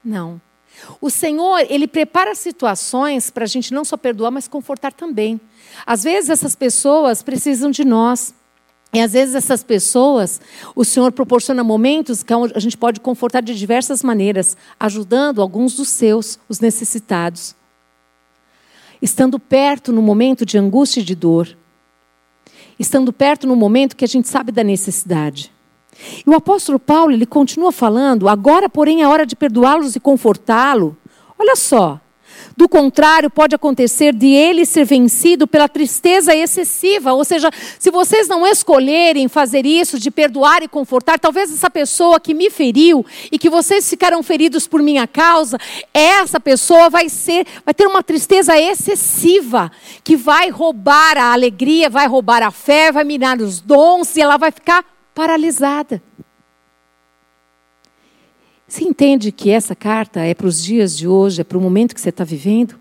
Não. 0.03 0.39
O 1.01 1.09
Senhor, 1.09 1.65
Ele 1.69 1.87
prepara 1.87 2.35
situações 2.35 3.29
para 3.29 3.43
a 3.43 3.47
gente 3.47 3.73
não 3.73 3.85
só 3.85 3.97
perdoar, 3.97 4.31
mas 4.31 4.47
confortar 4.47 4.93
também. 4.93 5.39
Às 5.85 6.03
vezes 6.03 6.29
essas 6.29 6.55
pessoas 6.55 7.23
precisam 7.23 7.71
de 7.71 7.85
nós. 7.85 8.33
E 8.91 8.99
às 8.99 9.13
vezes 9.13 9.35
essas 9.35 9.63
pessoas, 9.63 10.41
o 10.75 10.83
Senhor 10.83 11.11
proporciona 11.11 11.63
momentos 11.63 12.23
que 12.23 12.33
a 12.33 12.59
gente 12.59 12.75
pode 12.75 12.99
confortar 12.99 13.41
de 13.41 13.53
diversas 13.53 14.01
maneiras, 14.01 14.57
ajudando 14.79 15.43
alguns 15.43 15.75
dos 15.75 15.89
seus, 15.89 16.39
os 16.49 16.59
necessitados. 16.59 17.55
estando 19.01 19.39
perto 19.39 19.91
no 19.93 20.01
momento 20.01 20.45
de 20.45 20.57
angústia 20.57 21.01
e 21.01 21.03
de 21.03 21.15
dor, 21.15 21.57
estando 22.77 23.13
perto 23.13 23.47
no 23.47 23.55
momento 23.55 23.95
que 23.95 24.05
a 24.05 24.07
gente 24.07 24.27
sabe 24.27 24.51
da 24.51 24.63
necessidade. 24.63 25.51
E 26.25 26.29
o 26.29 26.35
apóstolo 26.35 26.79
Paulo, 26.79 27.11
ele 27.11 27.25
continua 27.25 27.71
falando, 27.71 28.27
agora, 28.27 28.69
porém, 28.69 29.01
é 29.01 29.07
hora 29.07 29.25
de 29.25 29.35
perdoá-los 29.35 29.95
e 29.95 29.99
confortá-lo. 29.99 30.97
Olha 31.37 31.55
só, 31.55 31.99
do 32.55 32.67
contrário, 32.67 33.29
pode 33.29 33.55
acontecer 33.55 34.13
de 34.13 34.27
ele 34.27 34.65
ser 34.65 34.83
vencido 34.83 35.47
pela 35.47 35.69
tristeza 35.69 36.35
excessiva. 36.35 37.13
Ou 37.13 37.23
seja, 37.23 37.49
se 37.79 37.89
vocês 37.89 38.27
não 38.27 38.45
escolherem 38.45 39.29
fazer 39.29 39.65
isso, 39.65 39.97
de 39.97 40.11
perdoar 40.11 40.61
e 40.61 40.67
confortar, 40.67 41.17
talvez 41.17 41.51
essa 41.51 41.69
pessoa 41.69 42.19
que 42.19 42.33
me 42.33 42.49
feriu 42.49 43.05
e 43.31 43.39
que 43.39 43.49
vocês 43.49 43.89
ficaram 43.89 44.21
feridos 44.21 44.67
por 44.67 44.81
minha 44.81 45.07
causa, 45.07 45.57
essa 45.93 46.39
pessoa 46.39 46.89
vai 46.89 47.07
ser, 47.07 47.47
vai 47.63 47.73
ter 47.73 47.87
uma 47.87 48.03
tristeza 48.03 48.59
excessiva 48.59 49.71
que 50.03 50.17
vai 50.17 50.49
roubar 50.49 51.17
a 51.17 51.31
alegria, 51.31 51.89
vai 51.89 52.07
roubar 52.07 52.43
a 52.43 52.51
fé, 52.51 52.91
vai 52.91 53.05
minar 53.05 53.39
os 53.39 53.61
dons 53.61 54.17
e 54.17 54.21
ela 54.21 54.35
vai 54.35 54.51
ficar 54.51 54.83
paralisada. 55.19 56.01
Você 58.65 58.85
entende 58.85 59.33
que 59.33 59.49
essa 59.49 59.75
carta 59.75 60.21
é 60.21 60.33
para 60.33 60.47
os 60.47 60.63
dias 60.63 60.95
de 60.95 61.09
hoje, 61.09 61.41
é 61.41 61.43
para 61.43 61.57
o 61.57 61.61
momento 61.61 61.93
que 61.93 61.99
você 61.99 62.07
está 62.07 62.23
vivendo? 62.23 62.79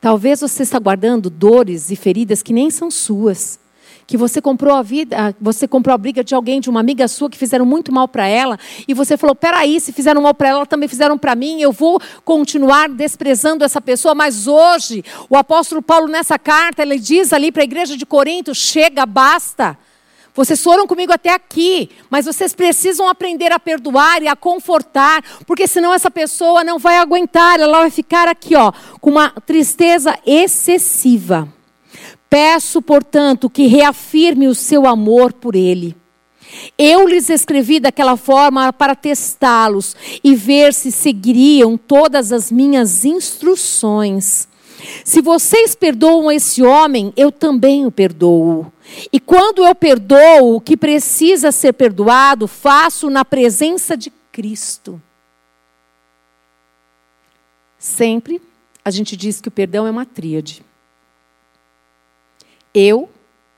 Talvez 0.00 0.40
você 0.40 0.62
está 0.62 0.78
guardando 0.78 1.28
dores 1.28 1.90
e 1.90 1.96
feridas 1.96 2.42
que 2.42 2.54
nem 2.54 2.70
são 2.70 2.90
suas. 2.90 3.60
Que 4.06 4.16
você 4.16 4.40
comprou 4.40 4.74
a 4.74 4.80
vida, 4.80 5.36
você 5.38 5.68
comprou 5.68 5.92
a 5.94 5.98
briga 5.98 6.24
de 6.24 6.34
alguém, 6.34 6.58
de 6.58 6.70
uma 6.70 6.80
amiga 6.80 7.06
sua 7.06 7.28
que 7.28 7.36
fizeram 7.36 7.66
muito 7.66 7.92
mal 7.92 8.08
para 8.08 8.26
ela, 8.26 8.58
e 8.86 8.94
você 8.94 9.18
falou: 9.18 9.36
peraí, 9.36 9.78
se 9.78 9.92
fizeram 9.92 10.22
mal 10.22 10.32
para 10.32 10.48
ela, 10.48 10.64
também 10.64 10.88
fizeram 10.88 11.18
para 11.18 11.34
mim, 11.34 11.60
eu 11.60 11.70
vou 11.70 12.00
continuar 12.24 12.88
desprezando 12.88 13.62
essa 13.62 13.82
pessoa. 13.82 14.14
Mas 14.14 14.46
hoje, 14.46 15.04
o 15.28 15.36
apóstolo 15.36 15.82
Paulo, 15.82 16.08
nessa 16.08 16.38
carta, 16.38 16.80
ele 16.80 16.98
diz 16.98 17.30
ali 17.30 17.52
para 17.52 17.62
a 17.62 17.64
igreja 17.64 17.94
de 17.94 18.06
Corinto: 18.06 18.54
chega, 18.54 19.04
basta. 19.04 19.76
Vocês 20.38 20.62
foram 20.62 20.86
comigo 20.86 21.12
até 21.12 21.34
aqui, 21.34 21.90
mas 22.08 22.24
vocês 22.24 22.54
precisam 22.54 23.08
aprender 23.08 23.50
a 23.50 23.58
perdoar 23.58 24.22
e 24.22 24.28
a 24.28 24.36
confortar, 24.36 25.20
porque 25.44 25.66
senão 25.66 25.92
essa 25.92 26.12
pessoa 26.12 26.62
não 26.62 26.78
vai 26.78 26.96
aguentar, 26.96 27.58
ela 27.58 27.80
vai 27.80 27.90
ficar 27.90 28.28
aqui, 28.28 28.54
ó, 28.54 28.72
com 29.00 29.10
uma 29.10 29.30
tristeza 29.30 30.16
excessiva. 30.24 31.52
Peço, 32.30 32.80
portanto, 32.80 33.50
que 33.50 33.66
reafirme 33.66 34.46
o 34.46 34.54
seu 34.54 34.86
amor 34.86 35.32
por 35.32 35.56
ele. 35.56 35.96
Eu 36.78 37.08
lhes 37.08 37.28
escrevi 37.28 37.80
daquela 37.80 38.16
forma 38.16 38.72
para 38.72 38.94
testá-los 38.94 39.96
e 40.22 40.36
ver 40.36 40.72
se 40.72 40.92
seguiriam 40.92 41.76
todas 41.76 42.30
as 42.30 42.52
minhas 42.52 43.04
instruções. 43.04 44.46
Se 45.04 45.20
vocês 45.20 45.74
perdoam 45.74 46.30
esse 46.30 46.62
homem, 46.62 47.12
eu 47.16 47.32
também 47.32 47.84
o 47.84 47.90
perdoo. 47.90 48.72
E 49.12 49.20
quando 49.20 49.64
eu 49.64 49.74
perdoo 49.74 50.56
o 50.56 50.60
que 50.60 50.76
precisa 50.76 51.52
ser 51.52 51.72
perdoado, 51.72 52.48
faço 52.48 53.10
na 53.10 53.24
presença 53.24 53.96
de 53.96 54.10
Cristo. 54.32 55.00
Sempre 57.78 58.40
a 58.84 58.90
gente 58.90 59.16
diz 59.16 59.40
que 59.40 59.48
o 59.48 59.52
perdão 59.52 59.86
é 59.86 59.90
uma 59.90 60.06
tríade. 60.06 60.64
Eu, 62.72 63.10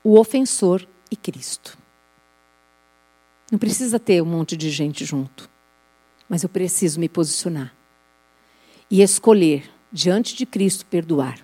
o 0.03 0.19
ofensor 0.19 0.85
e 1.09 1.15
Cristo. 1.15 1.77
Não 3.51 3.59
precisa 3.59 3.99
ter 3.99 4.21
um 4.21 4.25
monte 4.25 4.55
de 4.55 4.69
gente 4.69 5.03
junto, 5.05 5.49
mas 6.27 6.43
eu 6.43 6.49
preciso 6.49 6.99
me 6.99 7.09
posicionar 7.09 7.73
e 8.89 9.01
escolher 9.01 9.69
diante 9.91 10.35
de 10.35 10.45
Cristo 10.45 10.85
perdoar. 10.85 11.39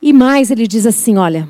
E 0.00 0.12
mais, 0.12 0.50
ele 0.50 0.66
diz 0.66 0.86
assim: 0.86 1.16
olha. 1.16 1.48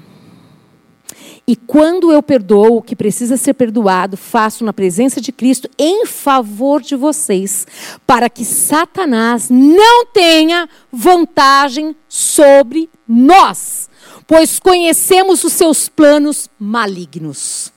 E 1.46 1.56
quando 1.56 2.12
eu 2.12 2.22
perdoo 2.22 2.76
o 2.76 2.82
que 2.82 2.94
precisa 2.94 3.36
ser 3.36 3.54
perdoado, 3.54 4.16
faço 4.16 4.64
na 4.64 4.72
presença 4.72 5.20
de 5.20 5.32
Cristo 5.32 5.68
em 5.76 6.06
favor 6.06 6.80
de 6.80 6.94
vocês, 6.94 7.66
para 8.06 8.30
que 8.30 8.44
Satanás 8.44 9.50
não 9.50 10.06
tenha 10.06 10.68
vantagem 10.92 11.96
sobre 12.08 12.88
nós, 13.08 13.90
pois 14.26 14.60
conhecemos 14.60 15.42
os 15.42 15.52
seus 15.52 15.88
planos 15.88 16.48
malignos. 16.58 17.71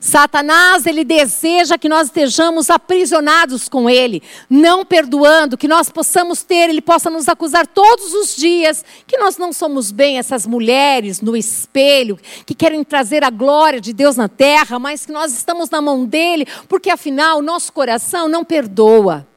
Satanás, 0.00 0.86
ele 0.86 1.04
deseja 1.04 1.76
que 1.76 1.86
nós 1.86 2.06
estejamos 2.06 2.70
aprisionados 2.70 3.68
com 3.68 3.88
ele, 3.88 4.22
não 4.48 4.82
perdoando, 4.82 5.58
que 5.58 5.68
nós 5.68 5.90
possamos 5.90 6.42
ter, 6.42 6.70
ele 6.70 6.80
possa 6.80 7.10
nos 7.10 7.28
acusar 7.28 7.66
todos 7.66 8.14
os 8.14 8.34
dias 8.34 8.82
que 9.06 9.18
nós 9.18 9.36
não 9.36 9.52
somos 9.52 9.92
bem 9.92 10.16
essas 10.16 10.46
mulheres 10.46 11.20
no 11.20 11.36
espelho, 11.36 12.18
que 12.46 12.54
querem 12.54 12.82
trazer 12.82 13.22
a 13.22 13.28
glória 13.28 13.78
de 13.78 13.92
Deus 13.92 14.16
na 14.16 14.26
terra, 14.26 14.78
mas 14.78 15.04
que 15.04 15.12
nós 15.12 15.34
estamos 15.34 15.68
na 15.68 15.82
mão 15.82 16.06
dele, 16.06 16.46
porque 16.66 16.88
afinal 16.88 17.38
o 17.38 17.42
nosso 17.42 17.70
coração 17.70 18.26
não 18.26 18.42
perdoa. 18.42 19.28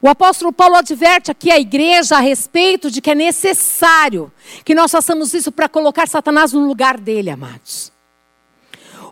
O 0.00 0.08
apóstolo 0.08 0.52
Paulo 0.52 0.76
adverte 0.76 1.32
aqui 1.32 1.50
a 1.50 1.58
igreja 1.58 2.16
a 2.16 2.20
respeito 2.20 2.88
de 2.88 3.00
que 3.00 3.10
é 3.10 3.14
necessário 3.16 4.32
que 4.64 4.76
nós 4.76 4.92
façamos 4.92 5.34
isso 5.34 5.50
para 5.50 5.68
colocar 5.68 6.06
Satanás 6.06 6.52
no 6.52 6.64
lugar 6.64 6.98
dele, 6.98 7.30
amados. 7.30 7.83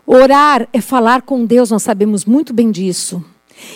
Orar 0.05 0.67
é 0.73 0.81
falar 0.81 1.21
com 1.21 1.45
Deus, 1.45 1.71
nós 1.71 1.83
sabemos 1.83 2.25
muito 2.25 2.53
bem 2.53 2.71
disso. 2.71 3.23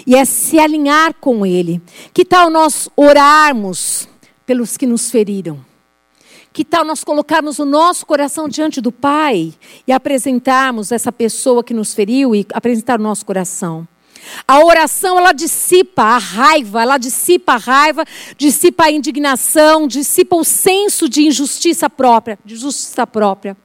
E 0.06 0.16
é 0.16 0.26
se 0.26 0.60
alinhar 0.60 1.14
com 1.16 1.46
Ele. 1.46 1.82
Que 2.14 2.26
tal 2.26 2.50
nós 2.50 2.90
orarmos 2.96 4.08
pelos 4.46 4.76
que 4.76 4.86
nos 4.86 5.10
feriram? 5.10 5.60
Que 6.52 6.66
tal 6.66 6.84
nós 6.84 7.04
colocarmos 7.04 7.60
o 7.60 7.66
nosso 7.66 8.06
coração 8.06 8.50
diante 8.50 8.82
do 8.82 8.92
Pai 8.92 9.54
e 9.86 9.92
apresentarmos 9.92 10.92
essa 10.92 11.12
pessoa 11.12 11.64
que 11.64 11.74
nos 11.74 11.94
feriu 11.94 12.36
e 12.36 12.46
apresentar 12.52 13.00
o 13.00 13.04
nosso 13.04 13.26
coração? 13.26 13.88
A 14.48 14.66
oração, 14.66 15.18
ela 15.18 15.32
dissipa 15.32 16.04
a 16.04 16.18
raiva, 16.18 16.82
ela 16.82 16.98
dissipa 16.98 17.54
a 17.54 17.58
raiva, 17.58 18.04
dissipa 18.38 18.86
a 18.86 18.92
indignação, 18.92 19.88
dissipa 19.88 20.36
o 20.36 20.44
senso 20.44 21.08
de 21.08 21.22
injustiça 21.28 21.90
própria, 21.90 22.38
de 22.44 22.56
justiça 22.56 23.06
própria. 23.06 23.56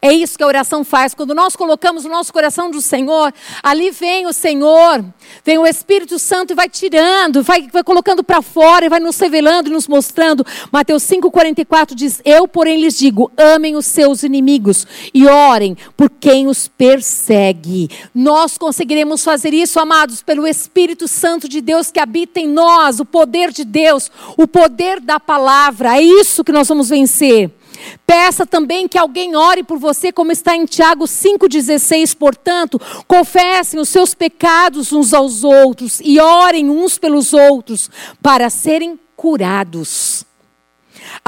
É 0.00 0.12
isso 0.12 0.36
que 0.36 0.44
a 0.44 0.46
oração 0.46 0.84
faz. 0.84 1.14
Quando 1.14 1.34
nós 1.34 1.56
colocamos 1.56 2.04
o 2.04 2.08
nosso 2.08 2.32
coração 2.32 2.70
do 2.70 2.80
Senhor, 2.80 3.32
ali 3.62 3.90
vem 3.90 4.26
o 4.26 4.32
Senhor, 4.32 5.04
vem 5.44 5.58
o 5.58 5.66
Espírito 5.66 6.18
Santo 6.18 6.52
e 6.52 6.54
vai 6.54 6.68
tirando, 6.68 7.42
vai, 7.42 7.68
vai 7.72 7.82
colocando 7.82 8.22
para 8.22 8.40
fora 8.40 8.86
e 8.86 8.88
vai 8.88 9.00
nos 9.00 9.18
revelando 9.18 9.68
e 9.68 9.72
nos 9.72 9.88
mostrando. 9.88 10.46
Mateus 10.70 11.02
5,44 11.04 11.94
diz: 11.94 12.20
Eu, 12.24 12.46
porém, 12.46 12.80
lhes 12.80 12.96
digo: 12.96 13.30
amem 13.36 13.76
os 13.76 13.86
seus 13.86 14.22
inimigos 14.22 14.86
e 15.12 15.26
orem 15.26 15.76
por 15.96 16.10
quem 16.10 16.46
os 16.46 16.68
persegue. 16.68 17.90
Nós 18.14 18.56
conseguiremos 18.56 19.24
fazer 19.24 19.52
isso, 19.52 19.80
amados, 19.80 20.22
pelo 20.22 20.46
Espírito 20.46 21.08
Santo 21.08 21.48
de 21.48 21.60
Deus 21.60 21.90
que 21.90 22.00
habita 22.00 22.38
em 22.40 22.48
nós, 22.48 23.00
o 23.00 23.04
poder 23.04 23.50
de 23.50 23.64
Deus, 23.64 24.10
o 24.36 24.46
poder 24.46 25.00
da 25.00 25.18
palavra. 25.18 25.96
É 25.96 26.02
isso 26.02 26.44
que 26.44 26.52
nós 26.52 26.68
vamos 26.68 26.88
vencer. 26.88 27.57
Peça 28.06 28.46
também 28.46 28.86
que 28.86 28.98
alguém 28.98 29.36
ore 29.36 29.62
por 29.62 29.78
você, 29.78 30.12
como 30.12 30.32
está 30.32 30.56
em 30.56 30.64
Tiago 30.66 31.04
5,16. 31.04 32.16
Portanto, 32.16 32.80
confessem 33.06 33.80
os 33.80 33.88
seus 33.88 34.14
pecados 34.14 34.92
uns 34.92 35.12
aos 35.12 35.44
outros 35.44 36.00
e 36.02 36.20
orem 36.20 36.70
uns 36.70 36.98
pelos 36.98 37.32
outros 37.32 37.90
para 38.22 38.50
serem 38.50 38.98
curados. 39.16 40.27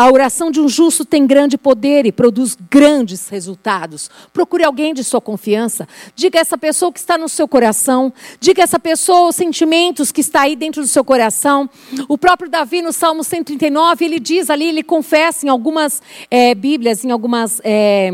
A 0.00 0.10
oração 0.10 0.50
de 0.50 0.58
um 0.58 0.66
justo 0.66 1.04
tem 1.04 1.26
grande 1.26 1.58
poder 1.58 2.06
e 2.06 2.10
produz 2.10 2.56
grandes 2.70 3.28
resultados. 3.28 4.08
Procure 4.32 4.64
alguém 4.64 4.94
de 4.94 5.04
sua 5.04 5.20
confiança. 5.20 5.86
Diga 6.16 6.38
a 6.38 6.40
essa 6.40 6.56
pessoa 6.56 6.90
que 6.90 6.98
está 6.98 7.18
no 7.18 7.28
seu 7.28 7.46
coração. 7.46 8.10
Diga 8.40 8.62
a 8.62 8.64
essa 8.64 8.78
pessoa 8.78 9.28
os 9.28 9.36
sentimentos 9.36 10.10
que 10.10 10.22
está 10.22 10.40
aí 10.40 10.56
dentro 10.56 10.80
do 10.80 10.88
seu 10.88 11.04
coração. 11.04 11.68
O 12.08 12.16
próprio 12.16 12.48
Davi, 12.48 12.80
no 12.80 12.94
Salmo 12.94 13.22
139, 13.22 14.02
ele 14.02 14.18
diz 14.18 14.48
ali, 14.48 14.68
ele 14.68 14.82
confessa 14.82 15.44
em 15.44 15.50
algumas 15.50 16.00
é, 16.30 16.54
Bíblias, 16.54 17.04
em 17.04 17.10
algumas. 17.10 17.60
É, 17.62 18.10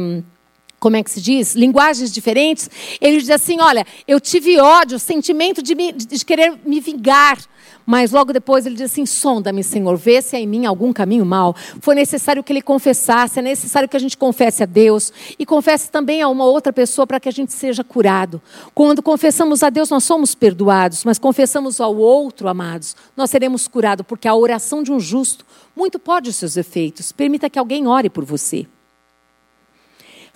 como 0.81 0.97
é 0.97 1.05
que 1.05 1.11
se 1.13 1.21
diz? 1.21 1.55
Linguagens 1.55 2.11
diferentes. 2.11 2.69
Ele 3.01 3.19
diz 3.19 3.31
assim: 3.31 3.61
Olha, 3.61 3.87
eu 4.09 4.21
tive 4.21 4.59
ódio, 4.59 4.99
sentimento 4.99 5.63
de, 5.63 5.77
me, 5.77 5.93
de 5.93 6.25
querer 6.25 6.59
me 6.67 6.81
vingar. 6.81 7.39
Mas 7.87 8.11
logo 8.11 8.33
depois 8.33 8.67
ele 8.67 8.75
diz 8.75 8.91
assim: 8.91 9.07
sonda-me, 9.07 9.63
Senhor, 9.63 9.97
vê 9.97 10.21
se 10.21 10.35
há 10.35 10.41
em 10.41 10.47
mim 10.47 10.67
algum 10.67 10.93
caminho 10.93 11.25
mal. 11.25 11.55
Foi 11.81 11.95
necessário 11.95 12.43
que 12.43 12.53
ele 12.53 12.61
confessasse, 12.61 13.39
é 13.39 13.43
necessário 13.43 13.89
que 13.89 13.97
a 13.97 14.01
gente 14.01 14.19
confesse 14.19 14.65
a 14.65 14.67
Deus 14.67 15.13
e 15.39 15.47
confesse 15.47 15.91
também 15.91 16.21
a 16.21 16.29
uma 16.29 16.45
outra 16.45 16.73
pessoa 16.73 17.07
para 17.07 17.21
que 17.21 17.29
a 17.29 17.33
gente 17.33 17.53
seja 17.53 17.85
curado. 17.85 18.43
Quando 18.75 19.01
confessamos 19.01 19.63
a 19.63 19.71
Deus, 19.71 19.89
nós 19.89 20.03
somos 20.03 20.35
perdoados, 20.35 21.05
mas 21.05 21.19
confessamos 21.19 21.81
ao 21.81 21.97
outro, 21.97 22.49
amados, 22.49 22.97
nós 23.17 23.31
seremos 23.31 23.69
curados, 23.69 24.05
porque 24.07 24.27
a 24.27 24.35
oração 24.35 24.83
de 24.83 24.91
um 24.91 24.99
justo 24.99 25.47
muito 25.77 25.99
pode 25.99 26.31
os 26.31 26.37
seus 26.37 26.57
efeitos. 26.57 27.13
Permita 27.13 27.49
que 27.49 27.59
alguém 27.59 27.87
ore 27.87 28.11
por 28.11 28.25
você. 28.25 28.67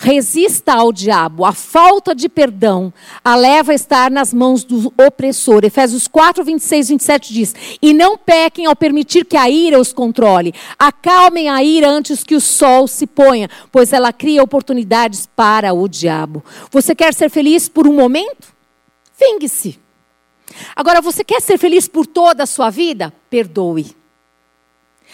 Resista 0.02 0.72
ao 0.72 0.94
diabo. 0.94 1.44
A 1.44 1.52
falta 1.52 2.14
de 2.14 2.26
perdão 2.26 2.90
a 3.22 3.36
leva 3.36 3.72
a 3.72 3.74
estar 3.74 4.10
nas 4.10 4.32
mãos 4.32 4.64
do 4.64 4.90
opressor. 4.98 5.62
Efésios 5.62 6.08
4, 6.08 6.42
26, 6.42 6.88
27 6.88 7.34
diz: 7.34 7.54
E 7.82 7.92
não 7.92 8.16
pequem 8.16 8.64
ao 8.64 8.74
permitir 8.74 9.26
que 9.26 9.36
a 9.36 9.50
ira 9.50 9.78
os 9.78 9.92
controle. 9.92 10.54
Acalmem 10.78 11.50
a 11.50 11.62
ira 11.62 11.86
antes 11.86 12.24
que 12.24 12.34
o 12.34 12.40
sol 12.40 12.88
se 12.88 13.06
ponha, 13.06 13.50
pois 13.70 13.92
ela 13.92 14.10
cria 14.10 14.42
oportunidades 14.42 15.28
para 15.36 15.74
o 15.74 15.86
diabo. 15.86 16.42
Você 16.70 16.94
quer 16.94 17.12
ser 17.12 17.28
feliz 17.28 17.68
por 17.68 17.86
um 17.86 17.92
momento? 17.92 18.54
Vingue-se. 19.20 19.78
Agora, 20.74 21.02
você 21.02 21.22
quer 21.22 21.42
ser 21.42 21.58
feliz 21.58 21.86
por 21.86 22.06
toda 22.06 22.44
a 22.44 22.46
sua 22.46 22.70
vida? 22.70 23.12
Perdoe. 23.28 23.94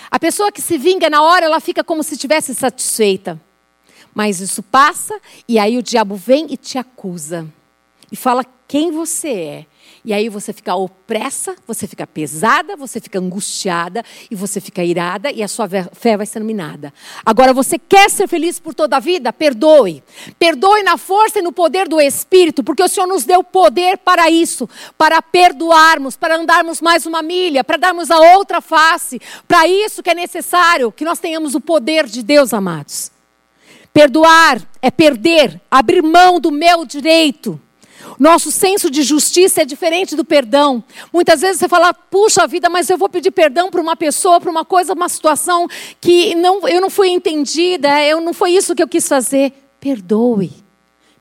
A 0.09 0.21
pessoa 0.21 0.53
que 0.53 0.63
se 0.63 0.79
vinga 0.79 1.11
na 1.11 1.25
hora, 1.25 1.47
ela 1.47 1.59
fica 1.59 1.83
como 1.83 2.05
se 2.05 2.15
estivesse 2.15 2.55
satisfeita. 2.55 3.45
Mas 4.17 4.41
isso 4.41 4.63
passa 4.63 5.21
e 5.47 5.59
aí 5.59 5.77
o 5.77 5.83
diabo 5.83 6.17
vem 6.17 6.47
e 6.49 6.57
te 6.57 6.79
acusa. 6.79 7.47
E 8.11 8.17
fala 8.17 8.43
quem 8.67 8.91
você 8.91 9.29
é. 9.29 9.67
E 10.03 10.15
aí 10.15 10.31
você 10.31 10.55
fica 10.55 10.75
opressa, 10.75 11.55
você 11.67 11.87
fica 11.87 12.07
pesada, 12.07 12.77
você 12.77 12.99
fica 12.99 13.19
angustiada 13.19 14.03
e 14.31 14.35
você 14.35 14.59
fica 14.59 14.83
irada 14.83 15.31
e 15.31 15.43
a 15.43 15.49
sua 15.49 15.69
fé 15.93 16.17
vai 16.17 16.25
sendo 16.25 16.47
minada. 16.47 16.95
Agora 17.27 17.53
você 17.53 17.79
quer 17.79 18.09
ser 18.09 18.27
feliz 18.27 18.59
por 18.59 18.73
toda 18.73 18.97
a 18.97 19.01
vida? 19.01 19.35
Perdoe. 19.35 20.03
Perdoe 20.39 20.83
na 20.83 20.97
força 20.97 21.41
e 21.41 21.43
no 21.43 21.53
poder 21.53 21.87
do 21.87 22.01
Espírito, 22.01 22.65
porque 22.65 22.83
o 22.83 22.89
Senhor 22.89 23.07
nos 23.07 23.27
deu 23.27 23.45
poder 23.45 23.99
para 23.99 24.31
isso, 24.31 24.67
para 24.97 25.21
perdoarmos, 25.21 26.17
para 26.17 26.39
andarmos 26.39 26.81
mais 26.81 27.05
uma 27.05 27.21
milha, 27.21 27.63
para 27.63 27.77
darmos 27.77 28.11
a 28.11 28.19
outra 28.35 28.63
face. 28.63 29.21
Para 29.47 29.69
isso 29.69 30.03
que 30.03 30.09
é 30.09 30.15
necessário 30.15 30.91
que 30.91 31.05
nós 31.05 31.19
tenhamos 31.19 31.55
o 31.55 31.61
poder 31.61 32.07
de 32.07 32.23
Deus, 32.23 32.55
amados. 32.55 33.15
Perdoar 33.97 34.61
é 34.83 34.91
perder, 34.91 35.59
abrir 35.71 36.03
mão 36.03 36.39
do 36.39 36.53
meu 36.53 36.85
direito. 36.85 37.59
Nosso 38.19 38.53
senso 38.53 38.91
de 38.91 39.03
justiça 39.03 39.63
é 39.63 39.65
diferente 39.65 40.15
do 40.15 40.23
perdão. 40.23 40.85
Muitas 41.11 41.41
vezes 41.41 41.59
você 41.59 41.67
fala, 41.67 41.95
puxa 41.95 42.47
vida, 42.47 42.69
mas 42.69 42.91
eu 42.91 42.99
vou 42.99 43.09
pedir 43.09 43.31
perdão 43.31 43.71
para 43.71 43.81
uma 43.81 43.97
pessoa, 43.97 44.39
para 44.39 44.51
uma 44.51 44.67
coisa, 44.67 44.93
uma 44.93 45.09
situação 45.09 45.67
que 45.99 46.35
não, 46.35 46.69
eu 46.69 46.79
não 46.79 46.91
fui 46.91 47.09
entendida, 47.09 48.03
eu 48.03 48.21
não 48.21 48.35
foi 48.35 48.51
isso 48.51 48.75
que 48.75 48.83
eu 48.83 48.89
quis 48.89 49.09
fazer. 49.09 49.51
Perdoe. 49.81 50.66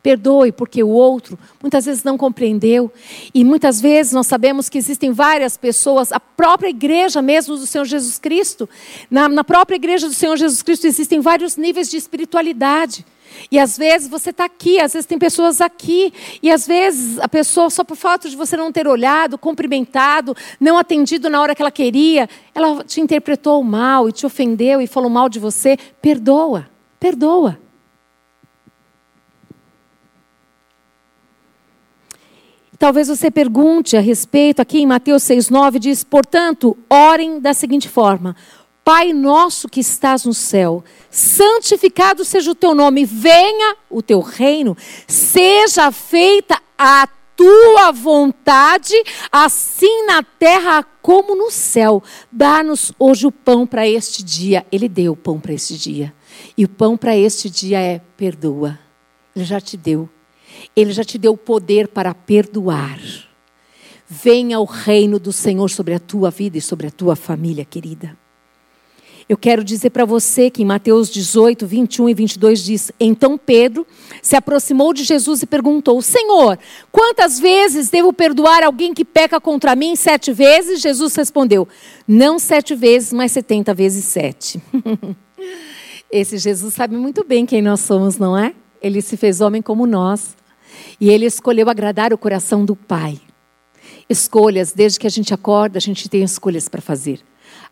Perdoe, 0.06 0.52
porque 0.52 0.84
o 0.84 0.90
outro 0.90 1.36
muitas 1.60 1.86
vezes 1.86 2.04
não 2.04 2.16
compreendeu. 2.16 2.92
E 3.34 3.44
muitas 3.44 3.82
vezes 3.82 4.14
nós 4.14 4.28
sabemos 4.28 4.70
que 4.70 4.78
existem 4.78 5.12
várias 5.12 5.58
pessoas, 5.58 6.12
a 6.12 6.20
própria 6.20 6.70
igreja 6.70 7.24
mesmo 7.24 7.58
do 7.58 7.66
Senhor 7.66 7.86
Jesus 7.86 8.20
Cristo, 8.20 8.70
na, 9.10 9.28
na 9.28 9.44
própria 9.44 9.78
igreja 9.78 10.08
do 10.08 10.14
Senhor 10.14 10.38
Jesus 10.38 10.62
Cristo 10.62 10.86
existem 10.86 11.20
vários 11.22 11.58
níveis 11.58 11.90
de 11.90 11.98
espiritualidade. 11.98 13.04
E 13.50 13.58
às 13.58 13.80
vezes 13.80 14.08
você 14.08 14.30
está 14.30 14.46
aqui, 14.46 14.80
às 14.80 14.94
vezes 14.94 15.08
tem 15.08 15.18
pessoas 15.18 15.60
aqui, 15.60 16.14
e 16.40 16.52
às 16.52 16.68
vezes 16.68 17.18
a 17.18 17.28
pessoa, 17.28 17.72
só 17.72 17.84
por 17.84 17.98
fato 17.98 18.30
de 18.30 18.36
você 18.36 18.56
não 18.56 18.72
ter 18.72 18.88
olhado, 18.88 19.40
cumprimentado, 19.40 20.38
não 20.60 20.78
atendido 20.78 21.32
na 21.32 21.42
hora 21.42 21.56
que 21.56 21.64
ela 21.64 21.72
queria, 21.72 22.30
ela 22.54 22.84
te 22.84 23.02
interpretou 23.02 23.64
mal 23.64 24.08
e 24.08 24.12
te 24.12 24.24
ofendeu 24.24 24.80
e 24.80 24.86
falou 24.86 25.10
mal 25.10 25.28
de 25.28 25.40
você. 25.40 25.76
Perdoa, 26.00 26.70
perdoa. 27.00 27.65
Talvez 32.78 33.08
você 33.08 33.32
pergunte 33.32 33.96
a 33.96 34.02
respeito, 34.02 34.62
aqui 34.62 34.80
em 34.80 34.86
Mateus 34.86 35.24
6,9 35.24 35.80
diz: 35.80 36.04
portanto, 36.04 36.78
orem 36.90 37.40
da 37.40 37.54
seguinte 37.54 37.88
forma: 37.88 38.36
Pai 38.84 39.14
nosso 39.14 39.68
que 39.68 39.80
estás 39.80 40.26
no 40.26 40.34
céu, 40.34 40.84
santificado 41.10 42.26
seja 42.26 42.52
o 42.52 42.56
teu 42.56 42.76
nome, 42.76 43.06
venha 43.06 43.76
o 43.90 44.02
teu 44.02 44.20
reino, 44.20 44.76
seja 45.08 45.92
feita 45.92 46.62
a 46.78 47.08
tua 47.36 47.92
vontade, 47.92 48.94
assim 49.32 50.06
na 50.06 50.24
terra 50.24 50.84
como 51.02 51.36
no 51.36 51.52
céu. 51.52 52.02
Dá-nos 52.32 52.92
hoje 52.98 53.28
o 53.28 53.32
pão 53.32 53.68
para 53.68 53.88
este 53.88 54.24
dia. 54.24 54.66
Ele 54.72 54.88
deu 54.88 55.14
o 55.14 55.18
pão 55.18 55.40
para 55.40 55.54
este 55.54 55.78
dia. 55.78 56.14
E 56.58 56.66
o 56.66 56.70
pão 56.70 56.96
para 56.98 57.16
este 57.16 57.50
dia 57.50 57.80
é 57.80 58.00
perdoa. 58.18 58.80
Ele 59.36 59.46
já 59.46 59.60
te 59.60 59.76
deu. 59.76 60.10
Ele 60.76 60.92
já 60.92 61.04
te 61.04 61.18
deu 61.18 61.34
o 61.34 61.38
poder 61.38 61.88
para 61.88 62.14
perdoar. 62.14 63.00
Venha 64.08 64.60
o 64.60 64.66
reino 64.66 65.18
do 65.18 65.32
Senhor 65.32 65.70
sobre 65.70 65.94
a 65.94 66.00
tua 66.00 66.30
vida 66.30 66.58
e 66.58 66.62
sobre 66.62 66.88
a 66.88 66.92
tua 66.92 67.16
família, 67.16 67.66
querida. 67.66 68.16
Eu 69.28 69.38
quero 69.38 69.64
dizer 69.64 69.90
para 69.90 70.06
você 70.06 70.52
que 70.52 70.62
em 70.62 70.66
Mateus 70.66 71.10
18, 71.10 71.66
21 71.66 72.10
e 72.10 72.14
22 72.14 72.64
diz: 72.64 72.92
Então 73.00 73.40
Pedro 73.40 73.86
se 74.22 74.36
aproximou 74.36 74.94
de 74.94 75.04
Jesus 75.04 75.42
e 75.42 75.48
perguntou: 75.48 76.00
Senhor, 76.00 76.60
quantas 76.92 77.40
vezes 77.40 77.90
devo 77.90 78.14
perdoar 78.14 78.64
alguém 78.64 78.94
que 78.94 79.04
peca 79.04 79.42
contra 79.42 79.76
mim? 79.76 79.96
Sete 79.96 80.32
vezes? 80.32 80.80
Jesus 80.80 81.16
respondeu: 81.16 81.68
Não 82.08 82.38
sete 82.38 82.76
vezes, 82.76 83.12
mas 83.12 83.32
setenta 83.32 83.74
vezes 83.74 84.06
sete. 84.06 84.62
Esse 86.12 86.38
Jesus 86.38 86.76
sabe 86.76 86.96
muito 86.96 87.26
bem 87.26 87.48
quem 87.48 87.64
nós 87.64 87.80
somos, 87.80 88.20
não 88.20 88.38
é? 88.38 88.54
Ele 88.80 89.02
se 89.02 89.18
fez 89.18 89.42
homem 89.42 89.62
como 89.62 89.88
nós. 89.88 90.38
E 91.00 91.10
ele 91.10 91.26
escolheu 91.26 91.70
agradar 91.70 92.14
o 92.14 92.18
coração 92.18 92.66
do 92.66 92.76
Pai. 92.76 93.20
Escolhas, 94.10 94.72
desde 94.72 95.00
que 95.00 95.08
a 95.08 95.12
gente 95.12 95.34
acorda, 95.34 95.78
a 95.78 95.82
gente 95.82 96.08
tem 96.10 96.24
escolhas 96.24 96.68
para 96.68 96.82
fazer 96.82 97.22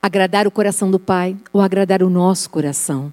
agradar 0.04 0.46
o 0.46 0.52
coração 0.52 0.92
do 0.92 1.00
Pai 1.00 1.38
ou 1.54 1.62
agradar 1.62 2.04
o 2.04 2.10
nosso 2.10 2.50
coração. 2.50 3.12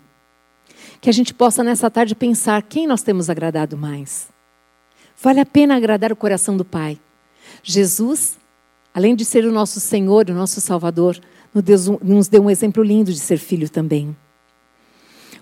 Que 1.00 1.08
a 1.08 1.12
gente 1.12 1.32
possa 1.32 1.62
nessa 1.62 1.88
tarde 1.88 2.16
pensar 2.16 2.60
quem 2.62 2.84
nós 2.84 3.00
temos 3.00 3.30
agradado 3.30 3.76
mais. 3.76 4.28
Vale 5.22 5.38
a 5.38 5.46
pena 5.46 5.76
agradar 5.76 6.10
o 6.10 6.16
coração 6.16 6.56
do 6.56 6.64
Pai. 6.64 6.98
Jesus, 7.62 8.36
além 8.92 9.14
de 9.14 9.24
ser 9.24 9.44
o 9.44 9.52
nosso 9.52 9.78
Senhor, 9.78 10.28
o 10.28 10.34
nosso 10.34 10.60
Salvador, 10.60 11.16
nos 12.02 12.26
deu 12.26 12.42
um 12.42 12.50
exemplo 12.50 12.82
lindo 12.82 13.12
de 13.12 13.20
ser 13.20 13.38
filho 13.38 13.70
também. 13.70 14.16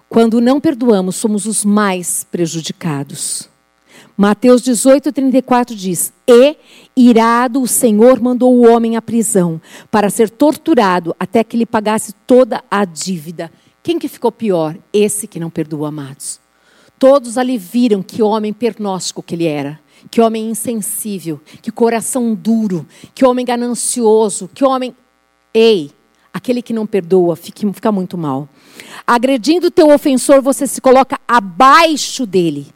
Quando 0.07 0.40
não 0.40 0.61
perdoamos, 0.61 1.16
somos 1.16 1.46
os 1.46 1.64
mais 1.64 2.24
prejudicados. 2.24 3.49
Mateus 4.16 4.62
18, 4.62 5.12
34 5.12 5.74
diz: 5.74 6.12
E, 6.26 6.57
irado, 6.96 7.62
o 7.62 7.68
Senhor 7.68 8.20
mandou 8.20 8.55
o 8.55 8.66
homem 8.68 8.96
à 8.96 9.03
prisão 9.03 9.61
para 9.90 10.11
ser 10.11 10.30
torturado 10.30 11.14
até 11.18 11.44
que 11.44 11.57
lhe 11.57 11.66
pagasse 11.66 12.12
toda 12.26 12.62
a 12.70 12.84
dívida. 12.84 13.51
Quem 13.82 13.99
que 13.99 14.09
ficou 14.09 14.32
pior? 14.32 14.76
Esse 14.92 15.26
que 15.26 15.40
não 15.40 15.51
perdoou, 15.51 15.86
amados. 15.86 16.40
Todos 16.99 17.38
ali 17.38 17.57
viram 17.57 18.03
que 18.03 18.22
homem 18.22 18.53
pernóstico 18.53 19.22
que 19.22 19.34
ele 19.34 19.46
era. 19.46 19.80
Que 20.11 20.20
homem 20.20 20.51
insensível, 20.51 21.40
que 21.61 21.72
coração 21.72 22.34
duro, 22.34 22.86
que 23.14 23.24
homem 23.24 23.44
ganancioso, 23.44 24.49
que 24.53 24.64
homem. 24.64 24.94
Ei, 25.53 25.90
aquele 26.32 26.62
que 26.62 26.72
não 26.72 26.86
perdoa 26.86 27.34
fica, 27.34 27.72
fica 27.72 27.90
muito 27.90 28.16
mal. 28.16 28.49
Agredindo 29.06 29.68
o 29.68 29.70
teu 29.70 29.90
ofensor, 29.90 30.42
você 30.42 30.66
se 30.66 30.80
coloca 30.80 31.18
abaixo 31.26 32.26
dele. 32.26 32.66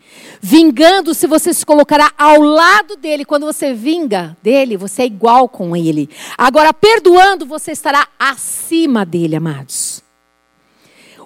Vingando-se, 0.40 1.26
você 1.26 1.54
se 1.54 1.64
colocará 1.64 2.10
ao 2.18 2.40
lado 2.40 2.96
dele. 2.96 3.24
Quando 3.24 3.46
você 3.46 3.72
vinga 3.72 4.36
dele, 4.42 4.76
você 4.76 5.02
é 5.02 5.06
igual 5.06 5.48
com 5.48 5.76
ele. 5.76 6.08
Agora, 6.36 6.72
perdoando, 6.72 7.46
você 7.46 7.72
estará 7.72 8.08
acima 8.18 9.04
dele, 9.04 9.36
amados. 9.36 10.02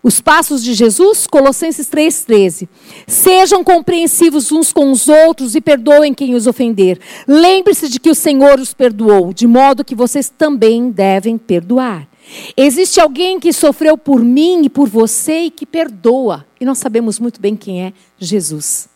Os 0.02 0.20
passos 0.20 0.62
de 0.62 0.72
Jesus, 0.72 1.26
Colossenses 1.26 1.88
3,13. 1.88 2.68
Sejam 3.08 3.64
compreensivos 3.64 4.52
uns 4.52 4.72
com 4.72 4.92
os 4.92 5.08
outros 5.08 5.56
e 5.56 5.60
perdoem 5.60 6.14
quem 6.14 6.34
os 6.34 6.46
ofender. 6.46 7.00
Lembre-se 7.26 7.88
de 7.88 7.98
que 7.98 8.10
o 8.10 8.14
Senhor 8.14 8.60
os 8.60 8.72
perdoou, 8.72 9.32
de 9.32 9.48
modo 9.48 9.84
que 9.84 9.96
vocês 9.96 10.28
também 10.28 10.90
devem 10.90 11.36
perdoar. 11.36 12.06
Existe 12.56 13.00
alguém 13.00 13.38
que 13.38 13.52
sofreu 13.52 13.96
por 13.96 14.22
mim 14.22 14.64
e 14.64 14.68
por 14.68 14.88
você 14.88 15.42
e 15.42 15.50
que 15.50 15.64
perdoa. 15.64 16.46
E 16.60 16.64
nós 16.64 16.78
sabemos 16.78 17.18
muito 17.18 17.40
bem 17.40 17.56
quem 17.56 17.84
é 17.84 17.92
Jesus. 18.18 18.88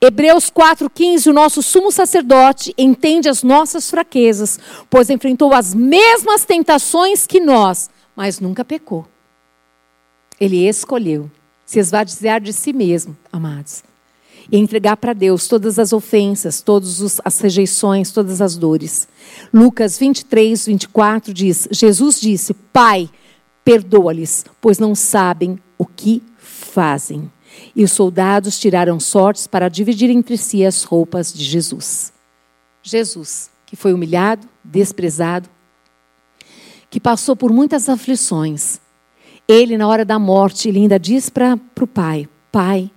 Hebreus 0.00 0.50
4,15, 0.50 1.30
o 1.30 1.32
nosso 1.32 1.62
sumo 1.62 1.90
sacerdote 1.90 2.74
entende 2.76 3.28
as 3.28 3.42
nossas 3.42 3.88
fraquezas, 3.88 4.58
pois 4.90 5.08
enfrentou 5.08 5.54
as 5.54 5.72
mesmas 5.72 6.44
tentações 6.44 7.26
que 7.26 7.40
nós, 7.40 7.88
mas 8.14 8.38
nunca 8.38 8.64
pecou. 8.64 9.06
Ele 10.38 10.68
escolheu 10.68 11.30
se 11.64 11.78
esvaziar 11.78 12.40
de 12.40 12.52
si 12.52 12.72
mesmo, 12.72 13.16
amados 13.32 13.82
e 14.50 14.58
entregar 14.58 14.96
para 14.96 15.12
Deus 15.12 15.48
todas 15.48 15.78
as 15.78 15.92
ofensas, 15.92 16.60
todas 16.60 17.20
as 17.24 17.40
rejeições, 17.40 18.10
todas 18.10 18.40
as 18.40 18.56
dores. 18.56 19.08
Lucas 19.52 19.98
23, 19.98 20.66
24 20.66 21.32
diz: 21.32 21.68
Jesus 21.70 22.20
disse: 22.20 22.54
Pai, 22.54 23.08
perdoa-lhes, 23.64 24.44
pois 24.60 24.78
não 24.78 24.94
sabem 24.94 25.58
o 25.78 25.86
que 25.86 26.22
fazem. 26.38 27.30
E 27.74 27.84
os 27.84 27.92
soldados 27.92 28.58
tiraram 28.58 28.98
sortes 28.98 29.46
para 29.46 29.68
dividir 29.68 30.10
entre 30.10 30.36
si 30.36 30.64
as 30.64 30.82
roupas 30.82 31.32
de 31.32 31.44
Jesus. 31.44 32.12
Jesus, 32.82 33.50
que 33.64 33.76
foi 33.76 33.92
humilhado, 33.92 34.48
desprezado, 34.62 35.48
que 36.90 37.00
passou 37.00 37.36
por 37.36 37.52
muitas 37.52 37.88
aflições. 37.88 38.80
Ele, 39.46 39.76
na 39.76 39.86
hora 39.86 40.04
da 40.04 40.18
morte, 40.18 40.68
ele 40.68 40.80
ainda 40.80 40.98
diz 40.98 41.30
para 41.30 41.58
o 41.80 41.86
pai: 41.86 42.28
Pai, 42.50 42.90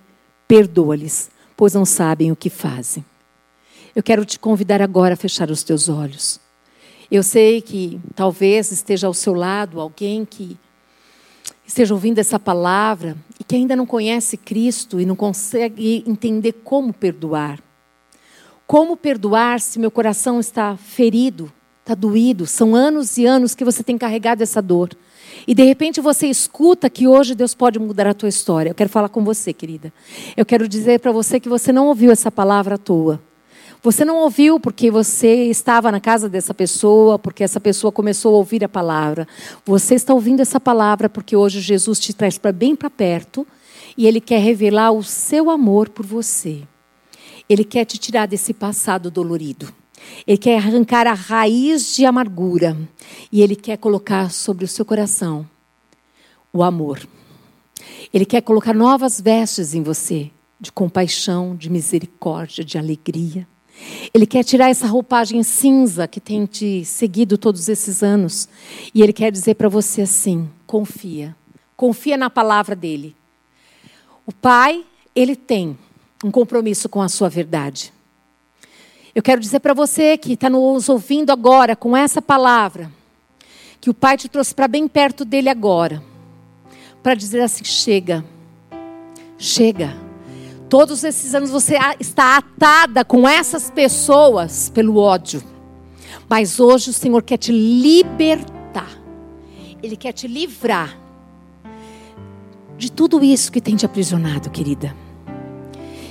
Perdoa-lhes, 0.47 1.29
pois 1.57 1.73
não 1.73 1.83
sabem 1.83 2.31
o 2.31 2.35
que 2.35 2.49
fazem. 2.49 3.03
Eu 3.95 4.03
quero 4.03 4.23
te 4.23 4.37
convidar 4.37 4.79
agora 4.79 5.15
a 5.15 5.17
fechar 5.17 5.49
os 5.49 5.63
teus 5.63 5.89
olhos. 5.89 6.39
Eu 7.09 7.23
sei 7.23 7.61
que 7.61 7.99
talvez 8.15 8.71
esteja 8.71 9.07
ao 9.07 9.13
seu 9.13 9.33
lado 9.33 9.81
alguém 9.81 10.23
que 10.23 10.55
esteja 11.65 11.93
ouvindo 11.93 12.19
essa 12.19 12.39
palavra 12.39 13.17
e 13.39 13.43
que 13.43 13.55
ainda 13.55 13.75
não 13.75 13.85
conhece 13.85 14.37
Cristo 14.37 15.01
e 15.01 15.05
não 15.05 15.15
consegue 15.15 16.03
entender 16.05 16.53
como 16.63 16.93
perdoar. 16.93 17.59
Como 18.67 18.95
perdoar 18.95 19.59
se 19.59 19.79
meu 19.79 19.89
coração 19.89 20.39
está 20.39 20.77
ferido, 20.77 21.51
está 21.81 21.95
doído? 21.95 22.45
São 22.45 22.75
anos 22.75 23.17
e 23.17 23.25
anos 23.25 23.55
que 23.55 23.65
você 23.65 23.81
tem 23.81 23.97
carregado 23.97 24.43
essa 24.43 24.61
dor. 24.61 24.89
E 25.47 25.55
de 25.55 25.63
repente 25.63 26.01
você 26.01 26.27
escuta 26.27 26.89
que 26.89 27.07
hoje 27.07 27.33
Deus 27.33 27.55
pode 27.55 27.79
mudar 27.79 28.05
a 28.05 28.13
tua 28.13 28.27
história. 28.27 28.71
Eu 28.71 28.75
quero 28.75 28.89
falar 28.89 29.07
com 29.07 29.23
você, 29.23 29.53
querida. 29.53 29.93
Eu 30.35 30.45
quero 30.45 30.67
dizer 30.67 30.99
para 30.99 31.13
você 31.13 31.39
que 31.39 31.47
você 31.47 31.71
não 31.71 31.87
ouviu 31.87 32.11
essa 32.11 32.29
palavra 32.29 32.75
à 32.75 32.77
toa. 32.77 33.21
Você 33.81 34.03
não 34.03 34.17
ouviu 34.17 34.59
porque 34.59 34.91
você 34.91 35.45
estava 35.45 35.89
na 35.89 36.01
casa 36.01 36.27
dessa 36.27 36.53
pessoa, 36.53 37.17
porque 37.17 37.43
essa 37.43 37.59
pessoa 37.59 37.91
começou 37.91 38.35
a 38.35 38.37
ouvir 38.39 38.61
a 38.63 38.67
palavra. 38.67 39.25
Você 39.65 39.95
está 39.95 40.13
ouvindo 40.13 40.41
essa 40.41 40.59
palavra 40.59 41.07
porque 41.07 41.35
hoje 41.35 41.61
Jesus 41.61 41.97
te 41.97 42.13
traz 42.13 42.37
para 42.37 42.51
bem 42.51 42.75
para 42.75 42.89
perto 42.89 43.47
e 43.97 44.05
ele 44.05 44.19
quer 44.19 44.39
revelar 44.39 44.91
o 44.91 45.01
seu 45.01 45.49
amor 45.49 45.87
por 45.87 46.05
você. 46.05 46.63
Ele 47.47 47.63
quer 47.63 47.85
te 47.85 47.97
tirar 47.97 48.25
desse 48.25 48.53
passado 48.53 49.09
dolorido. 49.09 49.73
Ele 50.25 50.37
quer 50.37 50.57
arrancar 50.57 51.07
a 51.07 51.13
raiz 51.13 51.95
de 51.95 52.05
amargura. 52.05 52.77
E 53.31 53.41
ele 53.41 53.55
quer 53.55 53.77
colocar 53.77 54.31
sobre 54.31 54.65
o 54.65 54.67
seu 54.67 54.85
coração 54.85 55.47
o 56.57 56.63
amor. 56.63 57.07
Ele 58.13 58.25
quer 58.25 58.41
colocar 58.41 58.73
novas 58.73 59.21
vestes 59.21 59.73
em 59.73 59.83
você 59.83 60.31
de 60.59 60.71
compaixão, 60.71 61.55
de 61.55 61.69
misericórdia, 61.69 62.63
de 62.63 62.77
alegria. 62.77 63.47
Ele 64.11 64.25
quer 64.25 64.43
tirar 64.43 64.69
essa 64.69 64.87
roupagem 64.87 65.43
cinza 65.43 66.07
que 66.07 66.19
tem 66.19 66.45
te 66.47 66.83
seguido 66.83 67.37
todos 67.37 67.69
esses 67.69 68.01
anos. 68.01 68.49
E 68.93 69.03
ele 69.03 69.13
quer 69.13 69.31
dizer 69.31 69.53
para 69.53 69.69
você 69.69 70.01
assim: 70.01 70.49
confia. 70.65 71.35
Confia 71.75 72.17
na 72.17 72.29
palavra 72.29 72.75
dele. 72.75 73.15
O 74.25 74.33
Pai, 74.33 74.83
ele 75.15 75.35
tem 75.35 75.77
um 76.23 76.31
compromisso 76.31 76.89
com 76.89 77.01
a 77.01 77.07
sua 77.07 77.29
verdade. 77.29 77.93
Eu 79.17 79.23
quero 79.23 79.41
dizer 79.41 79.61
para 79.61 79.73
você 79.73 80.15
que 80.15 80.33
está 80.33 80.47
nos 80.47 80.87
ouvindo 80.89 81.31
agora 81.31 81.75
com 81.75 81.97
essa 81.97 82.21
palavra, 82.21 82.91
que 83.81 83.89
o 83.89 83.93
Pai 83.93 84.15
te 84.15 84.29
trouxe 84.29 84.53
para 84.53 84.67
bem 84.67 84.87
perto 84.87 85.25
dele 85.25 85.49
agora, 85.49 86.03
para 87.01 87.15
dizer 87.15 87.41
assim: 87.41 87.63
chega, 87.63 88.23
chega. 89.35 89.97
Todos 90.69 91.03
esses 91.03 91.33
anos 91.33 91.49
você 91.49 91.79
está 91.99 92.37
atada 92.37 93.03
com 93.03 93.27
essas 93.27 93.71
pessoas 93.71 94.69
pelo 94.69 94.97
ódio, 94.97 95.43
mas 96.29 96.59
hoje 96.59 96.91
o 96.91 96.93
Senhor 96.93 97.23
quer 97.23 97.37
te 97.37 97.51
libertar, 97.51 99.01
Ele 99.81 99.97
quer 99.97 100.11
te 100.11 100.27
livrar 100.27 100.95
de 102.77 102.91
tudo 102.91 103.23
isso 103.23 103.51
que 103.51 103.61
tem 103.61 103.75
te 103.75 103.83
aprisionado, 103.83 104.51
querida. 104.51 104.95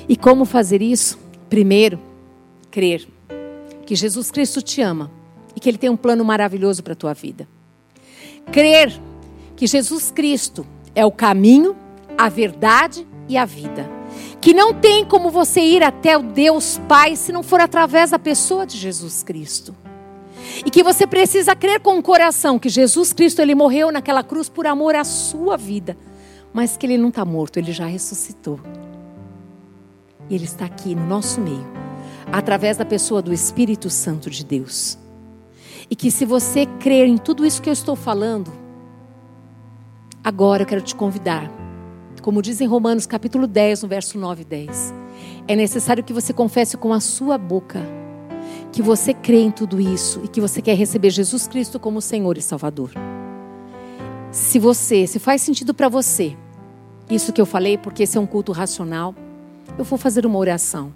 E 0.08 0.16
como 0.16 0.44
fazer 0.44 0.82
isso? 0.82 1.16
Primeiro, 1.48 2.00
crer 2.76 3.08
que 3.86 3.94
Jesus 3.94 4.30
Cristo 4.30 4.60
te 4.60 4.82
ama 4.82 5.10
e 5.54 5.60
que 5.60 5.66
Ele 5.66 5.78
tem 5.78 5.88
um 5.88 5.96
plano 5.96 6.22
maravilhoso 6.22 6.82
para 6.82 6.92
a 6.92 6.96
tua 6.96 7.14
vida. 7.14 7.48
Crer 8.52 8.92
que 9.56 9.66
Jesus 9.66 10.10
Cristo 10.10 10.66
é 10.94 11.02
o 11.02 11.10
caminho, 11.10 11.74
a 12.18 12.28
verdade 12.28 13.08
e 13.26 13.38
a 13.38 13.46
vida. 13.46 13.88
Que 14.42 14.52
não 14.52 14.74
tem 14.74 15.06
como 15.06 15.30
você 15.30 15.62
ir 15.62 15.82
até 15.82 16.18
o 16.18 16.22
Deus 16.22 16.78
Pai 16.86 17.16
se 17.16 17.32
não 17.32 17.42
for 17.42 17.62
através 17.62 18.10
da 18.10 18.18
pessoa 18.18 18.66
de 18.66 18.76
Jesus 18.76 19.22
Cristo. 19.22 19.74
E 20.62 20.70
que 20.70 20.82
você 20.82 21.06
precisa 21.06 21.56
crer 21.56 21.80
com 21.80 21.98
o 21.98 22.02
coração 22.02 22.58
que 22.58 22.68
Jesus 22.68 23.14
Cristo 23.14 23.40
ele 23.40 23.54
morreu 23.54 23.90
naquela 23.90 24.22
cruz 24.22 24.50
por 24.50 24.66
amor 24.66 24.94
à 24.94 25.02
sua 25.02 25.56
vida, 25.56 25.96
mas 26.52 26.76
que 26.76 26.84
ele 26.84 26.98
não 26.98 27.08
está 27.08 27.24
morto, 27.24 27.56
ele 27.56 27.72
já 27.72 27.86
ressuscitou. 27.86 28.60
E 30.28 30.34
Ele 30.34 30.44
está 30.44 30.64
aqui 30.64 30.94
no 30.94 31.06
nosso 31.06 31.40
meio, 31.40 31.64
através 32.32 32.76
da 32.76 32.84
pessoa 32.84 33.22
do 33.22 33.32
Espírito 33.32 33.88
Santo 33.88 34.28
de 34.30 34.44
Deus. 34.44 34.98
E 35.90 35.94
que 35.94 36.10
se 36.10 36.24
você 36.24 36.66
crer 36.66 37.06
em 37.06 37.16
tudo 37.16 37.46
isso 37.46 37.62
que 37.62 37.68
eu 37.68 37.72
estou 37.72 37.94
falando, 37.94 38.52
agora 40.22 40.62
eu 40.62 40.66
quero 40.66 40.82
te 40.82 40.94
convidar, 40.94 41.50
como 42.22 42.42
diz 42.42 42.60
em 42.60 42.66
Romanos 42.66 43.06
capítulo 43.06 43.46
10, 43.46 43.82
no 43.84 43.88
verso 43.88 44.18
9 44.18 44.42
e 44.42 44.44
10, 44.44 44.94
é 45.46 45.54
necessário 45.54 46.02
que 46.02 46.12
você 46.12 46.32
confesse 46.32 46.76
com 46.76 46.92
a 46.92 46.98
sua 46.98 47.38
boca 47.38 47.80
que 48.72 48.82
você 48.82 49.14
crê 49.14 49.40
em 49.40 49.50
tudo 49.50 49.80
isso 49.80 50.20
e 50.24 50.28
que 50.28 50.40
você 50.40 50.60
quer 50.60 50.76
receber 50.76 51.10
Jesus 51.10 51.46
Cristo 51.46 51.78
como 51.78 52.00
Senhor 52.00 52.36
e 52.36 52.42
Salvador. 52.42 52.90
Se 54.30 54.58
você, 54.58 55.06
se 55.06 55.18
faz 55.18 55.40
sentido 55.40 55.72
para 55.72 55.88
você, 55.88 56.36
isso 57.08 57.32
que 57.32 57.40
eu 57.40 57.46
falei, 57.46 57.78
porque 57.78 58.02
esse 58.02 58.18
é 58.18 58.20
um 58.20 58.26
culto 58.26 58.52
racional, 58.52 59.14
eu 59.78 59.84
vou 59.84 59.98
fazer 59.98 60.26
uma 60.26 60.38
oração. 60.38 60.92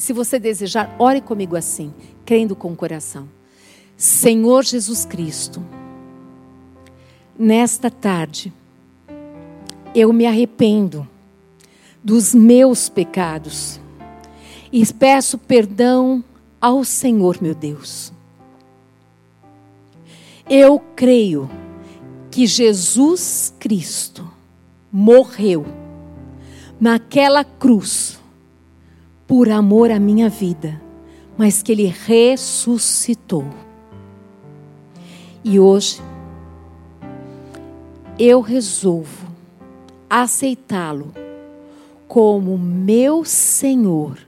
E 0.00 0.02
se 0.02 0.14
você 0.14 0.38
desejar, 0.38 0.96
ore 0.98 1.20
comigo 1.20 1.54
assim, 1.54 1.92
crendo 2.24 2.56
com 2.56 2.72
o 2.72 2.74
coração. 2.74 3.28
Senhor 3.98 4.64
Jesus 4.64 5.04
Cristo, 5.04 5.62
nesta 7.38 7.90
tarde, 7.90 8.50
eu 9.94 10.10
me 10.10 10.24
arrependo 10.24 11.06
dos 12.02 12.34
meus 12.34 12.88
pecados 12.88 13.78
e 14.72 14.90
peço 14.90 15.36
perdão 15.36 16.24
ao 16.58 16.82
Senhor, 16.82 17.36
meu 17.42 17.54
Deus. 17.54 18.10
Eu 20.48 20.80
creio 20.96 21.46
que 22.30 22.46
Jesus 22.46 23.52
Cristo 23.60 24.26
morreu 24.90 25.66
naquela 26.80 27.44
cruz 27.44 28.19
por 29.30 29.48
amor 29.48 29.92
à 29.92 30.00
minha 30.00 30.28
vida, 30.28 30.82
mas 31.38 31.62
que 31.62 31.70
Ele 31.70 31.86
ressuscitou. 31.86 33.44
E 35.44 35.60
hoje, 35.60 36.02
eu 38.18 38.40
resolvo 38.40 39.28
aceitá-lo 40.10 41.12
como 42.08 42.58
meu 42.58 43.24
Senhor, 43.24 44.18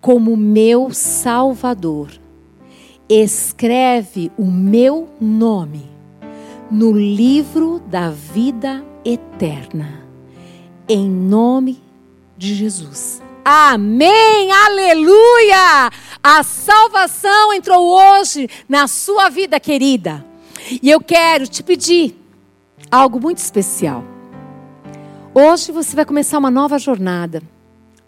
como 0.00 0.36
meu 0.36 0.92
Salvador. 0.92 2.10
Escreve 3.08 4.32
o 4.36 4.46
meu 4.46 5.10
nome 5.20 5.88
no 6.68 6.90
livro 6.90 7.78
da 7.78 8.10
vida 8.10 8.84
eterna, 9.04 10.02
em 10.88 11.08
nome 11.08 11.80
de 12.36 12.52
Jesus. 12.52 13.22
Amém, 13.44 14.52
aleluia! 14.52 15.90
A 16.22 16.44
salvação 16.44 17.52
entrou 17.52 17.88
hoje 17.88 18.48
na 18.68 18.86
sua 18.86 19.28
vida, 19.28 19.58
querida. 19.58 20.24
E 20.80 20.88
eu 20.88 21.00
quero 21.00 21.48
te 21.48 21.60
pedir 21.60 22.16
algo 22.88 23.20
muito 23.20 23.38
especial. 23.38 24.04
Hoje 25.34 25.72
você 25.72 25.96
vai 25.96 26.04
começar 26.04 26.38
uma 26.38 26.52
nova 26.52 26.78
jornada. 26.78 27.42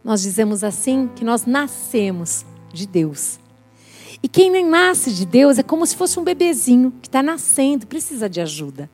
Nós 0.04 0.22
dizemos 0.22 0.62
assim 0.62 1.10
que 1.16 1.24
nós 1.24 1.46
nascemos 1.46 2.46
de 2.72 2.86
Deus. 2.86 3.40
E 4.22 4.28
quem 4.28 4.50
nem 4.50 4.64
nasce 4.64 5.12
de 5.12 5.26
Deus 5.26 5.58
é 5.58 5.64
como 5.64 5.84
se 5.84 5.96
fosse 5.96 6.20
um 6.20 6.22
bebezinho 6.22 6.92
que 7.02 7.08
está 7.08 7.24
nascendo, 7.24 7.88
precisa 7.88 8.28
de 8.28 8.40
ajuda. 8.40 8.88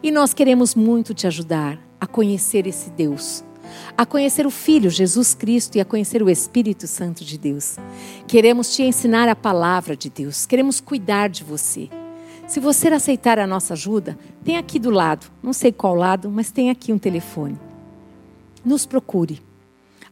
E 0.00 0.12
nós 0.12 0.32
queremos 0.32 0.76
muito 0.76 1.12
te 1.12 1.26
ajudar 1.26 1.76
a 2.00 2.06
conhecer 2.06 2.68
esse 2.68 2.88
Deus 2.90 3.42
a 3.96 4.04
conhecer 4.04 4.46
o 4.46 4.50
Filho, 4.50 4.90
Jesus 4.90 5.34
Cristo, 5.34 5.76
e 5.76 5.80
a 5.80 5.84
conhecer 5.84 6.22
o 6.22 6.30
Espírito 6.30 6.86
Santo 6.86 7.24
de 7.24 7.38
Deus. 7.38 7.76
Queremos 8.26 8.74
te 8.74 8.82
ensinar 8.82 9.28
a 9.28 9.36
palavra 9.36 9.96
de 9.96 10.10
Deus, 10.10 10.46
queremos 10.46 10.80
cuidar 10.80 11.28
de 11.28 11.44
você. 11.44 11.88
Se 12.46 12.60
você 12.60 12.88
aceitar 12.88 13.38
a 13.38 13.46
nossa 13.46 13.74
ajuda, 13.74 14.16
tem 14.44 14.56
aqui 14.56 14.78
do 14.78 14.90
lado, 14.90 15.26
não 15.42 15.52
sei 15.52 15.72
qual 15.72 15.94
lado, 15.94 16.30
mas 16.30 16.50
tem 16.50 16.70
aqui 16.70 16.92
um 16.92 16.98
telefone. 16.98 17.58
Nos 18.64 18.86
procure. 18.86 19.42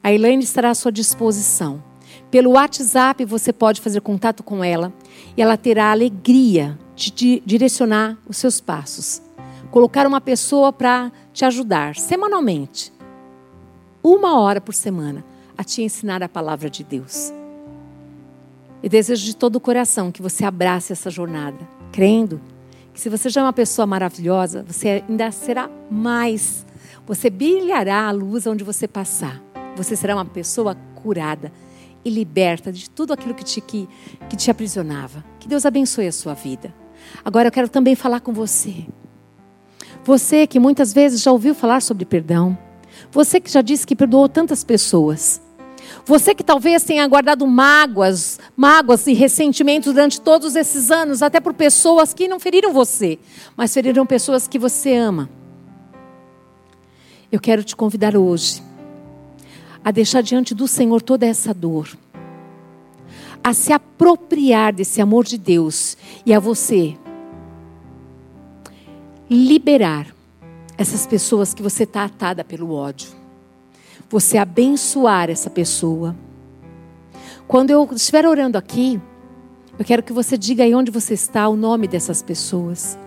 A 0.03 0.13
Elaine 0.13 0.43
estará 0.43 0.71
à 0.71 0.75
sua 0.75 0.93
disposição. 0.93 1.83
Pelo 2.31 2.53
WhatsApp 2.53 3.25
você 3.25 3.53
pode 3.53 3.81
fazer 3.81 4.01
contato 4.01 4.43
com 4.43 4.63
ela 4.63 4.93
e 5.37 5.43
ela 5.43 5.57
terá 5.57 5.87
a 5.87 5.93
alegria 5.93 6.79
de 6.95 7.43
direcionar 7.45 8.19
os 8.27 8.37
seus 8.37 8.61
passos. 8.61 9.23
Colocar 9.71 10.07
uma 10.07 10.21
pessoa 10.21 10.73
para 10.73 11.11
te 11.33 11.45
ajudar 11.45 11.97
semanalmente 11.97 12.93
uma 14.05 14.39
hora 14.39 14.61
por 14.61 14.75
semana 14.75 15.25
a 15.57 15.65
te 15.65 15.83
ensinar 15.83 16.23
a 16.23 16.29
palavra 16.29 16.69
de 16.69 16.85
Deus. 16.85 17.33
E 18.83 18.89
desejo 18.89 19.25
de 19.25 19.35
todo 19.35 19.57
o 19.57 19.61
coração 19.61 20.13
que 20.13 20.21
você 20.21 20.45
abrace 20.45 20.93
essa 20.93 21.11
jornada, 21.11 21.57
crendo 21.91 22.39
que 22.93 23.01
se 23.01 23.09
você 23.09 23.31
já 23.31 23.41
é 23.41 23.45
uma 23.45 23.53
pessoa 23.53 23.87
maravilhosa, 23.87 24.63
você 24.63 25.03
ainda 25.09 25.31
será 25.33 25.71
mais. 25.91 26.67
Você 27.07 27.31
brilhará 27.31 28.07
a 28.07 28.11
luz 28.11 28.47
onde 28.47 28.63
você 28.63 28.87
passar. 28.87 29.43
você 29.75 29.97
será 29.97 30.15
uma 30.15 30.25
pessoa 30.25 30.77
curada 30.95 31.51
e 32.05 32.11
liberta 32.11 32.71
de 32.71 32.89
tudo 32.89 33.13
aquilo 33.13 33.35
que 33.35 33.43
te, 33.43 33.61
que, 33.61 33.89
que 34.29 34.37
te 34.37 34.51
aprisionava. 34.51 35.25
Que 35.41 35.49
Deus 35.49 35.67
abençoe 35.67 36.07
a 36.07 36.13
sua 36.13 36.35
vida. 36.35 36.73
Agora 37.25 37.49
eu 37.49 37.53
quero 37.53 37.69
também 37.69 37.97
falar 37.97 38.21
com 38.21 38.33
você. 38.33 38.87
Você 40.05 40.47
que 40.47 40.61
muitas 40.61 40.93
vezes 40.93 41.23
já 41.23 41.33
ouviu 41.33 41.55
falar 41.55 41.81
sobre 41.81 42.05
perdão. 42.05 42.57
Você 43.15 43.41
que 43.41 43.49
já 43.49 43.62
disse 43.62 43.87
que 43.87 43.95
perdoou 43.95 44.29
tantas 44.29 44.65
pessoas. 44.65 45.41
Você 46.05 46.35
que 46.35 46.43
talvez 46.43 46.83
tenha 46.83 47.07
guardado 47.07 47.47
mágoas, 47.47 48.41
mágoas 48.57 49.07
e 49.07 49.12
ressentimentos 49.12 49.95
durante 49.95 50.21
todos 50.21 50.57
esses 50.57 50.91
anos, 50.91 51.23
até 51.23 51.39
por 51.39 51.55
pessoas 51.55 52.12
que 52.12 52.27
não 52.27 52.41
feriram 52.41 52.73
você, 52.73 53.21
mas 53.57 53.73
feriram 53.73 54.05
pessoas 54.05 54.49
que 54.49 54.59
você 54.59 54.97
ama. 54.97 55.31
Eu 57.31 57.39
quero 57.39 57.62
te 57.62 57.77
convidar 57.77 58.17
hoje 58.17 58.61
a 59.85 59.93
deixar 59.93 60.21
diante 60.21 60.53
do 60.53 60.67
Senhor 60.67 61.01
toda 61.01 61.25
essa 61.25 61.55
dor, 61.55 61.97
a 63.45 63.53
se 63.53 63.73
apropriar 63.73 64.73
desse 64.73 65.01
amor 65.01 65.25
de 65.25 65.39
Deus 65.39 65.97
e 66.27 66.35
a 66.35 66.41
você 66.41 66.97
liberar 69.31 70.15
essas 70.77 71.07
pessoas 71.07 71.55
que 71.55 71.62
você 71.62 71.85
está 71.85 72.05
atada 72.05 72.45
pelo 72.45 72.72
ódio. 72.72 73.09
Você 74.09 74.39
abençoar 74.39 75.31
essa 75.31 75.49
pessoa. 75.49 76.14
Quando 77.47 77.70
eu 77.70 77.89
estiver 77.93 78.27
orando 78.27 78.59
aqui, 78.59 79.01
eu 79.79 79.85
quero 79.85 80.03
que 80.03 80.12
você 80.12 80.37
diga 80.37 80.64
aí 80.64 80.75
onde 80.75 80.91
você 80.91 81.14
está, 81.14 81.49
o 81.49 81.57
nome 81.57 81.87
dessas 81.89 82.22
pessoas. 82.22 82.99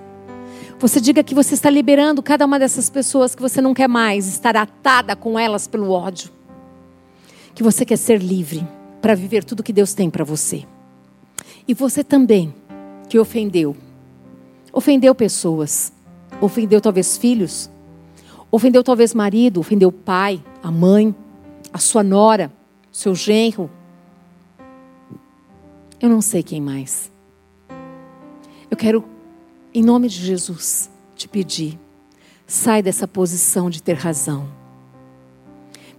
Você 0.79 1.01
diga 1.01 1.23
que 1.23 1.33
você 1.33 1.53
está 1.53 1.69
liberando 1.69 2.21
cada 2.21 2.45
uma 2.45 2.59
dessas 2.59 2.89
pessoas 2.89 3.33
que 3.33 3.41
você 3.41 3.61
não 3.61 3.73
quer 3.73 3.87
mais 3.87 4.27
estar 4.27 4.55
atada 4.55 5.15
com 5.15 5.37
elas 5.37 5.67
pelo 5.67 5.91
ódio 5.91 6.37
que 7.57 7.63
você 7.63 7.83
quer 7.83 7.97
ser 7.97 8.21
livre 8.21 8.63
para 9.01 9.15
viver 9.15 9.43
tudo 9.43 9.63
que 9.63 9.73
Deus 9.73 9.95
tem 9.95 10.11
para 10.11 10.23
você. 10.23 10.63
E 11.67 11.73
você 11.73 12.03
também, 12.03 12.53
que 13.09 13.17
ofendeu. 13.17 13.75
Ofendeu 14.71 15.15
pessoas. 15.15 15.91
Ofendeu 16.39 16.79
talvez 16.79 17.17
filhos. 17.17 17.69
Ofendeu 18.51 18.83
talvez 18.83 19.13
marido. 19.13 19.59
Ofendeu 19.59 19.89
o 19.89 19.91
pai, 19.91 20.43
a 20.61 20.71
mãe, 20.71 21.15
a 21.73 21.77
sua 21.77 22.03
nora, 22.03 22.51
seu 22.91 23.15
genro. 23.15 23.69
Eu 25.99 26.09
não 26.09 26.21
sei 26.21 26.43
quem 26.43 26.61
mais. 26.61 27.11
Eu 28.69 28.77
quero, 28.77 29.03
em 29.73 29.83
nome 29.83 30.07
de 30.07 30.17
Jesus, 30.17 30.89
te 31.15 31.27
pedir: 31.27 31.79
sai 32.45 32.81
dessa 32.81 33.07
posição 33.07 33.69
de 33.69 33.81
ter 33.81 33.95
razão. 33.95 34.47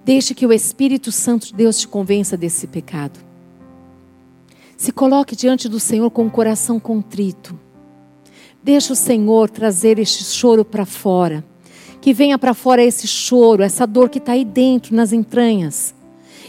Deixe 0.05 0.34
que 0.34 0.47
o 0.47 0.53
Espírito 0.53 1.12
Santo 1.12 1.49
de 1.49 1.55
Deus 1.55 1.78
te 1.78 1.89
convença 1.89 2.36
desse 2.36 2.66
pecado. 2.66 3.18
Se 4.76 4.93
coloque 4.93 5.34
diante 5.34 5.68
do 5.68 5.80
Senhor 5.80 6.11
com 6.11 6.26
o 6.26 6.30
coração 6.30 6.78
contrito. 6.78 7.59
Deixe 8.62 8.92
o 8.92 8.96
Senhor 8.96 9.48
trazer 9.50 9.98
este 9.98 10.24
choro 10.24 10.64
para 10.64 10.84
fora. 10.84 11.44
Que 12.00 12.12
venha 12.12 12.38
para 12.38 12.54
fora 12.54 12.82
esse 12.82 13.06
choro, 13.06 13.62
essa 13.62 13.86
dor 13.86 14.09
que 14.09 14.18
está 14.18 14.32
aí 14.32 14.44
dentro, 14.44 14.94
nas 14.94 15.12
entranhas. 15.12 15.94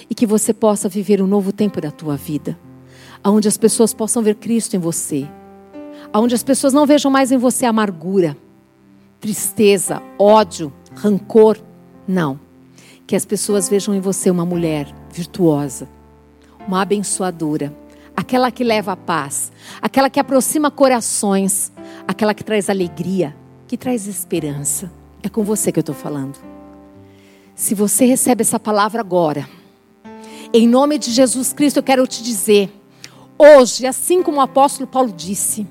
E 0.10 0.16
que 0.16 0.26
você 0.26 0.54
possa 0.54 0.90
viver 0.90 1.22
um 1.22 1.28
novo 1.28 1.52
tempo 1.52 1.80
da 1.82 1.92
tua 1.92 2.16
vida. 2.16 2.58
Onde 3.24 3.48
as 3.48 3.58
pessoas 3.58 3.94
possam 3.94 4.24
ver 4.24 4.36
Cristo 4.36 4.76
em 4.76 4.80
você. 4.80 5.28
Onde 6.14 6.36
as 6.36 6.44
pessoas 6.44 6.74
não 6.74 6.86
vejam 6.86 7.12
mais 7.12 7.32
em 7.32 7.38
você 7.38 7.66
amargura, 7.66 8.36
tristeza, 9.20 10.02
ódio, 10.18 10.74
rancor. 10.96 11.58
Não 12.08 12.40
que 13.10 13.16
as 13.16 13.26
pessoas 13.26 13.68
vejam 13.68 13.96
em 13.96 14.00
você 14.00 14.30
uma 14.30 14.46
mulher 14.46 14.88
virtuosa, 15.12 15.90
uma 16.68 16.84
abençoadora, 16.84 17.76
aquela 18.16 18.52
que 18.52 18.64
leva 18.64 18.92
a 18.92 18.96
paz, 18.96 19.52
aquela 19.82 20.12
que 20.12 20.20
aproxima 20.20 20.70
corações, 20.70 21.72
aquela 22.10 22.34
que 22.34 22.44
traz 22.44 22.72
alegria, 22.72 23.36
que 23.68 23.78
traz 23.78 24.08
esperança. 24.08 24.92
É 25.22 25.30
com 25.30 25.44
você 25.44 25.72
que 25.72 25.78
eu 25.78 25.82
estou 25.82 25.94
falando. 25.94 26.40
Se 27.54 27.76
você 27.76 28.04
recebe 28.04 28.42
essa 28.42 28.60
palavra 28.60 29.00
agora, 29.00 29.48
em 30.52 30.68
nome 30.68 30.98
de 30.98 31.12
Jesus 31.12 31.54
Cristo, 31.54 31.78
eu 31.78 31.84
quero 31.84 32.08
te 32.08 32.24
dizer, 32.24 32.74
hoje, 33.38 33.86
assim 33.86 34.24
como 34.24 34.38
o 34.38 34.42
apóstolo 34.42 34.88
Paulo 34.88 35.14
disse, 35.16 35.68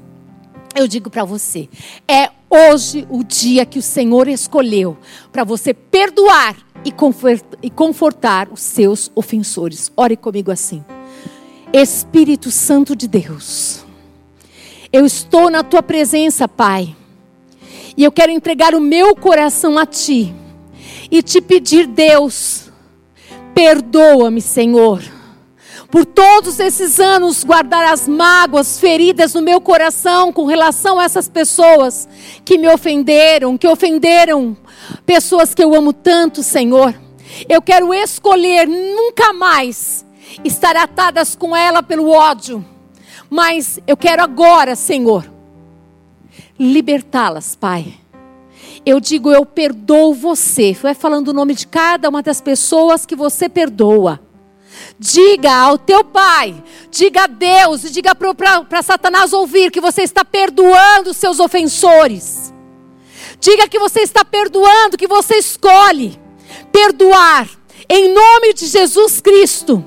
eu 0.77 0.87
digo 0.87 1.11
para 1.11 1.25
você, 1.25 1.69
é 2.07 2.31
hoje 2.49 3.05
o 3.11 3.25
dia 3.25 3.67
que 3.67 3.81
o 3.81 3.83
Senhor 3.83 4.29
escolheu 4.29 4.97
para 5.33 5.43
você 5.43 5.75
perdoar 5.75 6.57
e 6.85 7.69
confortar 7.69 8.49
os 8.53 8.61
seus 8.61 9.11
ofensores. 9.13 9.91
Ore 9.97 10.17
comigo 10.17 10.53
assim. 10.53 10.85
Espírito 11.73 12.49
Santo 12.53 12.95
de 12.95 13.09
Deus, 13.09 13.85
eu 14.93 15.05
estou 15.05 15.51
na 15.51 15.63
tua 15.63 15.83
presença, 15.83 16.49
Pai, 16.49 16.97
e 17.97 18.05
eu 18.05 18.13
quero 18.13 18.33
entregar 18.33 18.75
o 18.75 18.81
meu 18.81 19.15
coração 19.15 19.79
a 19.79 19.85
ti 19.85 20.35
e 21.11 21.23
te 21.23 21.41
pedir, 21.41 21.87
Deus, 21.87 22.71
perdoa-me, 23.55 24.41
Senhor. 24.41 25.03
Por 25.91 26.05
todos 26.05 26.61
esses 26.61 27.01
anos 27.01 27.43
guardar 27.43 27.91
as 27.91 28.07
mágoas, 28.07 28.79
feridas 28.79 29.33
no 29.33 29.41
meu 29.41 29.59
coração 29.59 30.33
com 30.33 30.45
relação 30.45 31.01
a 31.01 31.05
essas 31.05 31.29
pessoas 31.29 32.07
que 32.45 32.59
me 32.59 32.69
ofenderam, 32.69 33.57
que 33.57 33.67
ofenderam 33.67 34.57
pessoas 35.07 35.55
que 35.55 35.65
eu 35.65 35.75
amo 35.75 35.93
tanto, 35.93 36.43
Senhor. 36.43 36.95
Eu 37.49 37.63
quero 37.63 37.93
escolher 37.95 38.69
nunca 38.69 39.33
mais 39.33 40.05
estar 40.45 40.77
atadas 40.77 41.35
com 41.35 41.57
ela 41.57 41.83
pelo 41.83 42.11
ódio, 42.11 42.65
mas 43.31 43.79
eu 43.87 43.97
quero 43.97 44.23
agora, 44.23 44.75
Senhor, 44.75 45.31
libertá-las, 46.59 47.55
Pai. 47.55 47.95
Eu 48.85 49.01
digo, 49.01 49.31
eu 49.31 49.45
perdoo 49.45 50.15
você. 50.15 50.73
Vai 50.73 50.95
falando 50.95 51.29
o 51.29 51.33
nome 51.33 51.55
de 51.55 51.67
cada 51.67 52.09
uma 52.09 52.23
das 52.23 52.41
pessoas 52.41 53.05
que 53.05 53.15
você 53.15 53.49
perdoa. 53.49 54.21
Diga 54.99 55.53
ao 55.53 55.77
teu 55.77 56.05
pai, 56.05 56.63
diga 56.91 57.25
a 57.25 57.27
Deus 57.27 57.85
e 57.85 57.91
diga 57.91 58.15
para 58.15 58.83
Satanás 58.83 59.33
ouvir 59.33 59.71
que 59.71 59.81
você 59.81 60.03
está 60.03 60.25
perdoando 60.25 61.11
os 61.11 61.17
seus 61.17 61.41
ofensores. 61.41 62.53
Diga 63.41 63.69
que 63.69 63.79
você 63.79 64.01
está 64.01 64.25
perdoando, 64.25 64.97
que 64.97 65.07
você 65.07 65.37
escolhe 65.37 66.19
perdoar 66.73 67.49
em 67.89 68.13
nome 68.13 68.53
de 68.55 68.67
Jesus 68.67 69.21
Cristo. 69.21 69.85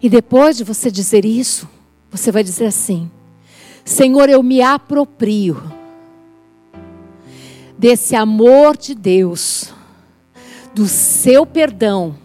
E 0.00 0.08
depois 0.08 0.56
de 0.56 0.64
você 0.64 0.90
dizer 0.90 1.24
isso, 1.24 1.68
você 2.10 2.30
vai 2.32 2.42
dizer 2.42 2.66
assim: 2.66 3.10
Senhor, 3.84 4.28
eu 4.28 4.42
me 4.42 4.60
aproprio 4.60 5.60
desse 7.76 8.16
amor 8.16 8.76
de 8.76 8.94
Deus, 8.94 9.72
do 10.74 10.86
seu 10.86 11.46
perdão 11.46 12.16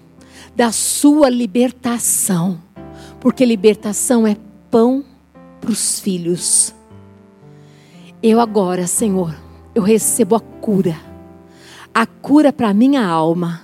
da 0.55 0.71
sua 0.71 1.29
libertação, 1.29 2.59
porque 3.19 3.45
libertação 3.45 4.27
é 4.27 4.38
pão 4.69 5.03
para 5.59 5.71
os 5.71 5.99
filhos. 5.99 6.73
Eu 8.21 8.39
agora, 8.39 8.88
Senhor, 8.88 9.36
eu 9.73 9.81
recebo 9.81 10.36
a 10.36 10.39
cura, 10.39 10.95
a 11.93 12.05
cura 12.05 12.53
para 12.53 12.69
a 12.69 12.73
minha 12.73 13.05
alma. 13.05 13.61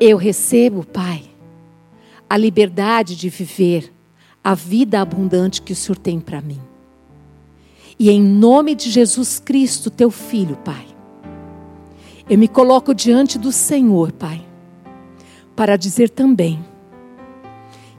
Eu 0.00 0.16
recebo, 0.16 0.84
Pai, 0.84 1.22
a 2.28 2.36
liberdade 2.36 3.14
de 3.14 3.28
viver 3.28 3.92
a 4.44 4.54
vida 4.54 5.00
abundante 5.00 5.62
que 5.62 5.72
o 5.72 5.76
Senhor 5.76 5.96
tem 5.96 6.20
para 6.20 6.40
mim. 6.40 6.60
E 7.98 8.10
em 8.10 8.22
nome 8.22 8.74
de 8.74 8.90
Jesus 8.90 9.40
Cristo, 9.40 9.90
teu 9.90 10.10
filho, 10.10 10.56
Pai, 10.56 10.86
eu 12.28 12.36
me 12.36 12.46
coloco 12.46 12.94
diante 12.94 13.38
do 13.38 13.50
Senhor, 13.50 14.12
Pai 14.12 14.44
para 15.54 15.76
dizer 15.76 16.10
também 16.10 16.64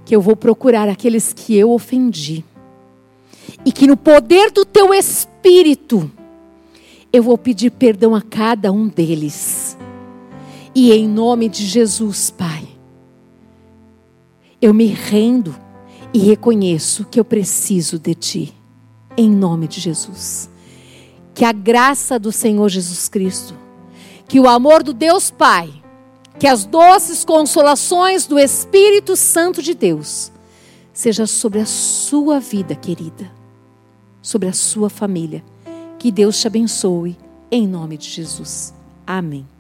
que 0.04 0.16
eu 0.16 0.22
vou 0.22 0.36
procurar 0.36 0.88
aqueles 0.88 1.34
que 1.34 1.56
eu 1.56 1.72
ofendi 1.72 2.44
e 3.66 3.72
que 3.72 3.88
no 3.88 3.98
poder 3.98 4.52
do 4.52 4.66
teu 4.66 4.94
espírito 4.94 6.12
eu 7.12 7.24
vou 7.24 7.38
pedir 7.38 7.72
perdão 7.72 8.14
a 8.14 8.22
cada 8.22 8.72
um 8.72 8.88
deles. 8.88 9.78
E 10.76 10.92
em 10.92 11.08
nome 11.08 11.48
de 11.48 11.66
Jesus, 11.66 12.30
Pai, 12.30 12.68
eu 14.62 14.74
me 14.74 14.88
rendo 14.88 15.56
e 16.16 16.18
reconheço 16.18 17.04
que 17.04 17.20
eu 17.20 17.26
preciso 17.26 18.00
de 18.00 18.16
Ti. 18.16 18.56
Em 19.18 19.30
nome 19.30 19.68
de 19.68 19.82
Jesus. 19.82 20.50
Que 21.34 21.44
a 21.44 21.52
graça 21.52 22.18
do 22.18 22.32
Senhor 22.32 22.70
Jesus 22.70 23.10
Cristo, 23.10 23.54
que 24.26 24.40
o 24.40 24.48
amor 24.48 24.82
do 24.82 24.94
Deus 24.94 25.30
Pai, 25.30 25.70
que 26.40 26.48
as 26.48 26.64
doces 26.64 27.26
consolações 27.26 28.26
do 28.26 28.40
Espírito 28.40 29.18
Santo 29.18 29.62
de 29.62 29.74
Deus 29.74 30.32
seja 30.94 31.28
sobre 31.28 31.60
a 31.60 31.66
sua 31.66 32.40
vida, 32.40 32.76
querida, 32.76 33.30
sobre 34.22 34.48
a 34.48 34.54
sua 34.54 34.90
família. 34.90 35.44
Que 36.00 36.14
Deus 36.14 36.40
te 36.40 36.48
abençoe 36.48 37.18
em 37.52 37.68
nome 37.68 37.98
de 37.98 38.10
Jesus. 38.10 38.74
Amém. 39.06 39.55